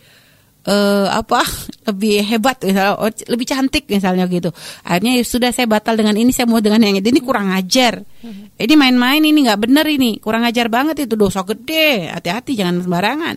uh, 0.68 1.08
apa? 1.10 1.42
Lebih 1.88 2.20
hebat 2.28 2.60
misalnya 2.60 3.00
oh, 3.00 3.08
lebih 3.08 3.48
cantik 3.48 3.88
misalnya 3.88 4.28
gitu. 4.28 4.52
Akhirnya 4.84 5.16
ya 5.16 5.24
sudah 5.24 5.56
saya 5.56 5.72
batal 5.72 5.96
dengan 5.96 6.20
ini 6.20 6.36
saya 6.36 6.44
mau 6.44 6.60
dengan 6.60 6.84
yang 6.84 7.00
ini. 7.00 7.08
Ini 7.16 7.24
kurang 7.24 7.56
ajar. 7.56 8.04
Hmm. 8.18 8.52
ini 8.60 8.74
main-main 8.76 9.24
ini 9.24 9.48
nggak 9.48 9.62
benar 9.64 9.88
ini. 9.88 10.20
Kurang 10.20 10.44
ajar 10.44 10.68
banget 10.68 11.08
itu 11.08 11.16
dosa 11.16 11.48
gede. 11.48 12.12
Hati-hati 12.12 12.60
jangan 12.60 12.84
sembarangan 12.84 13.36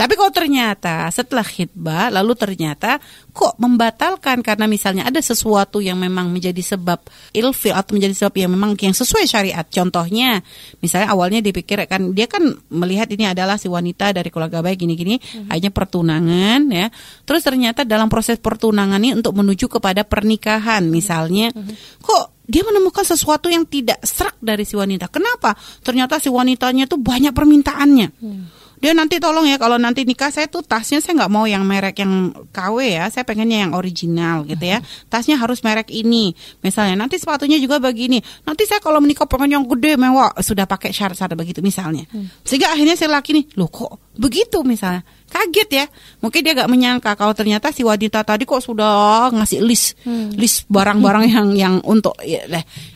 tapi 0.00 0.16
kalau 0.16 0.32
ternyata 0.32 1.12
setelah 1.12 1.44
khidbah 1.44 2.08
lalu 2.08 2.32
ternyata 2.32 2.96
kok 3.36 3.60
membatalkan 3.60 4.40
karena 4.40 4.64
misalnya 4.64 5.04
ada 5.04 5.20
sesuatu 5.20 5.76
yang 5.84 6.00
memang 6.00 6.32
menjadi 6.32 6.56
sebab 6.56 7.04
ilfil 7.36 7.76
atau 7.76 7.92
menjadi 7.92 8.14
sebab 8.16 8.34
yang 8.40 8.50
memang 8.56 8.80
yang 8.80 8.96
sesuai 8.96 9.28
syariat. 9.28 9.68
Contohnya 9.68 10.40
misalnya 10.80 11.12
awalnya 11.12 11.44
dipikir 11.44 11.84
kan 11.84 12.16
dia 12.16 12.24
kan 12.32 12.48
melihat 12.72 13.12
ini 13.12 13.28
adalah 13.28 13.60
si 13.60 13.68
wanita 13.68 14.16
dari 14.16 14.32
keluarga 14.32 14.64
baik 14.64 14.80
gini-gini 14.80 15.20
hmm. 15.20 15.52
hanya 15.52 15.68
pertunangan 15.68 16.60
ya. 16.72 16.88
Terus 17.28 17.44
ternyata 17.44 17.84
dalam 17.84 18.08
proses 18.08 18.40
pertunangan 18.40 18.96
ini 19.04 19.20
untuk 19.20 19.36
menuju 19.36 19.68
kepada 19.68 20.08
pernikahan 20.08 20.80
misalnya 20.88 21.52
hmm. 21.52 22.00
kok 22.00 22.40
dia 22.48 22.64
menemukan 22.64 23.04
sesuatu 23.04 23.52
yang 23.52 23.68
tidak 23.68 24.00
serak 24.00 24.40
dari 24.40 24.64
si 24.64 24.80
wanita. 24.80 25.12
Kenapa? 25.12 25.52
Ternyata 25.84 26.16
si 26.16 26.32
wanitanya 26.32 26.88
tuh 26.88 26.96
banyak 26.96 27.36
permintaannya. 27.36 28.08
Hmm 28.16 28.59
dia 28.80 28.96
nanti 28.96 29.20
tolong 29.20 29.44
ya 29.44 29.60
kalau 29.60 29.76
nanti 29.76 30.08
nikah 30.08 30.32
saya 30.32 30.48
tuh 30.48 30.64
tasnya 30.64 31.04
saya 31.04 31.12
nggak 31.20 31.32
mau 31.32 31.44
yang 31.44 31.68
merek 31.68 32.00
yang 32.00 32.32
KW 32.48 32.80
ya 32.80 33.12
saya 33.12 33.28
pengennya 33.28 33.68
yang 33.68 33.72
original 33.76 34.48
gitu 34.48 34.64
ya. 34.64 34.80
Tasnya 35.12 35.36
harus 35.36 35.60
merek 35.60 35.92
ini. 35.92 36.32
Misalnya 36.64 36.96
nanti 36.96 37.20
sepatunya 37.20 37.60
juga 37.60 37.76
begini. 37.76 38.24
Nanti 38.48 38.64
saya 38.64 38.80
kalau 38.80 39.04
menikah 39.04 39.28
pengen 39.28 39.60
yang 39.60 39.64
gede 39.68 40.00
mewah 40.00 40.32
sudah 40.40 40.64
pakai 40.64 40.96
syarat-syarat 40.96 41.36
begitu 41.36 41.60
misalnya. 41.60 42.08
Hmm. 42.10 42.32
sehingga 42.42 42.72
akhirnya 42.72 42.96
saya 42.96 43.20
laki 43.20 43.36
nih 43.36 43.44
loh 43.60 43.68
kok 43.68 44.16
begitu? 44.16 44.64
misalnya. 44.64 45.04
Kaget 45.28 45.68
ya. 45.68 45.84
Mungkin 46.24 46.40
dia 46.40 46.56
gak 46.56 46.70
menyangka 46.72 47.12
kalau 47.20 47.36
ternyata 47.36 47.68
si 47.76 47.84
wanita 47.84 48.24
tadi 48.24 48.48
kok 48.48 48.64
sudah 48.64 49.28
ngasih 49.28 49.60
list 49.60 50.00
hmm. 50.08 50.40
list 50.40 50.64
barang-barang 50.72 51.28
yang 51.28 51.48
yang 51.52 51.74
untuk 51.84 52.16
ya, 52.24 52.48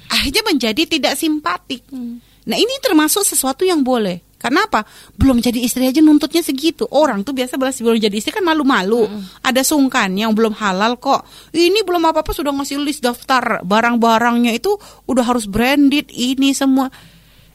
akhirnya 0.08 0.42
menjadi 0.48 0.82
tidak 0.88 1.14
simpatik. 1.20 1.84
Hmm. 1.92 2.24
nah 2.48 2.56
ini 2.56 2.72
termasuk 2.80 3.24
sesuatu 3.24 3.64
yang 3.64 3.84
boleh 3.84 4.23
karena 4.44 4.68
apa? 4.68 4.84
Belum 5.16 5.40
jadi 5.40 5.56
istri 5.56 5.88
aja 5.88 6.04
nuntutnya 6.04 6.44
segitu. 6.44 6.84
Orang 6.92 7.24
tuh 7.24 7.32
biasa 7.32 7.56
balas 7.56 7.80
sebelum 7.80 7.96
jadi 7.96 8.12
istri 8.12 8.28
kan 8.28 8.44
malu-malu. 8.44 9.08
Hmm. 9.08 9.24
Ada 9.40 9.64
sungkan 9.64 10.12
yang 10.12 10.36
belum 10.36 10.52
halal 10.60 11.00
kok. 11.00 11.24
Ini 11.56 11.80
belum 11.80 12.04
apa-apa 12.12 12.28
sudah 12.36 12.52
ngasih 12.52 12.76
list 12.84 13.00
daftar 13.00 13.64
barang-barangnya 13.64 14.52
itu 14.52 14.76
udah 15.08 15.24
harus 15.24 15.48
branded 15.48 16.12
ini 16.12 16.52
semua. 16.52 16.92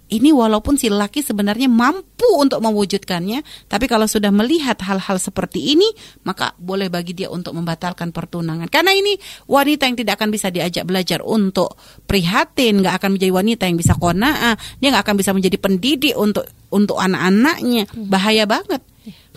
Ini 0.09 0.33
walaupun 0.33 0.73
si 0.73 0.89
laki 0.89 1.21
sebenarnya 1.21 1.69
mampu 1.69 2.25
untuk 2.33 2.65
mewujudkannya, 2.65 3.69
tapi 3.69 3.85
kalau 3.85 4.09
sudah 4.09 4.33
melihat 4.33 4.81
hal-hal 4.81 5.21
seperti 5.21 5.77
ini, 5.77 5.85
maka 6.25 6.57
boleh 6.57 6.89
bagi 6.89 7.13
dia 7.13 7.29
untuk 7.29 7.53
membatalkan 7.53 8.09
pertunangan. 8.09 8.65
Karena 8.73 8.89
ini 8.89 9.13
wanita 9.45 9.85
yang 9.85 9.97
tidak 10.01 10.17
akan 10.17 10.33
bisa 10.33 10.49
diajak 10.49 10.89
belajar 10.89 11.21
untuk 11.21 11.77
prihatin, 12.09 12.81
nggak 12.81 12.97
akan 12.97 13.09
menjadi 13.21 13.33
wanita 13.37 13.63
yang 13.69 13.77
bisa 13.77 13.93
kona'ah, 14.01 14.57
dia 14.81 14.87
nggak 14.89 15.05
akan 15.05 15.17
bisa 15.21 15.31
menjadi 15.31 15.57
pendidik 15.61 16.17
untuk 16.17 16.49
untuk 16.73 16.97
anak-anaknya. 16.97 17.85
Bahaya 18.09 18.49
banget. 18.49 18.81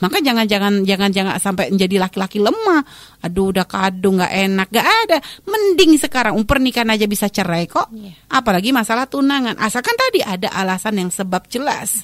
Maka 0.02 0.18
jangan-jangan 0.18 0.82
jangan-jangan 0.82 1.38
sampai 1.38 1.70
menjadi 1.70 2.02
laki-laki 2.02 2.42
lemah. 2.42 2.82
Aduh 3.22 3.54
udah 3.54 3.62
kadung 3.70 4.18
nggak 4.18 4.34
enak, 4.50 4.68
nggak 4.74 4.88
ada. 5.06 5.18
Mending 5.46 5.94
sekarang 5.94 6.34
um, 6.34 6.42
pernikahan 6.42 6.90
aja 6.90 7.06
bisa 7.06 7.30
cerai 7.30 7.70
kok. 7.70 7.86
Iya. 7.94 8.10
Apalagi 8.34 8.74
masalah 8.74 9.06
tunangan. 9.06 9.54
Asalkan 9.62 9.94
tadi 9.94 10.18
ada 10.18 10.50
alasan 10.50 10.98
yang 10.98 11.10
sebab 11.14 11.46
jelas. 11.46 12.02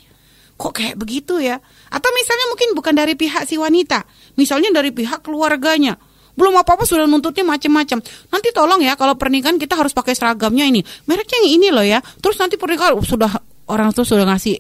Kok 0.55 0.71
kayak 0.71 0.95
begitu 0.95 1.43
ya? 1.43 1.59
Atau 1.91 2.11
misalnya 2.15 2.47
mungkin 2.55 2.69
bukan 2.79 2.95
dari 2.95 3.19
pihak 3.19 3.47
si 3.47 3.59
wanita, 3.59 4.07
misalnya 4.39 4.75
dari 4.75 4.95
pihak 4.95 5.27
keluarganya. 5.27 5.99
Belum 6.39 6.55
apa-apa 6.55 6.87
sudah 6.87 7.11
nuntutnya 7.11 7.43
macam-macam. 7.43 7.99
Nanti 8.31 8.49
tolong 8.55 8.79
ya 8.79 8.95
kalau 8.95 9.19
pernikahan 9.19 9.59
kita 9.59 9.75
harus 9.75 9.91
pakai 9.91 10.15
seragamnya 10.15 10.71
ini. 10.71 10.87
Mereknya 11.11 11.43
yang 11.43 11.51
ini 11.51 11.69
loh 11.75 11.83
ya. 11.83 11.99
Terus 11.99 12.39
nanti 12.39 12.55
pernikahan 12.55 12.95
uh, 12.95 13.03
sudah 13.03 13.31
orang 13.67 13.91
tuh 13.91 14.07
sudah 14.07 14.23
ngasih 14.23 14.55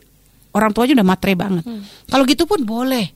orang 0.59 0.75
tuanya 0.75 0.99
udah 0.99 1.07
matre 1.07 1.39
banget. 1.39 1.63
Kalau 2.11 2.25
gitu 2.27 2.51
pun 2.51 2.67
boleh. 2.67 3.15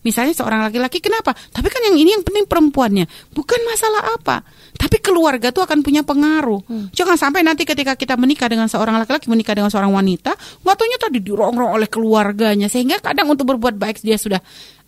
Misalnya 0.00 0.32
seorang 0.32 0.64
laki-laki 0.64 0.98
kenapa? 1.04 1.36
Tapi 1.36 1.68
kan 1.68 1.84
yang 1.84 1.96
ini 1.96 2.16
yang 2.16 2.24
penting 2.24 2.48
perempuannya. 2.48 3.04
Bukan 3.36 3.60
masalah 3.68 4.16
apa. 4.16 4.40
Tapi 4.76 4.96
keluarga 5.04 5.52
tuh 5.52 5.60
akan 5.68 5.84
punya 5.84 6.00
pengaruh. 6.00 6.64
Jangan 6.96 7.20
sampai 7.20 7.44
nanti 7.44 7.68
ketika 7.68 7.92
kita 7.94 8.16
menikah 8.16 8.48
dengan 8.48 8.64
seorang 8.64 8.96
laki-laki 8.96 9.28
menikah 9.28 9.52
dengan 9.52 9.68
seorang 9.68 9.92
wanita, 9.92 10.32
nggak 10.64 10.76
taunya 10.76 10.98
tadi 10.98 11.18
dirongrong 11.20 11.76
oleh 11.76 11.88
keluarganya 11.90 12.72
sehingga 12.72 12.96
kadang 13.04 13.28
untuk 13.28 13.44
berbuat 13.52 13.76
baik 13.76 14.00
dia 14.00 14.16
sudah 14.16 14.40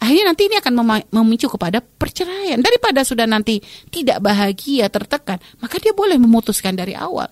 akhirnya 0.03 0.35
nanti 0.35 0.51
ini 0.51 0.57
akan 0.59 0.73
memicu 1.15 1.47
kepada 1.47 1.79
perceraian 1.79 2.59
daripada 2.59 3.07
sudah 3.07 3.29
nanti 3.29 3.63
tidak 3.93 4.19
bahagia 4.19 4.91
tertekan, 4.91 5.39
maka 5.63 5.79
dia 5.79 5.95
boleh 5.95 6.19
memutuskan 6.19 6.75
dari 6.75 6.97
awal. 6.97 7.29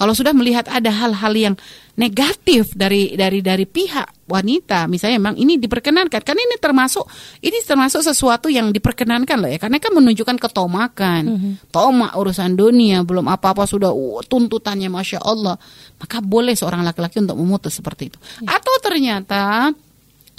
Kalau 0.00 0.16
sudah 0.16 0.32
melihat 0.32 0.64
ada 0.72 0.88
hal-hal 0.88 1.32
yang 1.36 1.54
negatif 2.00 2.72
dari 2.72 3.12
dari 3.20 3.44
dari 3.44 3.68
pihak 3.68 4.24
wanita, 4.24 4.88
misalnya 4.88 5.20
memang 5.20 5.36
ini 5.36 5.60
diperkenankan. 5.60 6.24
Karena 6.24 6.40
ini 6.40 6.56
termasuk 6.56 7.04
ini 7.44 7.60
termasuk 7.60 8.00
sesuatu 8.00 8.48
yang 8.48 8.72
diperkenankan 8.72 9.36
loh 9.36 9.52
ya, 9.52 9.60
karena 9.60 9.76
kan 9.76 9.92
menunjukkan 9.92 10.40
ketomakan, 10.40 11.22
tomak 11.68 12.16
urusan 12.16 12.56
dunia 12.56 13.04
belum 13.04 13.28
apa-apa 13.28 13.68
sudah 13.68 13.92
uh, 13.92 14.24
tuntutannya 14.24 14.88
masya 14.88 15.20
Allah, 15.20 15.60
maka 16.00 16.24
boleh 16.24 16.56
seorang 16.56 16.80
laki-laki 16.80 17.20
untuk 17.20 17.36
memutus 17.36 17.76
seperti 17.76 18.08
itu. 18.08 18.18
Atau 18.48 18.72
ternyata 18.80 19.68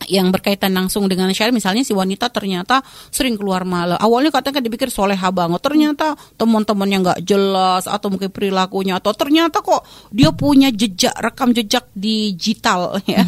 yang 0.10 0.34
berkaitan 0.34 0.74
langsung 0.74 1.06
dengan 1.06 1.30
syariat 1.36 1.54
misalnya 1.54 1.84
si 1.86 1.94
wanita 1.94 2.32
ternyata 2.34 2.82
sering 3.10 3.36
keluar 3.38 3.68
malam. 3.68 3.98
Awalnya 4.00 4.34
katanya 4.34 4.62
kan 4.62 4.64
dipikir 4.66 4.90
soleha 4.90 5.30
banget. 5.30 5.60
Ternyata 5.62 6.16
teman-temannya 6.40 6.98
nggak 7.02 7.20
jelas 7.26 7.86
atau 7.86 8.08
mungkin 8.10 8.32
perilakunya. 8.34 8.98
Atau 8.98 9.14
ternyata 9.14 9.62
kok 9.62 9.84
dia 10.10 10.34
punya 10.34 10.72
jejak 10.72 11.14
rekam 11.20 11.52
jejak 11.52 11.90
digital 11.94 12.98
ya. 13.12 13.26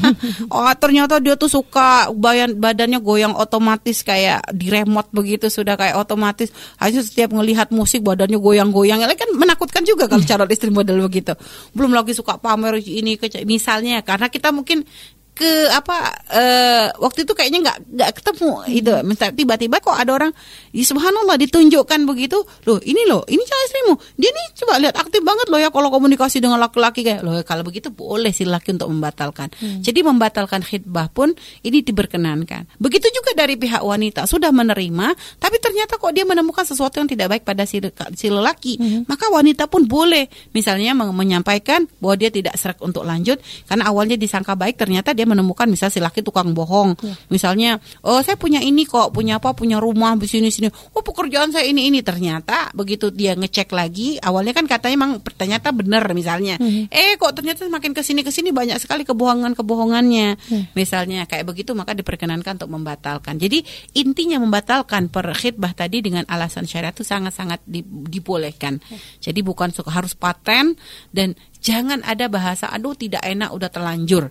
Oh 0.50 0.70
ternyata 0.78 1.20
dia 1.20 1.36
tuh 1.36 1.52
suka 1.52 2.10
bayan 2.14 2.58
badannya 2.58 3.02
goyang 3.04 3.36
otomatis 3.36 4.02
kayak 4.02 4.42
di 4.56 4.72
remote 4.72 5.12
begitu 5.12 5.52
sudah 5.52 5.76
kayak 5.76 6.00
otomatis. 6.00 6.50
Hanya 6.80 7.04
setiap 7.04 7.36
ngelihat 7.36 7.70
musik 7.76 8.02
badannya 8.02 8.40
goyang-goyang. 8.40 9.04
Ya 9.04 9.10
kan 9.14 9.30
menakutkan 9.36 9.84
juga 9.84 10.08
kalau 10.08 10.24
calon 10.24 10.50
istri 10.50 10.70
model 10.74 11.04
begitu. 11.06 11.34
Belum 11.76 11.92
lagi 11.94 12.16
suka 12.16 12.40
pamer 12.40 12.80
ini 12.82 13.20
misalnya. 13.44 14.02
Karena 14.02 14.28
kita 14.30 14.50
mungkin 14.50 14.86
ke 15.34 15.66
apa 15.74 15.98
eh, 16.30 16.88
waktu 17.02 17.26
itu 17.26 17.34
kayaknya 17.34 17.60
nggak 17.66 17.78
nggak 17.90 18.12
ketemu 18.22 18.52
itu 18.70 18.94
Misal 19.02 19.34
tiba-tiba 19.34 19.82
kok 19.82 19.98
ada 19.98 20.14
orang 20.14 20.32
ya 20.70 20.86
subhanallah 20.86 21.36
ditunjukkan 21.42 22.06
begitu. 22.06 22.38
Loh 22.70 22.78
ini 22.86 23.10
loh 23.10 23.26
ini 23.26 23.42
calon 23.42 23.66
istrimu. 23.66 23.94
Dia 24.18 24.30
nih 24.30 24.48
coba 24.62 24.74
lihat 24.78 24.96
aktif 25.02 25.22
banget 25.26 25.50
loh 25.50 25.60
ya 25.60 25.74
kalau 25.74 25.90
komunikasi 25.90 26.38
dengan 26.38 26.62
laki-laki 26.62 27.02
kayak 27.02 27.26
loh 27.26 27.42
kalau 27.42 27.66
begitu 27.66 27.90
boleh 27.90 28.30
si 28.30 28.46
laki 28.46 28.78
untuk 28.78 28.94
membatalkan. 28.94 29.50
Jadi 29.82 30.00
membatalkan 30.06 30.62
khidbah 30.62 31.10
pun 31.10 31.34
ini 31.66 31.82
diperkenankan 31.82 32.78
begitu 32.78 33.10
juga 33.10 33.34
dari 33.34 33.58
pihak 33.58 33.82
wanita 33.82 34.30
sudah 34.30 34.54
menerima 34.54 35.08
tapi 35.42 35.58
ternyata 35.58 35.98
kok 35.98 36.14
dia 36.14 36.24
menemukan 36.30 36.62
sesuatu 36.62 37.02
yang 37.02 37.10
tidak 37.10 37.28
baik 37.38 37.44
pada 37.44 37.66
si, 37.66 37.82
si 38.14 38.28
lelaki. 38.30 38.78
Maka 39.10 39.34
wanita 39.34 39.66
pun 39.66 39.90
boleh 39.90 40.30
misalnya 40.54 40.94
men- 40.94 41.12
menyampaikan 41.14 41.90
bahwa 41.98 42.16
dia 42.22 42.30
tidak 42.30 42.54
serak 42.60 42.78
untuk 42.86 43.02
lanjut 43.08 43.42
karena 43.66 43.90
awalnya 43.90 44.16
disangka 44.20 44.54
baik 44.54 44.78
ternyata 44.78 45.16
dia 45.16 45.23
menemukan 45.26 45.68
misalnya 45.70 45.94
si 45.94 46.02
laki 46.02 46.22
tukang 46.22 46.52
bohong. 46.52 46.96
Misalnya 47.30 47.80
oh 48.06 48.20
saya 48.22 48.36
punya 48.36 48.60
ini 48.60 48.84
kok 48.84 49.12
punya 49.16 49.38
apa 49.40 49.56
punya 49.56 49.82
rumah 49.82 50.16
di 50.20 50.28
sini 50.30 50.50
sini. 50.52 50.68
Oh 50.70 51.02
pekerjaan 51.02 51.50
saya 51.52 51.68
ini 51.68 51.88
ini. 51.88 52.04
Ternyata 52.04 52.72
begitu 52.76 53.10
dia 53.10 53.34
ngecek 53.34 53.72
lagi 53.74 54.20
awalnya 54.20 54.54
kan 54.54 54.66
katanya 54.68 54.96
emang 55.00 55.12
ternyata 55.24 55.72
benar 55.72 56.04
misalnya. 56.14 56.60
Eh 56.92 57.16
kok 57.18 57.34
ternyata 57.36 57.66
makin 57.72 57.96
ke 57.96 58.02
sini 58.06 58.22
ke 58.22 58.32
sini 58.32 58.54
banyak 58.54 58.78
sekali 58.78 59.04
kebohongan 59.08 59.56
kebohongannya 59.58 60.38
misalnya 60.76 61.26
kayak 61.26 61.48
begitu 61.48 61.72
maka 61.74 61.96
diperkenankan 61.96 62.62
untuk 62.62 62.72
membatalkan. 62.72 63.40
Jadi 63.40 63.64
intinya 63.98 64.38
membatalkan 64.42 65.10
per 65.10 65.32
khidbah 65.34 65.74
tadi 65.74 66.04
dengan 66.04 66.28
alasan 66.28 66.68
syariat 66.68 66.94
itu 66.94 67.06
sangat 67.06 67.34
sangat 67.34 67.60
dibolehkan. 67.68 68.80
Jadi 69.20 69.40
bukan 69.42 69.72
suka 69.72 69.94
harus 69.94 70.14
paten 70.18 70.76
dan 71.14 71.36
jangan 71.64 72.04
ada 72.04 72.28
bahasa 72.28 72.68
aduh 72.68 72.92
tidak 72.94 73.24
enak 73.24 73.56
udah 73.56 73.70
terlanjur 73.72 74.28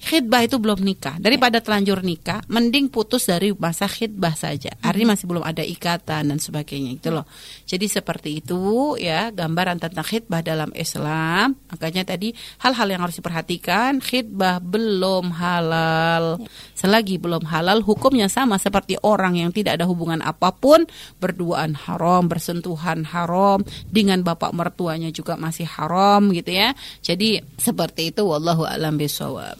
khidbah 0.00 0.42
itu 0.44 0.56
belum 0.56 0.80
nikah. 0.80 1.20
Daripada 1.20 1.60
telanjur 1.60 2.00
nikah, 2.00 2.40
mending 2.48 2.88
putus 2.88 3.28
dari 3.28 3.52
masa 3.52 3.84
khidbah 3.84 4.32
saja. 4.32 4.72
Artinya 4.80 5.14
masih 5.14 5.28
belum 5.28 5.44
ada 5.44 5.60
ikatan 5.60 6.32
dan 6.32 6.38
sebagainya 6.40 6.96
itu 6.96 7.08
loh. 7.12 7.28
Jadi 7.68 7.86
seperti 7.86 8.40
itu 8.40 8.96
ya 8.96 9.28
gambaran 9.30 9.78
tentang 9.78 10.06
khidbah 10.06 10.40
dalam 10.40 10.72
Islam. 10.72 11.54
Makanya 11.68 12.08
tadi 12.08 12.32
hal-hal 12.64 12.88
yang 12.88 13.00
harus 13.04 13.20
diperhatikan, 13.20 14.00
khidbah 14.00 14.58
belum 14.64 15.36
halal. 15.36 16.40
Selagi 16.72 17.20
belum 17.20 17.44
halal, 17.46 17.84
hukumnya 17.84 18.26
sama 18.32 18.56
seperti 18.56 18.96
orang 19.04 19.36
yang 19.36 19.52
tidak 19.52 19.76
ada 19.78 19.84
hubungan 19.84 20.24
apa 20.24 20.50
pun, 20.54 20.88
berduaan 21.20 21.76
haram, 21.76 22.24
bersentuhan 22.26 23.04
haram, 23.04 23.62
dengan 23.88 24.24
bapak 24.24 24.56
mertuanya 24.56 25.12
juga 25.12 25.36
masih 25.36 25.68
haram 25.68 26.30
gitu 26.32 26.50
ya. 26.54 26.72
Jadi 27.04 27.42
seperti 27.58 28.14
itu 28.14 28.24
wallahu 28.24 28.64
alam 28.64 28.96
bisawab. 28.96 29.58